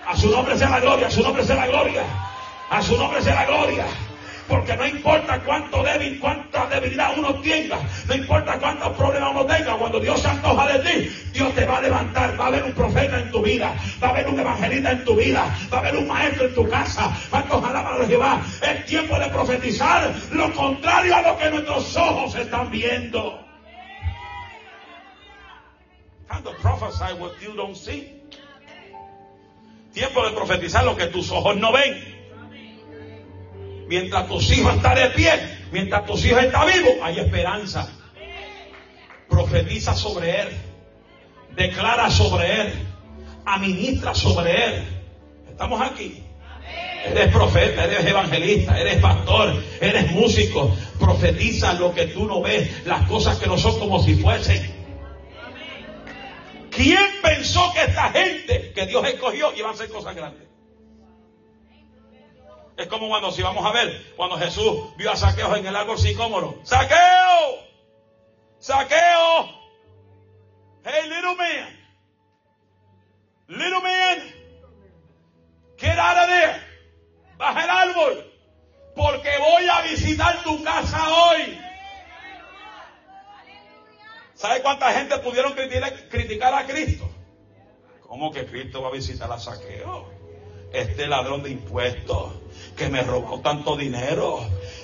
A 0.05 0.17
su 0.17 0.29
nombre 0.29 0.57
sea 0.57 0.69
la 0.69 0.81
gloria, 0.81 1.07
a 1.07 1.11
su 1.11 1.23
nombre 1.23 1.45
sea 1.45 1.55
la 1.55 1.67
gloria, 1.67 2.03
a 2.69 2.81
su 2.81 2.97
nombre 2.97 3.21
sea 3.21 3.35
la 3.35 3.45
gloria. 3.45 3.85
Porque 4.47 4.77
no 4.77 4.85
importa 4.85 5.39
cuánto 5.43 5.83
débil, 5.83 6.19
cuánta 6.19 6.65
debilidad 6.67 7.17
uno 7.17 7.35
tenga, 7.41 7.79
no 8.07 8.15
importa 8.15 8.57
cuántos 8.59 8.95
problemas 8.95 9.31
uno 9.31 9.45
tenga, 9.45 9.75
cuando 9.75 9.99
Dios 9.99 10.21
se 10.21 10.27
antoja 10.29 10.67
de 10.73 10.79
ti, 10.79 11.15
Dios 11.33 11.53
te 11.53 11.65
va 11.65 11.77
a 11.77 11.81
levantar. 11.81 12.39
Va 12.39 12.45
a 12.45 12.47
haber 12.47 12.63
un 12.63 12.71
profeta 12.71 13.19
en 13.19 13.31
tu 13.31 13.41
vida, 13.41 13.75
va 14.01 14.07
a 14.07 14.11
haber 14.11 14.27
un 14.27 14.39
evangelista 14.39 14.91
en 14.91 15.03
tu 15.03 15.15
vida, 15.15 15.57
va 15.71 15.77
a 15.77 15.79
haber 15.81 15.97
un 15.97 16.07
maestro 16.07 16.45
en 16.45 16.53
tu 16.53 16.69
casa. 16.69 17.15
¿Cuántos 17.29 17.63
alaban 17.63 17.99
de 17.99 18.07
Jehová? 18.07 18.41
Es 18.61 18.85
tiempo 18.85 19.19
de 19.19 19.27
profetizar 19.27 20.13
lo 20.31 20.53
contrario 20.53 21.15
a 21.15 21.21
lo 21.21 21.37
que 21.37 21.49
nuestros 21.49 21.95
ojos 21.97 22.35
están 22.35 22.71
viendo. 22.71 23.47
prophesy 26.61 27.13
what 27.19 27.31
you 27.41 27.55
don't 27.55 27.75
see. 27.75 28.13
Tiempo 29.93 30.23
de 30.23 30.31
profetizar 30.31 30.85
lo 30.85 30.95
que 30.95 31.07
tus 31.07 31.31
ojos 31.31 31.57
no 31.57 31.71
ven. 31.71 32.16
Mientras 33.87 34.27
tus 34.27 34.51
hijos 34.51 34.75
están 34.75 34.95
de 34.95 35.09
pie, 35.11 35.31
mientras 35.71 36.05
tus 36.05 36.25
hijos 36.25 36.43
están 36.43 36.67
vivos, 36.67 36.93
hay 37.01 37.19
esperanza. 37.19 37.89
Profetiza 39.29 39.95
sobre 39.95 40.41
él. 40.41 40.47
Declara 41.55 42.09
sobre 42.09 42.61
él. 42.61 42.73
Administra 43.45 44.13
sobre 44.13 44.65
él. 44.65 44.83
Estamos 45.49 45.81
aquí. 45.81 46.23
Eres 47.05 47.31
profeta, 47.31 47.85
eres 47.85 48.05
evangelista, 48.05 48.77
eres 48.77 48.97
pastor, 48.97 49.63
eres 49.79 50.11
músico. 50.11 50.75
Profetiza 50.99 51.73
lo 51.73 51.93
que 51.93 52.07
tú 52.07 52.25
no 52.25 52.41
ves, 52.41 52.85
las 52.85 53.07
cosas 53.07 53.37
que 53.37 53.47
no 53.47 53.57
son 53.57 53.79
como 53.79 54.03
si 54.03 54.15
fuesen. 54.15 54.75
¿Quién 56.69 57.07
pensó 57.23 57.71
que 57.73 57.83
esta 57.83 58.09
gente 58.09 58.71
que 58.73 58.85
Dios 58.85 59.07
escogió 59.07 59.53
iba 59.55 59.69
a 59.69 59.71
hacer 59.71 59.89
cosas 59.89 60.13
grandes? 60.15 60.46
Es 62.77 62.87
como 62.87 63.07
cuando 63.07 63.31
si 63.31 63.41
vamos 63.41 63.65
a 63.65 63.71
ver, 63.71 64.13
cuando 64.15 64.37
Jesús 64.37 64.95
vio 64.97 65.11
a 65.11 65.15
Saqueo 65.15 65.55
en 65.55 65.65
el 65.65 65.75
árbol 65.75 65.97
sicómoro. 65.97 66.59
¡Saqueo! 66.63 67.65
¡Saqueo! 68.59 69.49
Hey, 70.83 71.09
little 71.09 71.35
man. 71.35 71.77
Little 73.47 73.81
man. 73.81 74.19
Get 75.77 75.97
out 75.97 76.17
of 76.17 76.27
there. 76.27 76.61
Baja 77.37 77.63
el 77.63 77.69
árbol. 77.69 78.33
Porque 78.95 79.29
voy 79.39 79.67
a 79.67 79.81
visitar 79.81 80.43
tu 80.43 80.63
casa 80.63 81.09
hoy. 81.09 81.59
¿Sabe 84.35 84.61
cuánta 84.61 84.93
gente 84.93 85.17
pudieron 85.17 85.53
criticar 85.53 86.53
a 86.53 86.67
Cristo? 86.67 87.09
¿Cómo 88.01 88.31
que 88.31 88.45
Cristo 88.45 88.83
va 88.83 88.89
a 88.89 88.91
visitar 88.91 89.31
a 89.31 89.39
Saqueo? 89.39 90.11
Este 90.71 91.07
ladrón 91.07 91.41
de 91.43 91.49
impuestos 91.49 92.33
que 92.75 92.89
me 92.89 93.01
robó 93.01 93.39
tanto 93.41 93.75
dinero. 93.75 94.39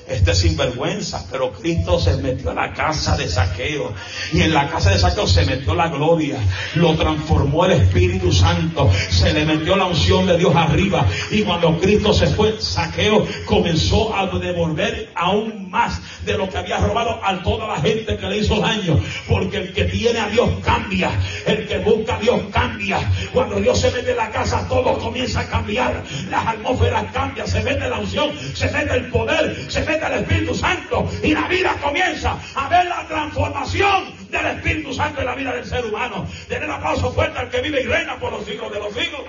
Este 0.05 0.35
sinvergüenza, 0.35 1.25
pero 1.31 1.53
Cristo 1.53 1.97
se 1.97 2.17
metió 2.17 2.51
a 2.51 2.53
la 2.53 2.73
casa 2.73 3.15
de 3.15 3.29
saqueo. 3.29 3.93
Y 4.33 4.41
en 4.41 4.53
la 4.53 4.69
casa 4.69 4.89
de 4.89 4.99
saqueo 4.99 5.25
se 5.25 5.45
metió 5.45 5.73
la 5.73 5.87
gloria, 5.87 6.37
lo 6.75 6.93
transformó 6.95 7.63
el 7.65 7.71
Espíritu 7.71 8.33
Santo, 8.33 8.91
se 9.09 9.31
le 9.31 9.45
metió 9.45 9.77
la 9.77 9.85
unción 9.85 10.25
de 10.25 10.37
Dios 10.37 10.53
arriba. 10.53 11.07
Y 11.31 11.43
cuando 11.43 11.79
Cristo 11.79 12.13
se 12.13 12.27
fue, 12.27 12.59
saqueo 12.59 13.25
comenzó 13.45 14.13
a 14.13 14.27
devolver 14.27 15.09
aún 15.15 15.69
más 15.69 16.01
de 16.25 16.37
lo 16.37 16.49
que 16.49 16.57
había 16.57 16.77
robado 16.77 17.19
a 17.23 17.41
toda 17.41 17.67
la 17.67 17.81
gente 17.81 18.17
que 18.17 18.27
le 18.27 18.37
hizo 18.37 18.59
daño, 18.59 18.99
porque 19.27 19.57
el 19.57 19.73
que 19.73 19.85
tiene 19.85 20.19
a 20.19 20.29
Dios 20.29 20.49
cambia, 20.63 21.11
el 21.47 21.67
que 21.67 21.79
busca 21.79 22.15
a 22.15 22.19
Dios 22.19 22.41
cambia, 22.51 22.99
cuando 23.33 23.55
Dios 23.55 23.79
se 23.79 23.89
mete 23.91 24.11
en 24.11 24.17
la 24.17 24.29
casa 24.29 24.67
todo 24.67 24.97
comienza 24.99 25.41
a 25.41 25.47
cambiar, 25.47 26.03
las 26.29 26.47
atmósferas 26.47 27.11
cambian, 27.11 27.47
mete 27.63 27.87
la 27.89 27.99
unción, 27.99 28.37
se 28.55 28.69
mete 28.71 28.93
el 28.93 29.09
poder, 29.09 29.71
se 29.71 29.81
mete 29.81 30.05
del 30.09 30.23
Espíritu 30.23 30.55
Santo 30.55 31.09
y 31.21 31.33
la 31.33 31.47
vida 31.47 31.77
comienza 31.81 32.37
a 32.55 32.67
ver 32.69 32.85
la 32.85 33.07
transformación 33.07 34.29
del 34.29 34.45
Espíritu 34.47 34.93
Santo 34.93 35.21
en 35.21 35.25
la 35.25 35.35
vida 35.35 35.53
del 35.53 35.65
ser 35.65 35.85
humano. 35.85 36.27
Tener 36.47 36.65
un 36.65 36.71
aplauso 36.75 37.11
fuerte 37.11 37.39
al 37.39 37.49
que 37.49 37.61
vive 37.61 37.81
y 37.81 37.85
reina 37.85 38.19
por 38.19 38.31
los 38.31 38.47
hijos 38.49 38.71
de 38.71 38.79
los 38.79 38.95
hijos. 38.97 39.25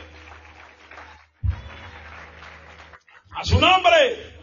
A 3.36 3.44
su 3.44 3.58
nombre. 3.58 4.34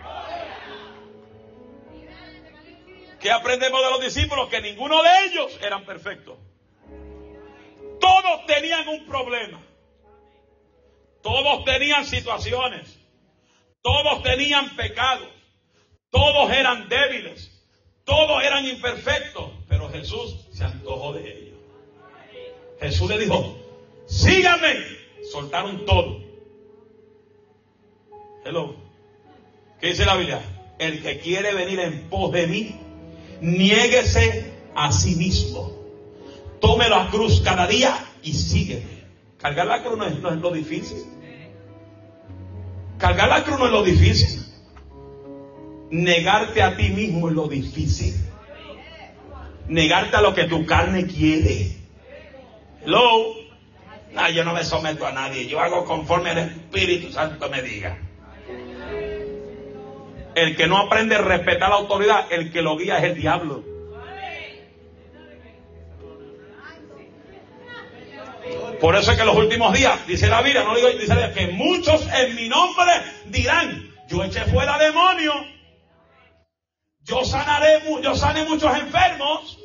¿Qué 3.20 3.32
aprendemos 3.32 3.84
de 3.84 3.90
los 3.92 4.02
discípulos? 4.02 4.50
Que 4.50 4.62
ninguno 4.62 5.02
de 5.04 5.10
ellos 5.26 5.60
eran 5.62 5.86
perfectos. 5.86 6.40
Todos 8.00 8.46
tenían 8.48 8.88
un 8.88 9.06
problema. 9.06 9.62
Todos 11.22 11.64
tenían 11.66 12.06
situaciones. 12.06 13.01
Todos 13.82 14.24
tenían 14.24 14.76
pecados. 14.76 15.42
Todos 16.12 16.52
eran 16.52 16.90
débiles, 16.90 17.50
todos 18.04 18.44
eran 18.44 18.68
imperfectos, 18.68 19.50
pero 19.70 19.90
Jesús 19.90 20.46
se 20.52 20.66
antojó 20.66 21.14
de 21.14 21.22
ellos. 21.22 21.58
Jesús 22.82 23.10
le 23.10 23.18
dijo, 23.18 23.58
síganme. 24.08 25.02
Soltaron 25.32 25.86
todo. 25.86 26.20
Hello. 28.44 28.76
¿Qué 29.80 29.88
dice 29.88 30.06
la 30.06 30.18
Biblia? 30.18 30.42
El 30.78 31.02
que 31.02 31.20
quiere 31.20 31.54
venir 31.54 31.80
en 31.80 32.10
pos 32.10 32.32
de 32.34 32.48
mí, 32.48 32.76
niéguese 33.40 34.52
a 34.76 34.92
sí 34.92 35.16
mismo. 35.16 35.72
Tome 36.60 36.90
la 36.90 37.10
cruz 37.10 37.40
cada 37.42 37.68
día 37.68 38.06
y 38.24 38.34
sígueme. 38.34 39.06
Cargar 39.38 39.68
la 39.68 39.84
cruz 39.84 39.98
no 39.98 40.06
es, 40.06 40.20
no 40.20 40.30
es 40.30 40.38
lo 40.38 40.52
difícil. 40.52 41.06
Cargar 43.02 43.28
la 43.28 43.44
cruz 43.44 43.60
no 43.60 43.66
es 43.66 43.72
lo 43.72 43.84
difícil 43.84 44.42
negarte 45.92 46.64
a 46.64 46.76
ti 46.76 46.90
mismo 46.90 47.30
es 47.30 47.36
lo 47.36 47.48
difícil. 47.48 48.16
Negarte 49.68 50.18
a 50.18 50.22
lo 50.22 50.34
que 50.34 50.46
tu 50.46 50.66
carne 50.66 51.06
quiere. 51.06 51.78
Hello. 52.84 53.36
No, 54.14 54.30
yo 54.30 54.44
no 54.44 54.54
me 54.54 54.64
someto 54.64 55.06
a 55.06 55.12
nadie. 55.12 55.48
Yo 55.48 55.60
hago 55.60 55.86
conforme 55.86 56.32
el 56.32 56.38
Espíritu 56.40 57.12
Santo 57.12 57.50
me 57.50 57.62
diga. 57.62 57.98
El 60.34 60.56
que 60.56 60.68
no 60.68 60.78
aprende 60.78 61.16
a 61.16 61.22
respetar 61.22 61.70
la 61.70 61.76
autoridad, 61.76 62.32
el 62.32 62.52
que 62.52 62.62
lo 62.62 62.78
guía 62.78 62.98
es 62.98 63.04
el 63.04 63.16
diablo. 63.16 63.64
Por 68.82 68.96
eso 68.96 69.12
es 69.12 69.18
que 69.18 69.22
en 69.22 69.28
los 69.28 69.38
últimos 69.38 69.74
días, 69.74 70.06
dice 70.08 70.28
la 70.28 70.42
Biblia, 70.42 70.64
no 70.64 70.76
digo, 70.76 70.90
dice 70.90 71.16
la 71.16 71.32
que 71.32 71.48
muchos 71.48 72.06
en 72.14 72.36
mi 72.36 72.50
nombre 72.50 72.92
dirán, 73.28 73.90
yo 74.10 74.24
eché 74.24 74.42
fuera 74.46 74.78
demonios 74.78 75.52
yo 77.04 77.26
sanaré, 77.26 77.82
yo 78.04 78.16
sané 78.16 78.46
muchos 78.46 78.74
enfermos. 78.78 79.60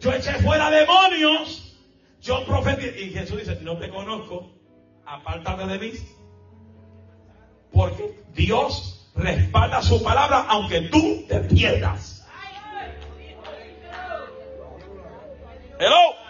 Yo 0.00 0.12
eché 0.12 0.32
fuera 0.42 0.70
demonios. 0.70 1.78
Yo 2.20 2.44
profeticé. 2.44 3.00
Y 3.02 3.10
Jesús 3.12 3.38
dice, 3.38 3.58
no 3.62 3.78
te 3.78 3.90
conozco. 3.90 4.52
Apártate 5.04 5.66
de 5.66 5.78
mí. 5.78 5.92
Porque 7.72 8.24
Dios 8.32 9.12
respalda 9.14 9.82
su 9.82 10.02
palabra 10.02 10.46
aunque 10.48 10.82
tú 10.82 11.24
te 11.28 11.40
pierdas. 11.40 12.26
Hello. 15.78 16.25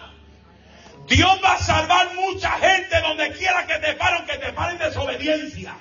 Dios 1.07 1.41
va 1.43 1.53
a 1.53 1.59
salvar 1.59 2.13
mucha 2.15 2.51
gente 2.51 2.99
donde 3.01 3.31
quiera 3.33 3.65
que 3.65 3.79
te 3.79 3.93
paren, 3.93 4.25
que 4.25 4.37
te 4.37 4.51
paren 4.53 4.77
desobediencia 4.77 5.75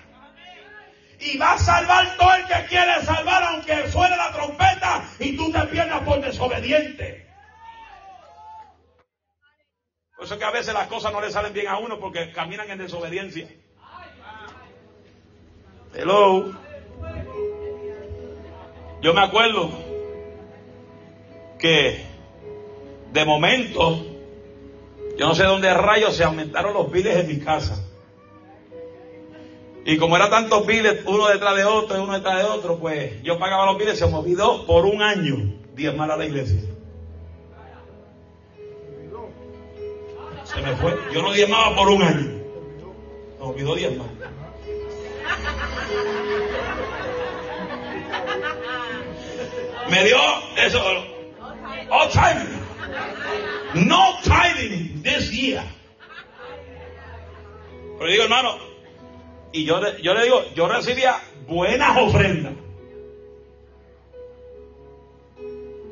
y 1.19 1.39
va 1.39 1.53
a 1.53 1.59
salvar 1.59 2.17
todo 2.17 2.35
el 2.35 2.47
que 2.47 2.67
quiere 2.69 3.03
salvar 3.03 3.43
aunque 3.43 3.89
suene 3.91 4.17
la 4.17 4.33
trompeta 4.33 5.05
y 5.19 5.37
tú 5.37 5.51
te 5.51 5.61
pierdas 5.67 6.03
por 6.03 6.21
desobediente. 6.21 7.27
Por 10.15 10.25
eso 10.25 10.35
es 10.35 10.41
que 10.41 10.47
a 10.47 10.51
veces 10.51 10.73
las 10.73 10.87
cosas 10.87 11.13
no 11.13 11.21
le 11.21 11.31
salen 11.31 11.53
bien 11.53 11.69
a 11.69 11.79
uno 11.79 11.99
porque 11.99 12.33
caminan 12.33 12.71
en 12.71 12.79
desobediencia. 12.79 13.49
Hello. 15.95 16.55
Yo 19.03 19.13
me 19.13 19.23
acuerdo 19.23 19.71
que 21.59 22.05
de 23.13 23.25
momento, 23.25 24.16
yo 25.17 25.27
no 25.27 25.35
sé 25.35 25.45
dónde 25.45 25.73
rayos 25.73 26.15
se 26.17 26.25
aumentaron 26.25 26.75
los 26.75 26.91
biles 26.91 27.17
en 27.17 27.29
mi 27.29 27.39
casa. 27.39 27.83
Y 29.85 29.99
como 29.99 30.17
era 30.17 30.29
tantos 30.29 30.67
biles, 30.67 31.03
uno 31.07 31.29
detrás 31.29 31.57
de 31.57 31.65
otro, 31.65 32.03
uno 32.03 32.13
detrás 32.13 32.39
de 32.39 32.45
otro, 32.45 32.79
pues 32.79 33.23
yo 33.23 33.39
pagaba 33.39 33.67
los 33.67 33.79
biles, 33.79 33.99
se 33.99 34.07
me 34.07 34.17
olvidó 34.17 34.67
por 34.67 34.85
un 34.85 35.01
año 35.01 35.55
diezmar 35.75 36.11
a 36.11 36.17
la 36.17 36.25
iglesia. 36.25 36.61
Se 40.43 40.61
me 40.61 40.77
fue. 40.77 40.97
Yo 41.13 41.23
no 41.23 41.33
diezmaba 41.33 41.75
por 41.77 41.89
un 41.89 42.03
año. 42.03 42.43
Me 43.39 43.47
olvidó 43.47 43.75
diezmar. 43.75 44.07
Me 49.91 50.05
dio 50.05 50.17
eso. 50.57 50.83
All 51.91 52.11
time. 52.11 52.56
No 53.77 54.19
tithing 54.23 55.03
this 55.03 55.31
year. 55.31 55.63
Pero 57.99 58.11
digo, 58.11 58.25
hermano, 58.25 58.57
y 59.53 59.65
yo, 59.65 59.81
yo 59.99 60.15
le 60.15 60.25
digo, 60.25 60.43
yo 60.55 60.69
recibía 60.69 61.17
buenas 61.47 61.97
ofrendas. 61.99 62.55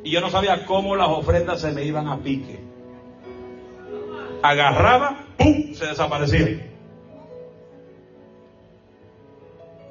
Y 0.02 0.10
yo 0.10 0.20
no 0.20 0.30
sabía 0.30 0.66
cómo 0.66 0.96
las 0.96 1.08
ofrendas 1.08 1.60
se 1.60 1.72
me 1.72 1.84
iban 1.84 2.08
a 2.08 2.18
pique. 2.18 2.58
Agarraba, 4.42 5.26
¡pum! 5.38 5.74
Se 5.74 5.86
desaparecía. 5.86 6.70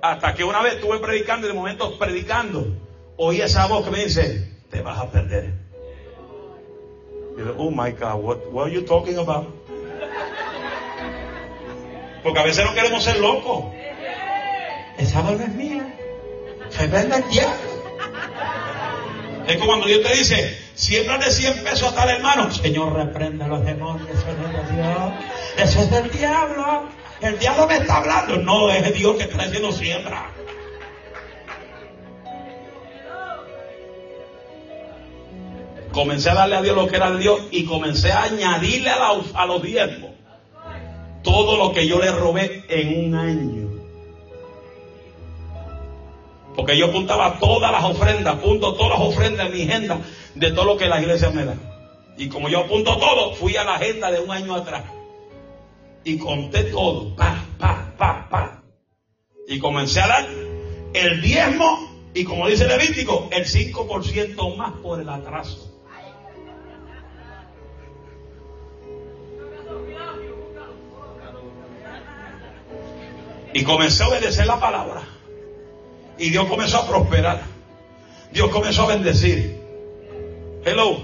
Hasta 0.04 0.36
que 0.36 0.44
una 0.44 0.62
vez 0.62 0.76
estuve 0.76 1.00
predicando 1.00 1.48
y 1.48 1.50
de 1.50 1.56
momento 1.56 1.98
predicando, 1.98 2.78
oí 3.18 3.42
esa 3.42 3.66
voz 3.68 3.86
que 3.86 3.92
me 3.92 4.04
dice, 4.04 4.52
te 4.70 4.82
vas 4.82 5.00
a 5.00 5.10
perder. 5.10 5.63
Oh 7.58 7.72
my 7.72 7.92
God, 7.92 8.24
what, 8.24 8.52
what 8.52 8.68
are 8.68 8.74
you 8.74 8.82
talking 8.86 9.18
about? 9.18 9.48
Porque 12.24 12.40
a 12.40 12.44
veces 12.44 12.64
no 12.64 12.74
queremos 12.74 13.04
ser 13.04 13.20
locos. 13.20 13.66
Esa 14.98 15.22
voz 15.22 15.42
es 15.42 15.50
mía. 15.50 15.84
Se 16.70 16.88
vende 16.88 17.16
el. 17.16 17.24
Es 19.48 19.58
como 19.58 19.68
cuando 19.68 19.88
Dios 19.88 20.04
te 20.04 20.16
dice, 20.16 20.58
siembra 20.74 21.18
de 21.18 21.30
100 21.32 21.64
pesos 21.64 21.92
a 21.92 21.96
tal 21.96 22.10
hermano. 22.10 22.50
Señor, 22.52 22.94
reprenda 22.94 23.46
a 23.46 23.48
los 23.50 23.66
demonios, 23.66 24.08
eso 24.10 24.26
es 24.30 24.38
de. 24.38 25.64
Eso 25.64 25.82
es 25.82 25.92
del 25.92 26.12
diablo. 26.12 26.84
El 27.20 27.40
diablo 27.40 27.68
me 27.68 27.78
está 27.78 27.98
hablando. 27.98 28.38
No, 28.38 28.70
es 28.72 28.94
Dios 28.94 29.18
que 29.18 29.24
está 29.24 29.44
diciendo 29.44 29.72
siembra. 29.72 30.30
Comencé 35.94 36.32
a 36.32 36.34
darle 36.34 36.56
a 36.56 36.62
Dios 36.62 36.76
lo 36.76 36.88
que 36.88 36.96
era 36.96 37.12
de 37.12 37.20
Dios 37.20 37.40
y 37.52 37.66
comencé 37.66 38.12
a 38.12 38.24
añadirle 38.24 38.90
a, 38.90 39.12
a 39.36 39.46
los 39.46 39.62
diezmos 39.62 40.10
todo 41.22 41.56
lo 41.58 41.72
que 41.72 41.88
yo 41.88 42.00
le 42.00 42.12
robé 42.12 42.66
en 42.68 43.06
un 43.06 43.16
año. 43.16 43.70
Porque 46.56 46.78
yo 46.78 46.88
apuntaba 46.88 47.40
todas 47.40 47.72
las 47.72 47.84
ofrendas, 47.84 48.36
apunto 48.36 48.74
todas 48.74 49.00
las 49.00 49.08
ofrendas 49.08 49.48
en 49.48 49.54
mi 49.54 49.62
agenda 49.64 50.02
de 50.34 50.52
todo 50.52 50.66
lo 50.66 50.78
que 50.78 50.88
la 50.88 51.00
iglesia 51.00 51.30
me 51.30 51.46
da. 51.46 51.56
Y 52.18 52.28
como 52.28 52.50
yo 52.50 52.62
apunto 52.62 52.98
todo, 52.98 53.34
fui 53.36 53.56
a 53.56 53.64
la 53.64 53.76
agenda 53.76 54.12
de 54.12 54.20
un 54.20 54.32
año 54.32 54.56
atrás. 54.56 54.84
Y 56.04 56.18
conté 56.18 56.64
todo, 56.66 57.16
pa, 57.16 57.46
pa, 57.60 57.94
pa, 57.98 58.28
pa. 58.30 58.64
Y 59.48 59.60
comencé 59.60 60.02
a 60.02 60.08
dar 60.08 60.28
el 60.94 61.22
diezmo 61.22 61.94
Y 62.16 62.26
como 62.26 62.48
dice 62.48 62.68
Levítico, 62.68 63.28
el 63.32 63.46
5% 63.46 64.56
más 64.56 64.74
por 64.84 65.02
el 65.02 65.10
atraso. 65.10 65.73
Y 73.54 73.64
comencé 73.64 74.04
a 74.04 74.10
obedecer 74.10 74.48
la 74.48 74.60
palabra. 74.60 75.04
Y 76.18 76.30
Dios 76.30 76.48
comenzó 76.48 76.80
a 76.80 76.88
prosperar. 76.88 77.42
Dios 78.32 78.50
comenzó 78.50 78.84
a 78.84 78.88
bendecir. 78.88 79.62
Hello. 80.66 81.02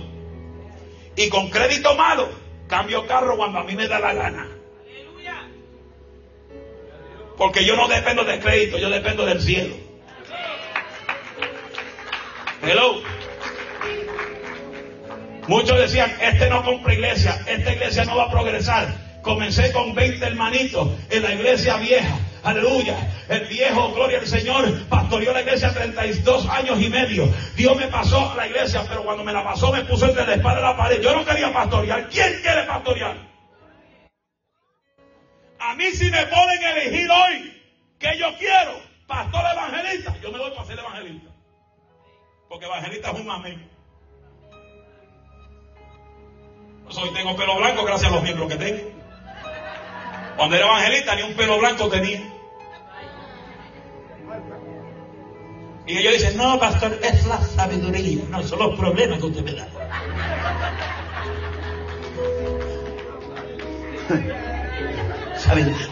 Y 1.16 1.30
con 1.30 1.50
crédito 1.50 1.96
malo, 1.96 2.30
cambio 2.68 3.06
carro 3.06 3.38
cuando 3.38 3.60
a 3.60 3.64
mí 3.64 3.76
me 3.76 3.88
da 3.88 4.00
la 4.00 4.14
gana. 4.14 4.48
Porque 7.38 7.64
yo 7.64 7.76
no 7.76 7.88
dependo 7.88 8.26
de 8.26 8.40
crédito, 8.40 8.78
yo 8.78 8.90
dependo 8.90 9.26
del 9.26 9.42
cielo. 9.42 9.76
Hello. 12.62 13.02
Muchos 15.48 15.80
decían, 15.80 16.16
este 16.22 16.50
no 16.50 16.64
compra 16.64 16.94
iglesia, 16.94 17.42
esta 17.48 17.74
iglesia 17.74 18.06
no 18.06 18.18
va 18.18 18.26
a 18.26 18.32
progresar. 18.32 18.94
Comencé 19.22 19.72
con 19.72 19.96
20 19.96 20.26
hermanitos 20.26 20.90
en 21.10 21.24
la 21.24 21.34
iglesia 21.34 21.78
vieja. 21.78 22.18
Aleluya. 22.44 22.96
El 23.28 23.46
viejo, 23.48 23.94
gloria 23.94 24.20
al 24.20 24.28
Señor, 24.28 24.88
pastoreó 24.88 25.34
la 25.34 25.42
iglesia 25.42 25.74
32 25.74 26.48
años 26.48 26.82
y 26.82 26.90
medio. 26.90 27.32
Dios 27.56 27.76
me 27.76 27.88
pasó 27.88 28.32
a 28.32 28.36
la 28.36 28.48
iglesia, 28.48 28.84
pero 28.88 29.04
cuando 29.04 29.24
me 29.24 29.34
la 29.34 29.44
pasó 29.44 29.72
me 29.72 29.84
puso 29.84 30.06
entre 30.06 30.26
la 30.26 30.36
espada 30.36 30.60
y 30.60 30.64
la 30.64 30.78
pared. 30.78 31.02
Yo 31.02 31.16
no 31.16 31.26
quería 31.26 31.52
pastorear. 31.52 32.10
¿Quién 32.10 32.40
quiere 32.42 32.64
pastorear? 32.64 33.18
A 35.60 35.76
mí 35.76 35.92
si 35.92 36.10
me 36.10 36.26
ponen 36.28 36.64
a 36.64 36.72
elegir 36.72 37.10
hoy 37.12 37.62
que 38.00 38.18
yo 38.18 38.28
quiero, 38.38 38.82
pastor 39.06 39.44
evangelista, 39.54 40.16
yo 40.22 40.32
me 40.32 40.38
doy 40.38 40.52
para 40.52 40.66
ser 40.66 40.80
evangelista. 40.80 41.30
Porque 42.48 42.66
evangelista 42.66 43.12
es 43.12 43.20
un 43.20 43.30
amén. 43.30 43.70
Hoy 46.96 47.14
tengo 47.14 47.36
pelo 47.36 47.58
blanco 47.58 47.86
gracias 47.86 48.12
a 48.12 48.16
los 48.16 48.24
miembros 48.24 48.50
que 48.50 48.56
tengo. 48.56 48.99
Cuando 50.40 50.56
era 50.56 50.68
evangelista 50.68 51.16
ni 51.18 51.24
un 51.24 51.34
pelo 51.34 51.60
blanco 51.60 51.90
tenía. 51.90 52.22
Y 55.86 55.98
ellos 55.98 56.14
dicen, 56.14 56.38
no, 56.38 56.58
pastor, 56.58 56.98
es 57.04 57.28
la 57.28 57.42
sabiduría. 57.42 58.24
No, 58.30 58.42
son 58.44 58.60
los 58.60 58.80
problemas 58.80 59.20
que 59.20 59.26
usted 59.26 59.44
me 59.44 59.52
da. 59.52 59.68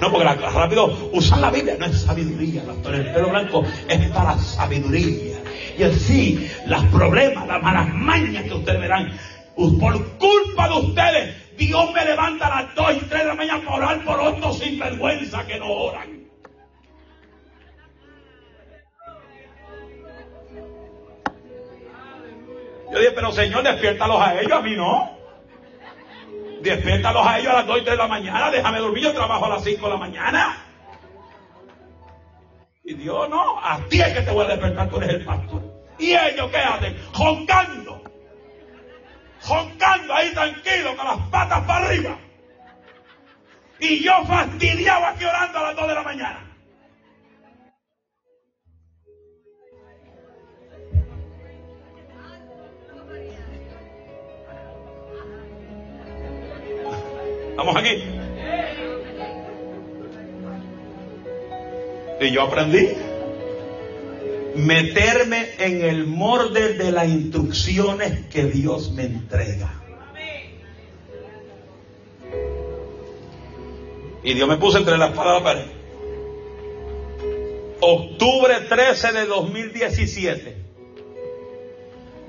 No, 0.02 0.12
porque 0.12 0.26
rápido 0.26 1.10
usan 1.14 1.42
la 1.42 1.50
Biblia, 1.50 1.76
no 1.80 1.88
es 1.88 2.02
sabiduría, 2.02 2.64
pastor. 2.64 2.96
El 2.96 3.12
pelo 3.12 3.30
blanco 3.30 3.66
es 3.88 4.10
para 4.12 4.38
sabiduría. 4.38 5.40
Y 5.78 5.84
así, 5.84 6.52
los 6.68 6.84
problemas, 6.86 7.48
las 7.48 7.64
malas 7.64 7.92
mañas 7.94 8.44
que 8.44 8.54
ustedes 8.54 8.80
verán, 8.80 9.18
por 9.58 10.18
culpa 10.18 10.70
de 10.70 10.76
ustedes, 10.76 11.58
Dios 11.58 11.92
me 11.92 12.06
levanta 12.06 12.46
a 12.48 12.62
las 12.62 12.76
2 12.76 12.94
y 12.94 13.00
3 13.00 13.10
de 13.10 13.28
la 13.28 13.34
mañana 13.34 13.64
para 13.66 13.78
orar 13.78 14.04
por 14.06 14.20
otros 14.20 14.60
sinvergüenza 14.60 15.46
que 15.48 15.58
no 15.58 15.72
oran. 15.72 16.28
Yo 22.92 23.00
dije, 23.00 23.12
pero 23.12 23.32
Señor, 23.32 23.64
despiértalos 23.64 24.22
a 24.22 24.40
ellos, 24.40 24.54
a 24.54 24.62
mí 24.62 24.76
no. 24.76 25.18
Despiértalos 26.62 27.26
a 27.26 27.40
ellos 27.40 27.52
a 27.52 27.56
las 27.58 27.68
2 27.68 27.78
y 27.80 27.82
3 27.82 27.92
de 27.92 27.98
la 27.98 28.08
mañana, 28.08 28.52
déjame 28.52 28.80
dormir, 28.80 29.04
yo 29.04 29.14
trabajo 29.14 29.46
a 29.46 29.50
las 29.50 29.64
5 29.64 29.86
de 29.86 29.92
la 29.92 29.98
mañana. 29.98 30.58
Y 32.84 32.94
Dios, 32.94 33.28
no, 33.28 33.60
a 33.60 33.80
ti 33.90 34.00
es 34.00 34.14
que 34.14 34.22
te 34.22 34.32
voy 34.32 34.46
a 34.46 34.50
despertar, 34.50 34.90
tú 34.90 34.98
eres 34.98 35.10
el 35.16 35.26
pastor. 35.26 35.62
¿Y 35.98 36.14
ellos 36.14 36.50
qué 36.52 36.58
hacen? 36.58 36.96
Joncando 37.12 38.07
joncando 39.48 40.14
ahí 40.14 40.34
tranquilo 40.34 40.96
con 40.98 41.06
las 41.06 41.20
patas 41.30 41.64
para 41.66 41.88
arriba. 41.88 42.18
Y 43.80 44.04
yo 44.04 44.26
fastidiado 44.26 45.06
aquí 45.06 45.24
orando 45.24 45.60
a 45.60 45.64
las 45.64 45.76
2 45.76 45.88
de 45.88 45.94
la 45.94 46.04
mañana. 46.04 46.44
Vamos 57.56 57.76
aquí. 57.76 58.04
Y 62.20 62.32
yo 62.32 62.44
aprendí 62.44 63.07
meterme 64.58 65.50
en 65.60 65.84
el 65.84 66.08
morde 66.08 66.74
de 66.74 66.92
las 66.92 67.08
instrucciones 67.08 68.26
que 68.28 68.46
Dios 68.46 68.92
me 68.92 69.04
entrega. 69.04 69.74
Y 74.24 74.34
Dios 74.34 74.50
me 74.50 74.58
puso 74.58 74.80
entre 74.80 74.98
las 74.98 75.12
palabras 75.12 75.42
la 75.42 75.44
pared. 75.44 75.72
Octubre 77.80 78.56
13 78.68 79.14
de 79.14 79.26
2017. 79.26 80.58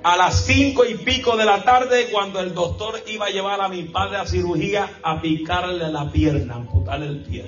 A 0.05 0.16
las 0.16 0.45
cinco 0.45 0.85
y 0.85 0.95
pico 0.95 1.37
de 1.37 1.45
la 1.45 1.64
tarde, 1.64 2.09
cuando 2.12 2.41
el 2.41 2.55
doctor 2.55 3.03
iba 3.09 3.26
a 3.26 3.31
llevar 3.31 3.61
a 3.61 3.68
mi 3.68 3.83
padre 3.83 4.18
a 4.18 4.26
cirugía 4.26 5.01
a 5.03 5.20
picarle 5.20 5.91
la 5.91 6.12
pierna, 6.12 6.55
amputarle 6.55 7.07
el 7.07 7.22
pie 7.24 7.47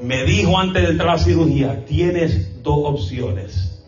me 0.00 0.24
dijo 0.24 0.58
antes 0.58 0.82
de 0.82 0.90
entrar 0.90 1.10
a 1.10 1.12
la 1.16 1.18
cirugía, 1.18 1.84
tienes 1.84 2.62
dos 2.62 2.78
opciones. 2.84 3.84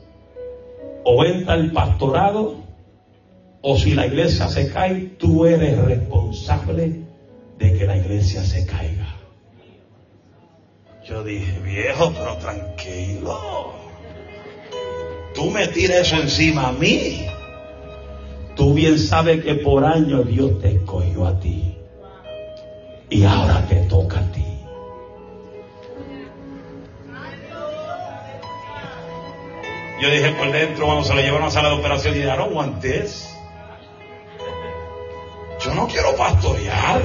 O 1.05 1.25
entra 1.25 1.55
el 1.55 1.73
pastorado, 1.73 2.57
o 3.63 3.77
si 3.77 3.95
la 3.95 4.07
iglesia 4.07 4.49
se 4.49 4.71
cae, 4.71 5.13
tú 5.19 5.47
eres 5.47 5.79
responsable 5.79 7.03
de 7.59 7.79
que 7.79 7.87
la 7.87 7.97
iglesia 7.97 8.43
se 8.43 8.67
caiga. 8.67 9.17
Yo 11.05 11.25
dije, 11.25 11.59
viejo, 11.61 12.13
pero 12.13 12.37
tranquilo. 12.37 13.73
Tú 15.35 15.51
me 15.51 15.67
tiras 15.69 16.07
eso 16.07 16.17
encima 16.17 16.69
a 16.69 16.73
mí. 16.73 17.27
Tú 18.55 18.75
bien 18.75 18.99
sabes 18.99 19.43
que 19.43 19.55
por 19.55 19.85
años 19.85 20.27
Dios 20.29 20.61
te 20.61 20.73
escogió 20.73 21.27
a 21.27 21.41
ti. 21.41 21.75
Y 23.11 23.25
ahora 23.25 23.67
te 23.67 23.77
toca 23.87 24.21
a 24.21 24.33
ti. 24.33 24.52
Yo 30.03 30.11
dije 30.11 30.33
por 30.33 30.51
dentro 30.51 30.87
cuando 30.87 31.05
se 31.05 31.15
lo 31.15 31.21
llevaron 31.21 31.45
a 31.45 31.47
la 31.47 31.53
sala 31.53 31.69
de 31.69 31.77
operación 31.77 32.17
y 32.17 32.23
I 32.23 32.25
don't 32.25 32.53
want 32.53 32.85
Yo 32.85 33.05
no 35.75 35.87
quiero 35.87 36.17
pastorear. 36.17 37.01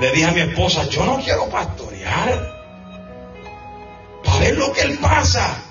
Le 0.00 0.10
dije 0.12 0.24
a 0.24 0.30
mi 0.30 0.40
esposa, 0.40 0.88
yo 0.88 1.04
no 1.04 1.18
quiero 1.18 1.50
pastorear. 1.50 2.50
Para 4.24 4.38
ver 4.38 4.56
lo 4.56 4.72
que 4.72 4.80
él 4.80 4.98
pasa. 5.02 5.62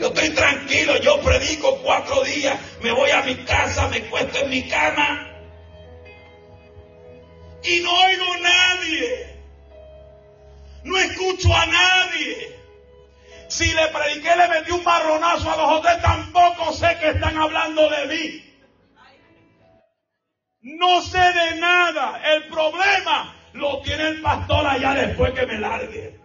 Yo 0.00 0.08
estoy 0.08 0.30
tranquilo, 0.30 0.96
yo 0.96 1.20
predico 1.20 1.78
cuatro 1.84 2.24
días, 2.24 2.58
me 2.82 2.90
voy 2.90 3.10
a 3.10 3.22
mi 3.22 3.36
casa, 3.44 3.86
me 3.86 4.00
cuesto 4.10 4.36
en 4.38 4.50
mi 4.50 4.66
cama 4.66 5.28
y 7.62 7.78
no 7.78 7.92
oigo 7.92 8.24
a 8.32 8.38
nadie. 8.40 9.36
No 10.82 10.98
escucho 10.98 11.54
a 11.54 11.66
nadie. 11.66 12.61
Si 13.52 13.70
le 13.70 13.86
prediqué, 13.88 14.34
le 14.34 14.48
metí 14.48 14.70
un 14.72 14.82
marronazo 14.82 15.50
a 15.52 15.56
los 15.58 15.78
otros, 15.78 16.00
tampoco 16.00 16.72
sé 16.72 16.96
que 16.98 17.10
están 17.10 17.36
hablando 17.36 17.82
de 17.90 18.06
mí. 18.06 18.52
No 20.62 21.02
sé 21.02 21.18
de 21.18 21.60
nada. 21.60 22.18
El 22.32 22.48
problema 22.48 23.30
lo 23.52 23.82
tiene 23.82 24.08
el 24.08 24.22
pastor 24.22 24.66
allá 24.66 24.94
después 24.94 25.34
que 25.34 25.44
me 25.44 25.58
largue. 25.58 26.18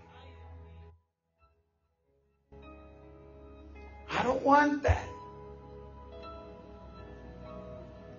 I 4.10 4.24
don't 4.24 4.42
want 4.46 4.82
that. 4.84 5.10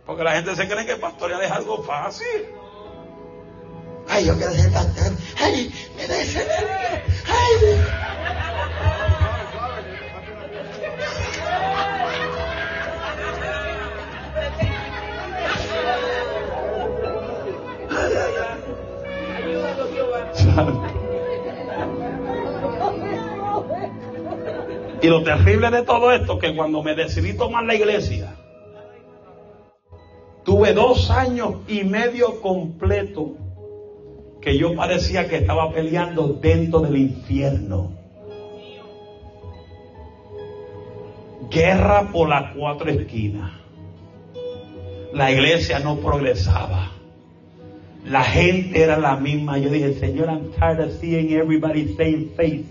Porque 0.04 0.22
la 0.22 0.34
gente 0.34 0.54
se 0.54 0.68
cree 0.68 0.84
que 0.84 0.96
pastorear 0.98 1.42
es 1.42 1.50
algo 1.50 1.82
fácil. 1.82 2.44
Ay, 4.06 4.26
yo 4.26 4.36
quiero 4.36 4.52
ser 4.52 4.70
pastor. 4.70 5.12
Ay, 5.40 5.72
me 5.96 6.06
da 6.06 6.20
ese 6.20 6.46
Y 25.00 25.06
lo 25.06 25.22
terrible 25.22 25.70
de 25.70 25.82
todo 25.82 26.12
esto, 26.12 26.38
que 26.38 26.56
cuando 26.56 26.82
me 26.82 26.94
decidí 26.94 27.36
tomar 27.36 27.64
la 27.64 27.74
iglesia, 27.74 28.34
tuve 30.44 30.72
dos 30.72 31.10
años 31.10 31.56
y 31.68 31.84
medio 31.84 32.40
completo 32.40 33.36
que 34.40 34.58
yo 34.58 34.74
parecía 34.74 35.28
que 35.28 35.36
estaba 35.36 35.72
peleando 35.72 36.28
dentro 36.28 36.80
del 36.80 36.96
infierno. 36.96 37.92
Guerra 41.50 42.08
por 42.12 42.28
las 42.28 42.54
cuatro 42.54 42.90
esquinas. 42.90 43.52
La 45.12 45.30
iglesia 45.30 45.78
no 45.78 45.96
progresaba. 45.96 46.97
La 48.04 48.22
gente 48.22 48.82
era 48.82 48.98
la 48.98 49.16
misma. 49.16 49.58
Yo 49.58 49.70
dije, 49.70 49.94
Señor, 49.94 50.28
I'm 50.28 50.52
tired 50.52 50.80
of 50.80 50.92
seeing 51.00 51.32
everybody 51.32 51.94
same 51.96 52.30
face. 52.36 52.64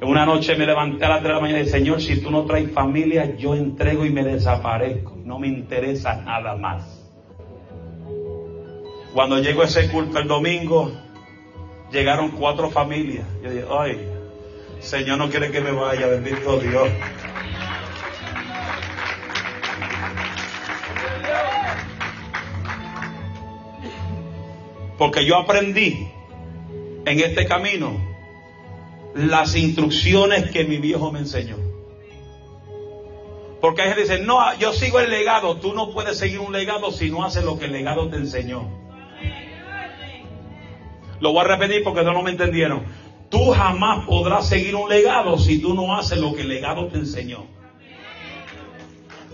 Una 0.00 0.24
noche 0.24 0.56
me 0.56 0.64
levanté 0.64 1.04
a 1.04 1.08
las 1.08 1.22
3 1.22 1.28
de 1.28 1.34
la 1.34 1.40
mañana 1.40 1.60
y 1.60 1.64
dije, 1.64 1.78
Señor, 1.78 2.00
si 2.00 2.20
tú 2.20 2.30
no 2.30 2.44
traes 2.44 2.70
familia, 2.72 3.36
yo 3.36 3.54
entrego 3.54 4.06
y 4.06 4.10
me 4.10 4.22
desaparezco. 4.24 5.16
No 5.24 5.38
me 5.38 5.48
interesa 5.48 6.22
nada 6.22 6.56
más. 6.56 7.04
Cuando 9.12 9.38
llegó 9.40 9.64
ese 9.64 9.90
culto 9.90 10.18
el 10.18 10.28
domingo, 10.28 10.92
llegaron 11.90 12.30
cuatro 12.30 12.70
familias. 12.70 13.26
Yo 13.42 13.50
dije, 13.50 13.64
ay, 13.70 14.08
Señor 14.80 15.18
no 15.18 15.28
quiere 15.28 15.50
que 15.50 15.60
me 15.60 15.72
vaya, 15.72 16.06
bendito 16.06 16.58
Dios. 16.58 16.88
Porque 24.98 25.24
yo 25.24 25.36
aprendí 25.36 26.08
en 27.06 27.20
este 27.20 27.46
camino 27.46 27.96
las 29.14 29.54
instrucciones 29.56 30.50
que 30.50 30.64
mi 30.64 30.78
viejo 30.78 31.12
me 31.12 31.20
enseñó. 31.20 31.56
Porque 33.60 33.82
hay 33.82 33.88
gente 33.88 34.04
que 34.04 34.10
dice, 34.10 34.24
no, 34.24 34.56
yo 34.58 34.72
sigo 34.72 35.00
el 35.00 35.10
legado. 35.10 35.56
Tú 35.56 35.72
no 35.72 35.92
puedes 35.92 36.18
seguir 36.18 36.40
un 36.40 36.52
legado 36.52 36.92
si 36.92 37.10
no 37.10 37.24
haces 37.24 37.44
lo 37.44 37.58
que 37.58 37.66
el 37.66 37.72
legado 37.72 38.08
te 38.08 38.16
enseñó. 38.16 38.68
Lo 41.20 41.32
voy 41.32 41.40
a 41.44 41.48
repetir 41.48 41.82
porque 41.82 42.02
no 42.02 42.22
me 42.22 42.30
entendieron. 42.30 42.84
Tú 43.28 43.50
jamás 43.50 44.06
podrás 44.06 44.48
seguir 44.48 44.74
un 44.76 44.88
legado 44.88 45.38
si 45.38 45.60
tú 45.60 45.74
no 45.74 45.96
haces 45.96 46.18
lo 46.18 46.34
que 46.34 46.42
el 46.42 46.48
legado 46.48 46.86
te 46.88 46.98
enseñó. 46.98 47.46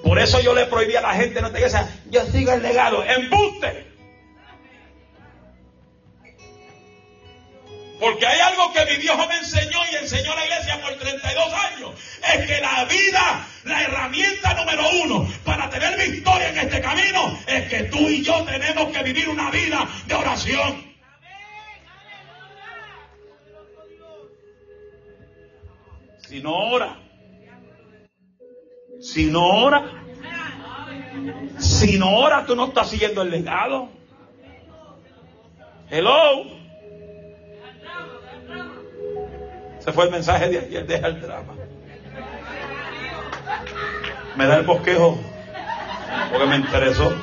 Por 0.03 0.19
eso 0.19 0.41
yo 0.41 0.55
le 0.55 0.67
prohibí 0.67 0.97
a 0.97 1.01
la 1.01 1.15
gente 1.15 1.41
no 1.41 1.51
te 1.51 1.59
diga, 1.59 1.89
yo 2.11 2.23
sigo 2.27 2.53
el 2.53 2.63
legado, 2.63 3.03
embuste. 3.05 3.94
Porque 8.05 8.27
hay 8.27 8.39
algo 8.39 8.71
que 8.71 8.85
mi 8.85 8.97
viejo 8.99 9.27
me 9.27 9.39
enseñó 9.39 9.79
y 9.91 9.97
enseñó 9.97 10.33
a 10.33 10.37
la 10.37 10.45
iglesia 10.45 10.79
por 10.83 10.93
32 10.93 11.55
años. 11.55 11.93
Es 12.35 12.47
que 12.47 12.61
la 12.61 12.85
vida, 12.85 13.47
la 13.65 13.83
herramienta 13.83 14.53
número 14.53 14.83
uno 15.05 15.27
para 15.43 15.71
tener 15.71 15.97
victoria 15.97 16.51
en 16.51 16.59
este 16.59 16.83
camino 16.83 17.39
es 17.47 17.67
que 17.71 17.85
tú 17.85 18.01
y 18.01 18.23
yo 18.23 18.45
tenemos 18.45 18.93
que 18.93 19.03
vivir 19.05 19.27
una 19.31 19.51
vida 19.51 19.89
de 20.07 20.15
oración. 20.17 20.95
Si 26.29 26.41
no 26.43 26.53
ora, 26.53 26.99
si 29.01 29.25
no 29.25 29.47
ora, 29.47 30.05
si 31.59 31.99
no 31.99 32.19
ora, 32.19 32.45
tú 32.45 32.55
no 32.55 32.67
estás 32.67 32.91
siguiendo 32.91 33.23
el 33.23 33.31
legado. 33.31 33.89
Hello. 35.89 36.64
Se 39.85 39.93
fue 39.93 40.05
el 40.05 40.11
mensaje 40.11 40.49
de 40.49 40.59
ayer, 40.61 40.87
deja 40.87 41.09
el 41.09 41.21
drama. 41.21 41.55
Me 44.35 44.47
da 44.47 44.57
el 44.57 44.67
bosquejo 44.67 45.19
porque 46.31 46.47
me 46.47 46.57
interesó. 46.57 47.15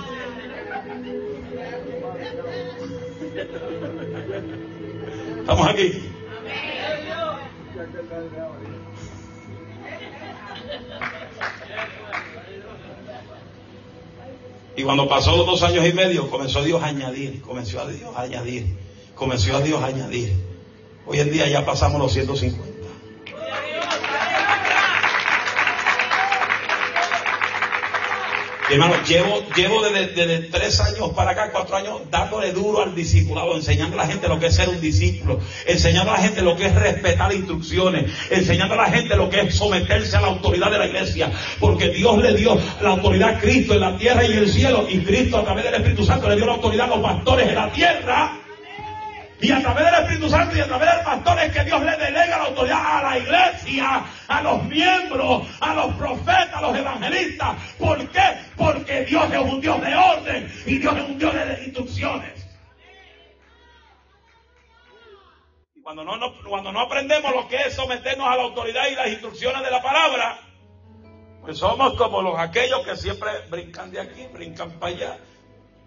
Estamos 5.40 5.68
aquí. 5.70 6.08
Y 14.76 14.84
cuando 14.84 15.10
pasó 15.10 15.36
los 15.36 15.48
dos 15.48 15.64
años 15.64 15.84
y 15.88 15.94
medio, 15.94 16.30
comenzó 16.30 16.64
Dios 16.64 16.84
a 16.84 16.88
añadir, 16.88 17.42
comenzó 17.42 17.82
a 17.82 17.88
Dios 17.88 18.16
a 18.16 18.22
añadir, 18.22 18.78
comenzó 19.16 19.58
a 19.58 19.62
Dios 19.62 19.82
a 19.82 19.88
añadir. 19.88 20.51
Hoy 21.12 21.20
en 21.20 21.30
día 21.30 21.46
ya 21.50 21.66
pasamos 21.66 22.00
los 22.00 22.14
150. 22.14 22.58
hermano, 28.72 28.96
llevo, 29.06 29.44
llevo 29.54 29.82
desde, 29.82 30.38
tres 30.44 30.80
años 30.80 31.10
para 31.14 31.32
acá, 31.32 31.52
cuatro 31.52 31.76
años, 31.76 32.04
dándole 32.10 32.54
duro 32.54 32.82
al 32.84 32.96
discipulado, 32.96 33.58
enseñando 33.58 34.00
a 34.00 34.06
la 34.06 34.08
gente 34.10 34.30
lo 34.30 34.40
que 34.40 34.46
es 34.46 34.56
ser 34.56 34.70
un 34.70 34.80
discípulo, 34.80 35.42
enseñando 35.66 36.12
a 36.12 36.16
la 36.16 36.24
gente 36.24 36.42
lo 36.42 36.56
que 36.56 36.68
es 36.68 36.76
respetar 36.76 37.34
instrucciones, 37.34 38.10
enseñando 38.30 38.76
a 38.76 38.78
la 38.78 38.86
gente 38.86 39.18
lo 39.18 39.30
que 39.30 39.42
es 39.42 39.54
someterse 39.54 40.16
a 40.16 40.22
la 40.22 40.28
autoridad 40.28 40.72
de 40.72 40.78
la 40.78 40.88
iglesia, 40.88 41.30
porque 41.60 41.90
Dios 41.90 42.18
le 42.20 42.34
dio 42.34 42.58
la 42.80 42.92
autoridad 42.92 43.36
a 43.36 43.40
Cristo 43.40 43.74
en 43.74 43.82
la 43.82 43.98
tierra 43.98 44.24
y 44.24 44.32
en 44.32 44.38
el 44.38 44.50
cielo, 44.50 44.86
y 44.88 45.00
Cristo 45.00 45.40
a 45.40 45.44
través 45.44 45.66
del 45.66 45.74
Espíritu 45.74 46.06
Santo 46.06 46.30
le 46.30 46.38
dio 46.38 46.46
la 46.46 46.54
autoridad 46.54 46.86
a 46.86 46.96
los 46.96 47.02
pastores 47.02 47.50
en 47.50 47.56
la 47.56 47.70
tierra 47.74 48.41
y 49.42 49.52
a 49.52 49.60
través 49.60 49.86
del 49.86 50.04
Espíritu 50.04 50.30
Santo 50.30 50.56
y 50.56 50.60
a 50.60 50.68
través 50.68 50.96
del 50.96 51.04
pastor 51.04 51.40
es 51.40 51.52
que 51.52 51.64
Dios 51.64 51.82
le 51.82 51.98
delega 51.98 52.38
la 52.38 52.44
autoridad 52.46 52.98
a 52.98 53.02
la 53.02 53.18
iglesia, 53.18 54.06
a 54.28 54.42
los 54.44 54.64
miembros, 54.66 55.48
a 55.60 55.74
los 55.74 55.96
profetas, 55.96 56.54
a 56.54 56.62
los 56.62 56.78
evangelistas. 56.78 57.56
¿Por 57.80 58.08
qué? 58.10 58.38
Porque 58.56 59.04
Dios 59.06 59.34
es 59.34 59.40
un 59.40 59.60
Dios 59.60 59.82
de 59.82 59.96
orden 59.96 60.54
y 60.68 60.78
Dios 60.78 60.96
es 60.96 61.04
un 61.04 61.18
Dios 61.18 61.34
de 61.34 61.64
instrucciones. 61.66 62.48
Y 65.74 65.82
cuando 65.82 66.04
no, 66.04 66.20
cuando 66.48 66.72
no 66.72 66.82
aprendemos 66.82 67.34
lo 67.34 67.48
que 67.48 67.56
es 67.56 67.74
someternos 67.74 68.28
a 68.28 68.36
la 68.36 68.44
autoridad 68.44 68.88
y 68.92 68.96
las 68.96 69.08
instrucciones 69.08 69.64
de 69.64 69.72
la 69.72 69.82
palabra, 69.82 70.38
pues 71.42 71.58
somos 71.58 71.96
como 71.96 72.22
los 72.22 72.38
aquellos 72.38 72.86
que 72.86 72.96
siempre 72.96 73.32
brincan 73.50 73.90
de 73.90 74.02
aquí, 74.02 74.28
brincan 74.32 74.70
para 74.80 74.96
allá 74.96 75.18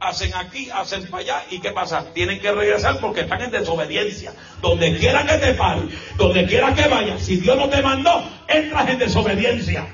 hacen 0.04 0.34
aquí, 0.34 0.68
hacen 0.70 1.08
para 1.08 1.22
allá, 1.22 1.44
¿y 1.50 1.60
qué 1.60 1.70
pasa? 1.70 2.12
Tienen 2.12 2.40
que 2.40 2.52
regresar 2.52 3.00
porque 3.00 3.22
están 3.22 3.42
en 3.42 3.50
desobediencia. 3.50 4.34
Donde 4.60 4.96
quiera 4.98 5.26
que 5.26 5.38
te 5.38 5.54
pare, 5.54 5.82
donde 6.16 6.46
quiera 6.46 6.74
que 6.74 6.88
vayas, 6.88 7.22
si 7.22 7.36
Dios 7.36 7.56
no 7.56 7.68
te 7.68 7.82
mandó, 7.82 8.22
entras 8.46 8.88
en 8.88 8.98
desobediencia. 8.98 9.86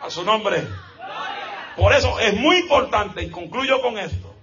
A 0.00 0.10
su 0.10 0.24
nombre. 0.24 0.64
Por 1.76 1.92
eso 1.92 2.18
es 2.18 2.34
muy 2.34 2.56
importante, 2.56 3.22
y 3.22 3.30
concluyo 3.30 3.80
con 3.80 3.98
esto, 3.98 4.34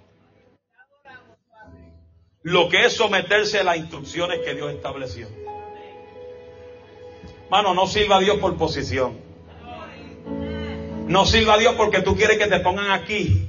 lo 2.41 2.69
que 2.69 2.85
es 2.85 2.95
someterse 2.95 3.59
a 3.59 3.63
las 3.63 3.77
instrucciones 3.77 4.39
que 4.39 4.55
Dios 4.55 4.71
estableció. 4.73 5.27
Mano, 7.49 7.73
no 7.73 7.87
sirva 7.87 8.17
a 8.17 8.19
Dios 8.19 8.37
por 8.37 8.57
posición. 8.57 9.19
No 11.07 11.25
sirva 11.25 11.55
a 11.55 11.57
Dios 11.57 11.75
porque 11.75 12.01
tú 12.01 12.15
quieres 12.15 12.37
que 12.37 12.47
te 12.47 12.59
pongan 12.59 12.91
aquí, 12.91 13.48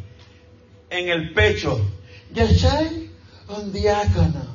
en 0.90 1.08
el 1.08 1.32
pecho. 1.32 1.80
Yo 2.32 2.46
soy 2.46 3.10
un 3.48 3.72
diácono. 3.72 4.50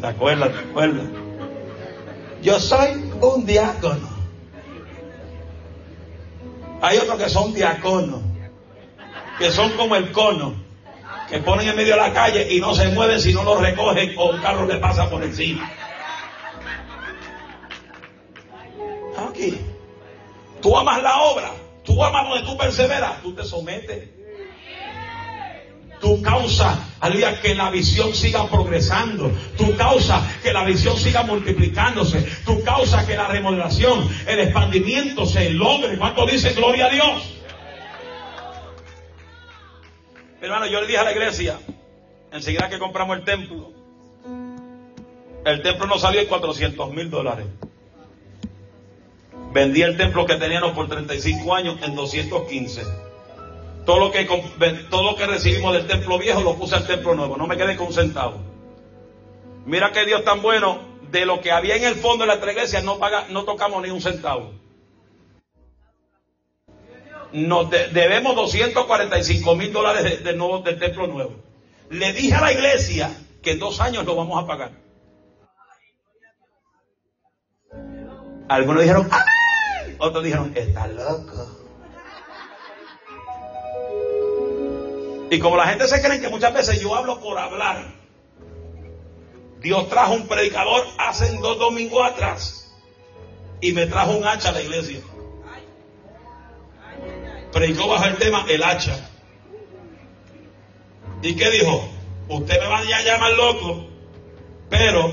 ¿Te 0.00 0.06
acuerdas? 0.06 0.52
¿Te 0.52 0.58
acuerdas? 0.58 1.06
Yo 2.42 2.60
soy 2.60 3.10
un 3.20 3.46
diácono. 3.46 4.14
Hay 6.82 6.98
otros 6.98 7.16
que 7.16 7.30
son 7.30 7.54
diáconos, 7.54 8.20
que 9.38 9.50
son 9.50 9.70
como 9.72 9.96
el 9.96 10.12
cono, 10.12 10.54
que 11.30 11.38
ponen 11.38 11.68
en 11.68 11.76
medio 11.76 11.94
de 11.94 12.00
la 12.00 12.12
calle 12.12 12.52
y 12.52 12.60
no 12.60 12.74
se 12.74 12.88
mueven 12.88 13.18
si 13.18 13.32
no 13.32 13.42
lo 13.42 13.58
recogen 13.58 14.12
o 14.18 14.30
un 14.30 14.42
carro 14.42 14.66
le 14.66 14.76
pasa 14.76 15.08
por 15.08 15.22
encima. 15.22 15.70
aquí. 19.34 19.73
Tú 20.64 20.74
amas 20.78 21.02
la 21.02 21.20
obra, 21.24 21.50
tú 21.84 22.02
amas 22.02 22.26
donde 22.26 22.46
tú 22.46 22.56
perseveras, 22.56 23.20
tú 23.20 23.34
te 23.34 23.44
sometes. 23.44 24.08
Tu 26.00 26.22
causa, 26.22 26.88
aleluya, 27.00 27.38
que 27.42 27.54
la 27.54 27.68
visión 27.68 28.14
siga 28.14 28.48
progresando. 28.48 29.30
Tu 29.58 29.76
causa, 29.76 30.26
que 30.42 30.54
la 30.54 30.64
visión 30.64 30.96
siga 30.96 31.22
multiplicándose. 31.22 32.22
Tu 32.46 32.64
causa, 32.64 33.04
que 33.04 33.14
la 33.14 33.26
remodelación, 33.26 34.08
el 34.26 34.40
expandimiento 34.40 35.26
se 35.26 35.50
logre. 35.50 35.98
¿Cuánto 35.98 36.24
dice 36.24 36.54
gloria 36.54 36.86
a 36.86 36.90
Dios? 36.90 37.34
Hermano, 40.40 40.64
yo 40.64 40.80
le 40.80 40.86
dije 40.86 40.98
a 40.98 41.04
la 41.04 41.12
iglesia, 41.12 41.58
enseguida 42.32 42.70
que 42.70 42.78
compramos 42.78 43.18
el 43.18 43.24
templo, 43.24 43.70
el 45.44 45.60
templo 45.60 45.86
nos 45.86 46.00
salió 46.00 46.22
en 46.22 46.26
400 46.26 46.90
mil 46.90 47.10
dólares. 47.10 47.44
Vendí 49.54 49.82
el 49.82 49.96
templo 49.96 50.26
que 50.26 50.34
teníamos 50.34 50.72
por 50.72 50.88
35 50.88 51.54
años 51.54 51.78
en 51.80 51.94
215. 51.94 52.82
Todo 53.86 54.00
lo 54.00 54.10
que, 54.10 54.24
todo 54.90 55.04
lo 55.04 55.14
que 55.14 55.26
recibimos 55.26 55.72
del 55.72 55.86
templo 55.86 56.18
viejo 56.18 56.40
lo 56.40 56.56
puse 56.56 56.74
al 56.74 56.88
templo 56.88 57.14
nuevo. 57.14 57.36
No 57.36 57.46
me 57.46 57.56
quedé 57.56 57.76
con 57.76 57.86
un 57.86 57.92
centavo. 57.92 58.40
Mira 59.64 59.92
que 59.92 60.04
Dios 60.06 60.24
tan 60.24 60.42
bueno. 60.42 60.92
De 61.12 61.24
lo 61.24 61.40
que 61.40 61.52
había 61.52 61.76
en 61.76 61.84
el 61.84 61.94
fondo 61.94 62.26
de 62.26 62.34
la 62.34 62.50
iglesia 62.50 62.80
no, 62.80 62.98
paga, 62.98 63.26
no 63.30 63.44
tocamos 63.44 63.80
ni 63.80 63.90
un 63.90 64.00
centavo. 64.00 64.50
Nos 67.32 67.70
debemos 67.70 68.34
245 68.34 69.54
mil 69.54 69.72
dólares 69.72 70.24
de, 70.24 70.32
nuevo, 70.32 70.62
del 70.62 70.80
templo 70.80 71.06
nuevo. 71.06 71.36
Le 71.90 72.12
dije 72.12 72.34
a 72.34 72.40
la 72.40 72.52
iglesia 72.52 73.16
que 73.40 73.52
en 73.52 73.60
dos 73.60 73.80
años 73.80 74.04
lo 74.04 74.16
vamos 74.16 74.42
a 74.42 74.46
pagar. 74.48 74.72
Algunos 78.48 78.82
dijeron, 78.82 79.08
¡Amén! 79.12 79.33
Otros 79.98 80.24
dijeron, 80.24 80.52
está 80.54 80.86
loco. 80.86 81.60
Y 85.30 85.38
como 85.38 85.56
la 85.56 85.66
gente 85.66 85.88
se 85.88 86.00
cree 86.00 86.20
que 86.20 86.28
muchas 86.28 86.54
veces 86.54 86.80
yo 86.80 86.94
hablo 86.94 87.20
por 87.20 87.38
hablar, 87.38 87.92
Dios 89.60 89.88
trajo 89.88 90.14
un 90.14 90.28
predicador 90.28 90.84
hace 90.98 91.36
dos 91.38 91.58
domingos 91.58 92.04
atrás 92.06 92.72
y 93.60 93.72
me 93.72 93.86
trajo 93.86 94.12
un 94.12 94.26
hacha 94.26 94.50
a 94.50 94.52
la 94.52 94.62
iglesia. 94.62 95.00
Predicó 97.52 97.88
bajo 97.88 98.04
el 98.04 98.16
tema 98.16 98.44
el 98.48 98.62
hacha. 98.62 99.10
¿Y 101.22 101.34
qué 101.34 101.50
dijo? 101.50 101.88
Usted 102.28 102.60
me 102.60 102.68
va 102.68 102.78
a 102.78 103.02
llamar 103.02 103.32
loco, 103.32 103.86
pero 104.68 105.12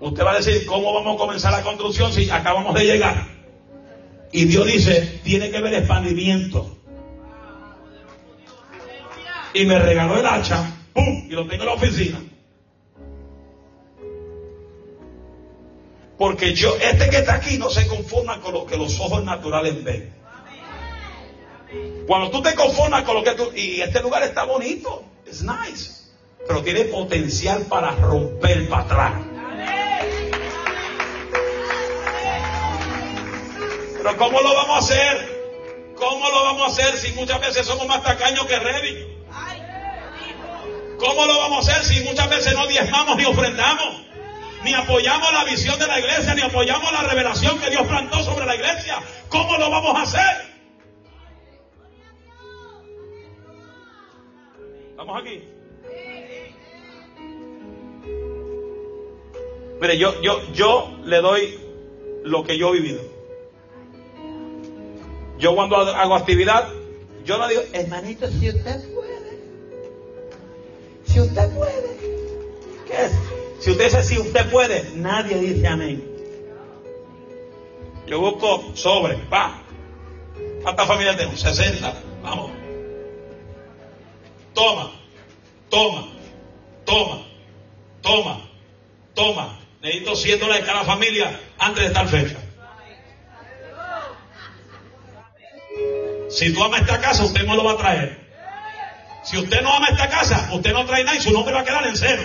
usted 0.00 0.24
va 0.24 0.32
a 0.32 0.36
decir 0.36 0.66
cómo 0.66 0.92
vamos 0.92 1.14
a 1.14 1.18
comenzar 1.18 1.52
la 1.52 1.62
construcción 1.62 2.12
si 2.12 2.28
acabamos 2.30 2.74
de 2.74 2.84
llegar. 2.84 3.39
Y 4.32 4.44
Dios 4.44 4.66
dice, 4.66 5.20
tiene 5.24 5.50
que 5.50 5.56
haber 5.56 5.74
expandimiento 5.74 6.76
y 9.52 9.64
me 9.64 9.78
regaló 9.78 10.18
el 10.18 10.26
hacha, 10.26 10.76
¡pum! 10.92 11.26
Y 11.28 11.32
lo 11.32 11.46
tengo 11.46 11.64
en 11.64 11.68
la 11.68 11.74
oficina. 11.74 12.22
Porque 16.18 16.54
yo, 16.54 16.76
este 16.76 17.08
que 17.08 17.16
está 17.16 17.34
aquí 17.34 17.58
no 17.58 17.70
se 17.70 17.86
conforma 17.86 18.40
con 18.40 18.52
lo 18.52 18.66
que 18.66 18.76
los 18.76 19.00
ojos 19.00 19.24
naturales 19.24 19.82
ven. 19.82 20.12
Cuando 22.06 22.30
tú 22.30 22.42
te 22.42 22.54
conformas 22.54 23.04
con 23.04 23.16
lo 23.16 23.24
que 23.24 23.32
tú, 23.32 23.50
y 23.54 23.80
este 23.80 24.02
lugar 24.02 24.22
está 24.22 24.44
bonito, 24.44 25.04
es 25.26 25.42
nice, 25.42 26.10
pero 26.46 26.62
tiene 26.62 26.84
potencial 26.84 27.62
para 27.62 27.92
romper 27.92 28.68
para 28.68 28.82
atrás. 28.82 29.29
Pero 34.02 34.16
¿cómo 34.16 34.40
lo 34.40 34.54
vamos 34.54 34.76
a 34.76 34.78
hacer? 34.78 35.92
¿Cómo 35.94 36.30
lo 36.30 36.44
vamos 36.44 36.62
a 36.62 36.66
hacer 36.68 36.96
si 36.96 37.12
muchas 37.12 37.38
veces 37.38 37.66
somos 37.66 37.86
más 37.86 38.02
tacaños 38.02 38.46
que 38.46 38.58
ready? 38.58 39.06
¿Cómo 40.98 41.26
lo 41.26 41.38
vamos 41.38 41.68
a 41.68 41.72
hacer 41.72 41.84
si 41.84 42.02
muchas 42.04 42.30
veces 42.30 42.54
no 42.54 42.66
diezmamos 42.66 43.18
ni 43.18 43.26
ofrendamos? 43.26 44.00
Ni 44.64 44.72
apoyamos 44.72 45.30
la 45.34 45.44
visión 45.44 45.78
de 45.78 45.86
la 45.86 45.98
iglesia, 45.98 46.34
ni 46.34 46.40
apoyamos 46.40 46.90
la 46.90 47.02
revelación 47.02 47.58
que 47.58 47.68
Dios 47.68 47.86
plantó 47.86 48.22
sobre 48.22 48.46
la 48.46 48.54
iglesia. 48.54 49.02
¿Cómo 49.28 49.58
lo 49.58 49.68
vamos 49.68 49.94
a 49.94 50.02
hacer? 50.02 50.46
¿Estamos 54.92 55.20
aquí? 55.20 55.44
Mire, 59.78 59.98
yo, 59.98 60.22
yo, 60.22 60.52
yo 60.54 60.98
le 61.04 61.20
doy 61.20 61.60
lo 62.24 62.44
que 62.44 62.56
yo 62.56 62.70
he 62.70 62.80
vivido. 62.80 63.19
Yo 65.40 65.54
cuando 65.54 65.76
hago 65.76 66.14
actividad, 66.14 66.68
yo 67.24 67.38
no 67.38 67.48
digo, 67.48 67.62
hermanito, 67.72 68.28
si 68.28 68.50
usted 68.50 68.80
si 71.10 71.20
usted 71.20 71.50
puede. 71.54 71.96
¿Qué 72.86 73.04
es? 73.04 73.12
Si 73.58 73.70
usted 73.70 73.84
dice 73.84 74.02
si 74.02 74.18
usted 74.18 74.48
puede, 74.50 74.90
nadie 74.94 75.36
dice 75.38 75.66
amén. 75.66 76.08
Yo 78.06 78.20
busco 78.20 78.72
sobre, 78.74 79.16
va. 79.32 79.62
¿Cuántas 80.62 80.86
familias 80.86 81.16
tengo? 81.16 81.36
60. 81.36 81.94
Vamos. 82.22 82.50
Toma, 84.54 84.92
toma, 85.68 86.08
toma, 86.84 87.26
toma, 88.02 88.40
toma. 89.14 89.58
Necesito 89.82 90.16
100 90.16 90.40
dólares 90.40 90.64
cada 90.66 90.84
familia 90.84 91.40
antes 91.58 91.88
de 91.88 91.90
tal 91.90 92.08
fecha. 92.08 92.36
Si 96.40 96.54
tú 96.54 96.64
amas 96.64 96.80
esta 96.80 96.98
casa, 96.98 97.22
usted 97.22 97.44
no 97.44 97.54
lo 97.54 97.64
va 97.64 97.72
a 97.72 97.76
traer. 97.76 98.18
Si 99.22 99.36
usted 99.36 99.60
no 99.60 99.74
ama 99.74 99.88
esta 99.88 100.08
casa, 100.08 100.48
usted 100.54 100.72
no 100.72 100.86
trae 100.86 101.04
nada 101.04 101.18
y 101.18 101.20
su 101.20 101.32
nombre 101.32 101.52
va 101.52 101.60
a 101.60 101.64
quedar 101.64 101.86
en 101.86 101.94
cero. 101.94 102.22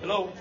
Hello. 0.00 0.32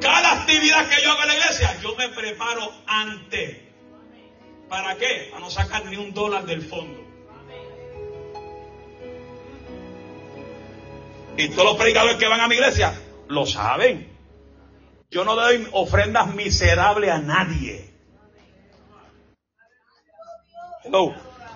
Cada 0.00 0.32
actividad 0.40 0.88
que 0.88 1.00
yo 1.00 1.12
hago 1.12 1.22
en 1.22 1.28
la 1.28 1.34
iglesia, 1.36 1.78
yo 1.80 1.94
me 1.94 2.08
preparo 2.08 2.72
antes. 2.88 3.58
¿Para 4.68 4.96
qué? 4.96 5.28
Para 5.30 5.40
no 5.40 5.50
sacar 5.50 5.84
ni 5.84 5.94
un 5.98 6.12
dólar 6.14 6.46
del 6.46 6.62
fondo. 6.62 7.00
Y 11.36 11.48
todos 11.50 11.64
los 11.64 11.76
predicadores 11.76 12.16
que 12.16 12.26
van 12.26 12.40
a 12.40 12.48
mi 12.48 12.56
iglesia 12.56 12.92
lo 13.28 13.46
saben. 13.46 14.15
Yo 15.10 15.24
no 15.24 15.34
doy 15.34 15.66
ofrendas 15.72 16.34
miserables 16.34 17.10
a 17.10 17.18
nadie. 17.18 17.90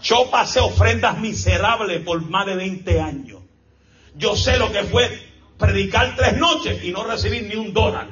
Yo 0.02 0.30
pasé 0.30 0.60
ofrendas 0.60 1.18
miserables 1.18 2.02
por 2.02 2.20
más 2.22 2.46
de 2.46 2.56
20 2.56 3.00
años. 3.00 3.40
Yo 4.14 4.36
sé 4.36 4.56
lo 4.56 4.72
que 4.72 4.84
fue 4.84 5.08
predicar 5.58 6.16
tres 6.16 6.36
noches 6.36 6.82
y 6.84 6.90
no 6.90 7.04
recibir 7.04 7.44
ni 7.44 7.56
un 7.56 7.72
dólar. 7.72 8.08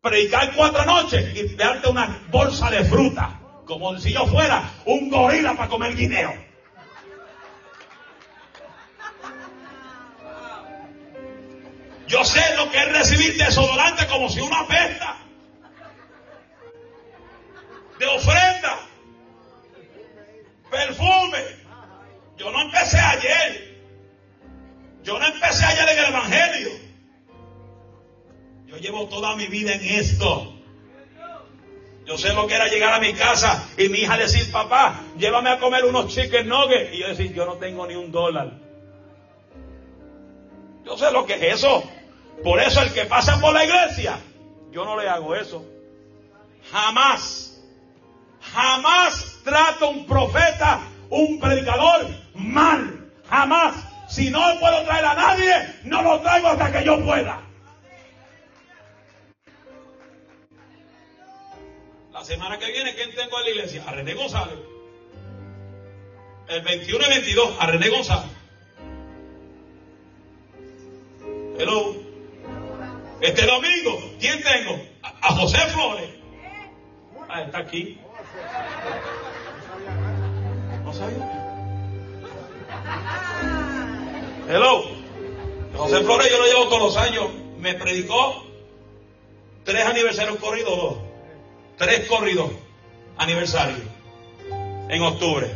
Predicar 0.00 0.54
cuatro 0.56 0.84
noches 0.84 1.36
y 1.36 1.54
darte 1.54 1.88
una 1.88 2.26
bolsa 2.30 2.70
de 2.70 2.84
fruta. 2.84 3.38
Como 3.64 3.96
si 3.98 4.12
yo 4.12 4.26
fuera 4.26 4.68
un 4.86 5.08
gorila 5.08 5.54
para 5.54 5.68
comer 5.68 5.94
guineo. 5.94 6.51
Yo 12.06 12.24
sé 12.24 12.56
lo 12.56 12.70
que 12.70 12.78
es 12.78 12.92
recibir 12.92 13.36
desodorante 13.36 14.06
como 14.06 14.28
si 14.28 14.40
una 14.40 14.66
pesta. 14.66 15.16
De 17.98 18.06
ofrenda. 18.06 18.78
Perfume. 20.70 21.62
Yo 22.36 22.50
no 22.50 22.60
empecé 22.62 22.98
ayer. 22.98 23.72
Yo 25.02 25.18
no 25.18 25.26
empecé 25.26 25.64
ayer 25.64 25.88
en 25.88 25.98
el 25.98 26.04
Evangelio. 26.06 26.70
Yo 28.66 28.76
llevo 28.78 29.08
toda 29.08 29.36
mi 29.36 29.46
vida 29.46 29.74
en 29.74 29.84
esto. 29.84 30.54
Yo 32.04 32.18
sé 32.18 32.32
lo 32.32 32.46
que 32.46 32.54
era 32.54 32.66
llegar 32.66 32.94
a 32.94 33.00
mi 33.00 33.12
casa 33.14 33.68
y 33.76 33.88
mi 33.88 33.98
hija 34.00 34.16
decir, 34.16 34.50
papá, 34.50 35.00
llévame 35.18 35.50
a 35.50 35.58
comer 35.58 35.84
unos 35.84 36.12
chicken 36.12 36.48
nuggets. 36.48 36.94
Y 36.94 36.98
yo 36.98 37.08
decir, 37.08 37.32
yo 37.32 37.46
no 37.46 37.54
tengo 37.58 37.86
ni 37.86 37.94
un 37.94 38.10
dólar. 38.10 38.61
Yo 40.84 40.96
sé 40.96 41.10
lo 41.12 41.26
que 41.26 41.34
es 41.34 41.54
eso. 41.54 41.82
Por 42.42 42.60
eso 42.60 42.82
el 42.82 42.92
que 42.92 43.04
pasa 43.04 43.40
por 43.40 43.54
la 43.54 43.64
iglesia, 43.64 44.18
yo 44.72 44.84
no 44.84 44.98
le 45.00 45.08
hago 45.08 45.34
eso. 45.36 45.64
Jamás, 46.70 47.62
jamás 48.40 49.38
trato 49.44 49.90
un 49.90 50.06
profeta, 50.06 50.80
un 51.10 51.38
predicador 51.38 52.08
mal. 52.34 53.10
Jamás. 53.28 53.76
Si 54.08 54.30
no 54.30 54.40
puedo 54.60 54.82
traer 54.82 55.04
a 55.06 55.14
nadie, 55.14 55.74
no 55.84 56.02
lo 56.02 56.20
traigo 56.20 56.48
hasta 56.48 56.70
que 56.70 56.84
yo 56.84 57.02
pueda. 57.02 57.40
La 62.12 62.22
semana 62.22 62.58
que 62.58 62.70
viene, 62.70 62.94
¿quién 62.94 63.14
tengo 63.14 63.38
en 63.38 63.44
la 63.44 63.50
iglesia? 63.50 63.84
A 63.86 63.92
René 63.92 64.14
González. 64.14 64.58
El 66.48 66.60
21 66.60 67.06
y 67.06 67.08
22, 67.08 67.56
a 67.58 67.66
René 67.66 67.88
González. 67.88 68.41
Hello. 71.62 71.94
Este 73.20 73.46
domingo, 73.46 74.02
¿quién 74.18 74.42
tengo? 74.42 74.82
A, 75.00 75.32
José 75.36 75.58
Flores. 75.68 76.10
Ah, 77.28 77.42
está 77.42 77.58
aquí. 77.58 78.00
¿No 80.84 80.92
sabía? 80.92 81.54
Hello. 84.48 84.82
José 85.76 86.00
Flores 86.02 86.32
yo 86.32 86.38
lo 86.38 86.46
llevo 86.46 86.64
todos 86.64 86.82
los 86.82 86.96
años. 86.96 87.26
Me 87.60 87.74
predicó 87.74 88.44
tres 89.62 89.86
aniversarios 89.86 90.38
corridos, 90.38 90.76
dos. 90.76 90.94
Tres 91.78 92.08
corridos 92.08 92.50
aniversarios 93.18 93.82
en 94.88 95.00
octubre. 95.00 95.48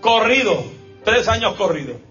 Corrido, 0.00 0.64
tres 1.04 1.28
años 1.28 1.54
corridos. 1.54 2.07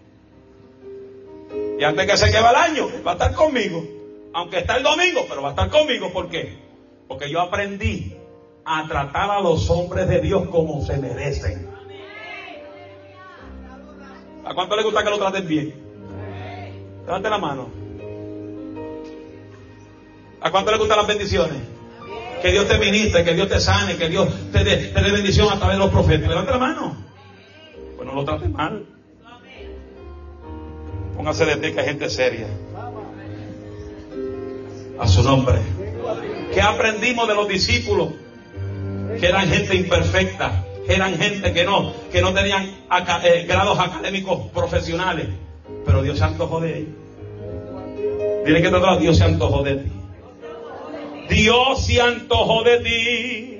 Y 1.79 1.83
antes 1.83 2.05
que 2.05 2.17
se 2.17 2.31
quede 2.31 2.39
el 2.39 2.55
año, 2.55 2.87
va 3.05 3.11
a 3.11 3.13
estar 3.13 3.33
conmigo 3.33 3.97
aunque 4.37 4.59
está 4.59 4.77
el 4.77 4.83
domingo, 4.83 5.25
pero 5.27 5.41
va 5.41 5.49
a 5.49 5.51
estar 5.51 5.69
conmigo. 5.71 6.13
¿Por 6.13 6.29
qué? 6.29 6.59
Porque 7.07 7.27
yo 7.27 7.41
aprendí 7.41 8.15
a 8.63 8.87
tratar 8.87 9.31
a 9.31 9.41
los 9.41 9.67
hombres 9.71 10.07
de 10.07 10.21
Dios 10.21 10.47
como 10.49 10.85
se 10.85 10.97
merecen. 10.97 11.67
¿A 14.45 14.53
cuánto 14.53 14.75
le 14.75 14.83
gusta 14.83 15.03
que 15.03 15.09
lo 15.09 15.17
traten 15.17 15.47
bien? 15.47 15.73
Levante 17.03 17.29
la 17.31 17.37
mano. 17.39 17.69
¿A 20.41 20.51
cuánto 20.51 20.71
le 20.71 20.77
gustan 20.77 20.97
las 20.97 21.07
bendiciones? 21.07 21.57
Que 22.43 22.51
Dios 22.51 22.67
te 22.67 22.77
ministre, 22.77 23.23
que 23.23 23.33
Dios 23.33 23.49
te 23.49 23.59
sane, 23.59 23.97
que 23.97 24.07
Dios 24.07 24.29
te 24.51 24.63
dé, 24.63 24.93
bendición 24.93 25.51
a 25.51 25.57
través 25.57 25.77
de 25.77 25.83
los 25.83 25.91
profetas. 25.91 26.29
Levanta 26.29 26.51
la 26.51 26.59
mano. 26.59 26.95
Pues 27.95 28.07
no 28.07 28.13
lo 28.13 28.23
trate 28.23 28.47
mal. 28.49 28.85
Póngase 31.17 31.45
de 31.45 31.55
ti 31.57 31.73
que 31.73 31.79
hay 31.79 31.87
gente 31.87 32.09
seria. 32.09 32.47
A 34.99 35.07
su 35.07 35.23
nombre. 35.23 35.57
¿Qué 36.53 36.61
aprendimos 36.61 37.27
de 37.27 37.35
los 37.35 37.47
discípulos? 37.47 38.09
Que 39.19 39.27
eran 39.27 39.49
gente 39.49 39.75
imperfecta, 39.75 40.63
que 40.85 40.93
eran 40.93 41.17
gente 41.17 41.53
que 41.53 41.65
no, 41.65 41.91
que 42.11 42.21
no 42.21 42.33
tenían 42.33 42.65
eh, 43.23 43.45
grados 43.47 43.79
académicos 43.79 44.51
profesionales. 44.51 45.27
Pero 45.85 46.03
Dios 46.03 46.19
se 46.19 46.23
antojó 46.23 46.59
de 46.61 46.77
ellos. 46.77 46.93
Dile 48.45 48.61
que 48.61 48.69
te 48.69 48.99
Dios 48.99 49.17
se 49.17 49.23
antojó 49.23 49.63
de 49.63 49.75
ti. 49.75 49.91
Dios 51.29 51.85
se 51.85 51.99
antojó 51.99 52.63
de 52.63 52.77
ti. 52.79 53.56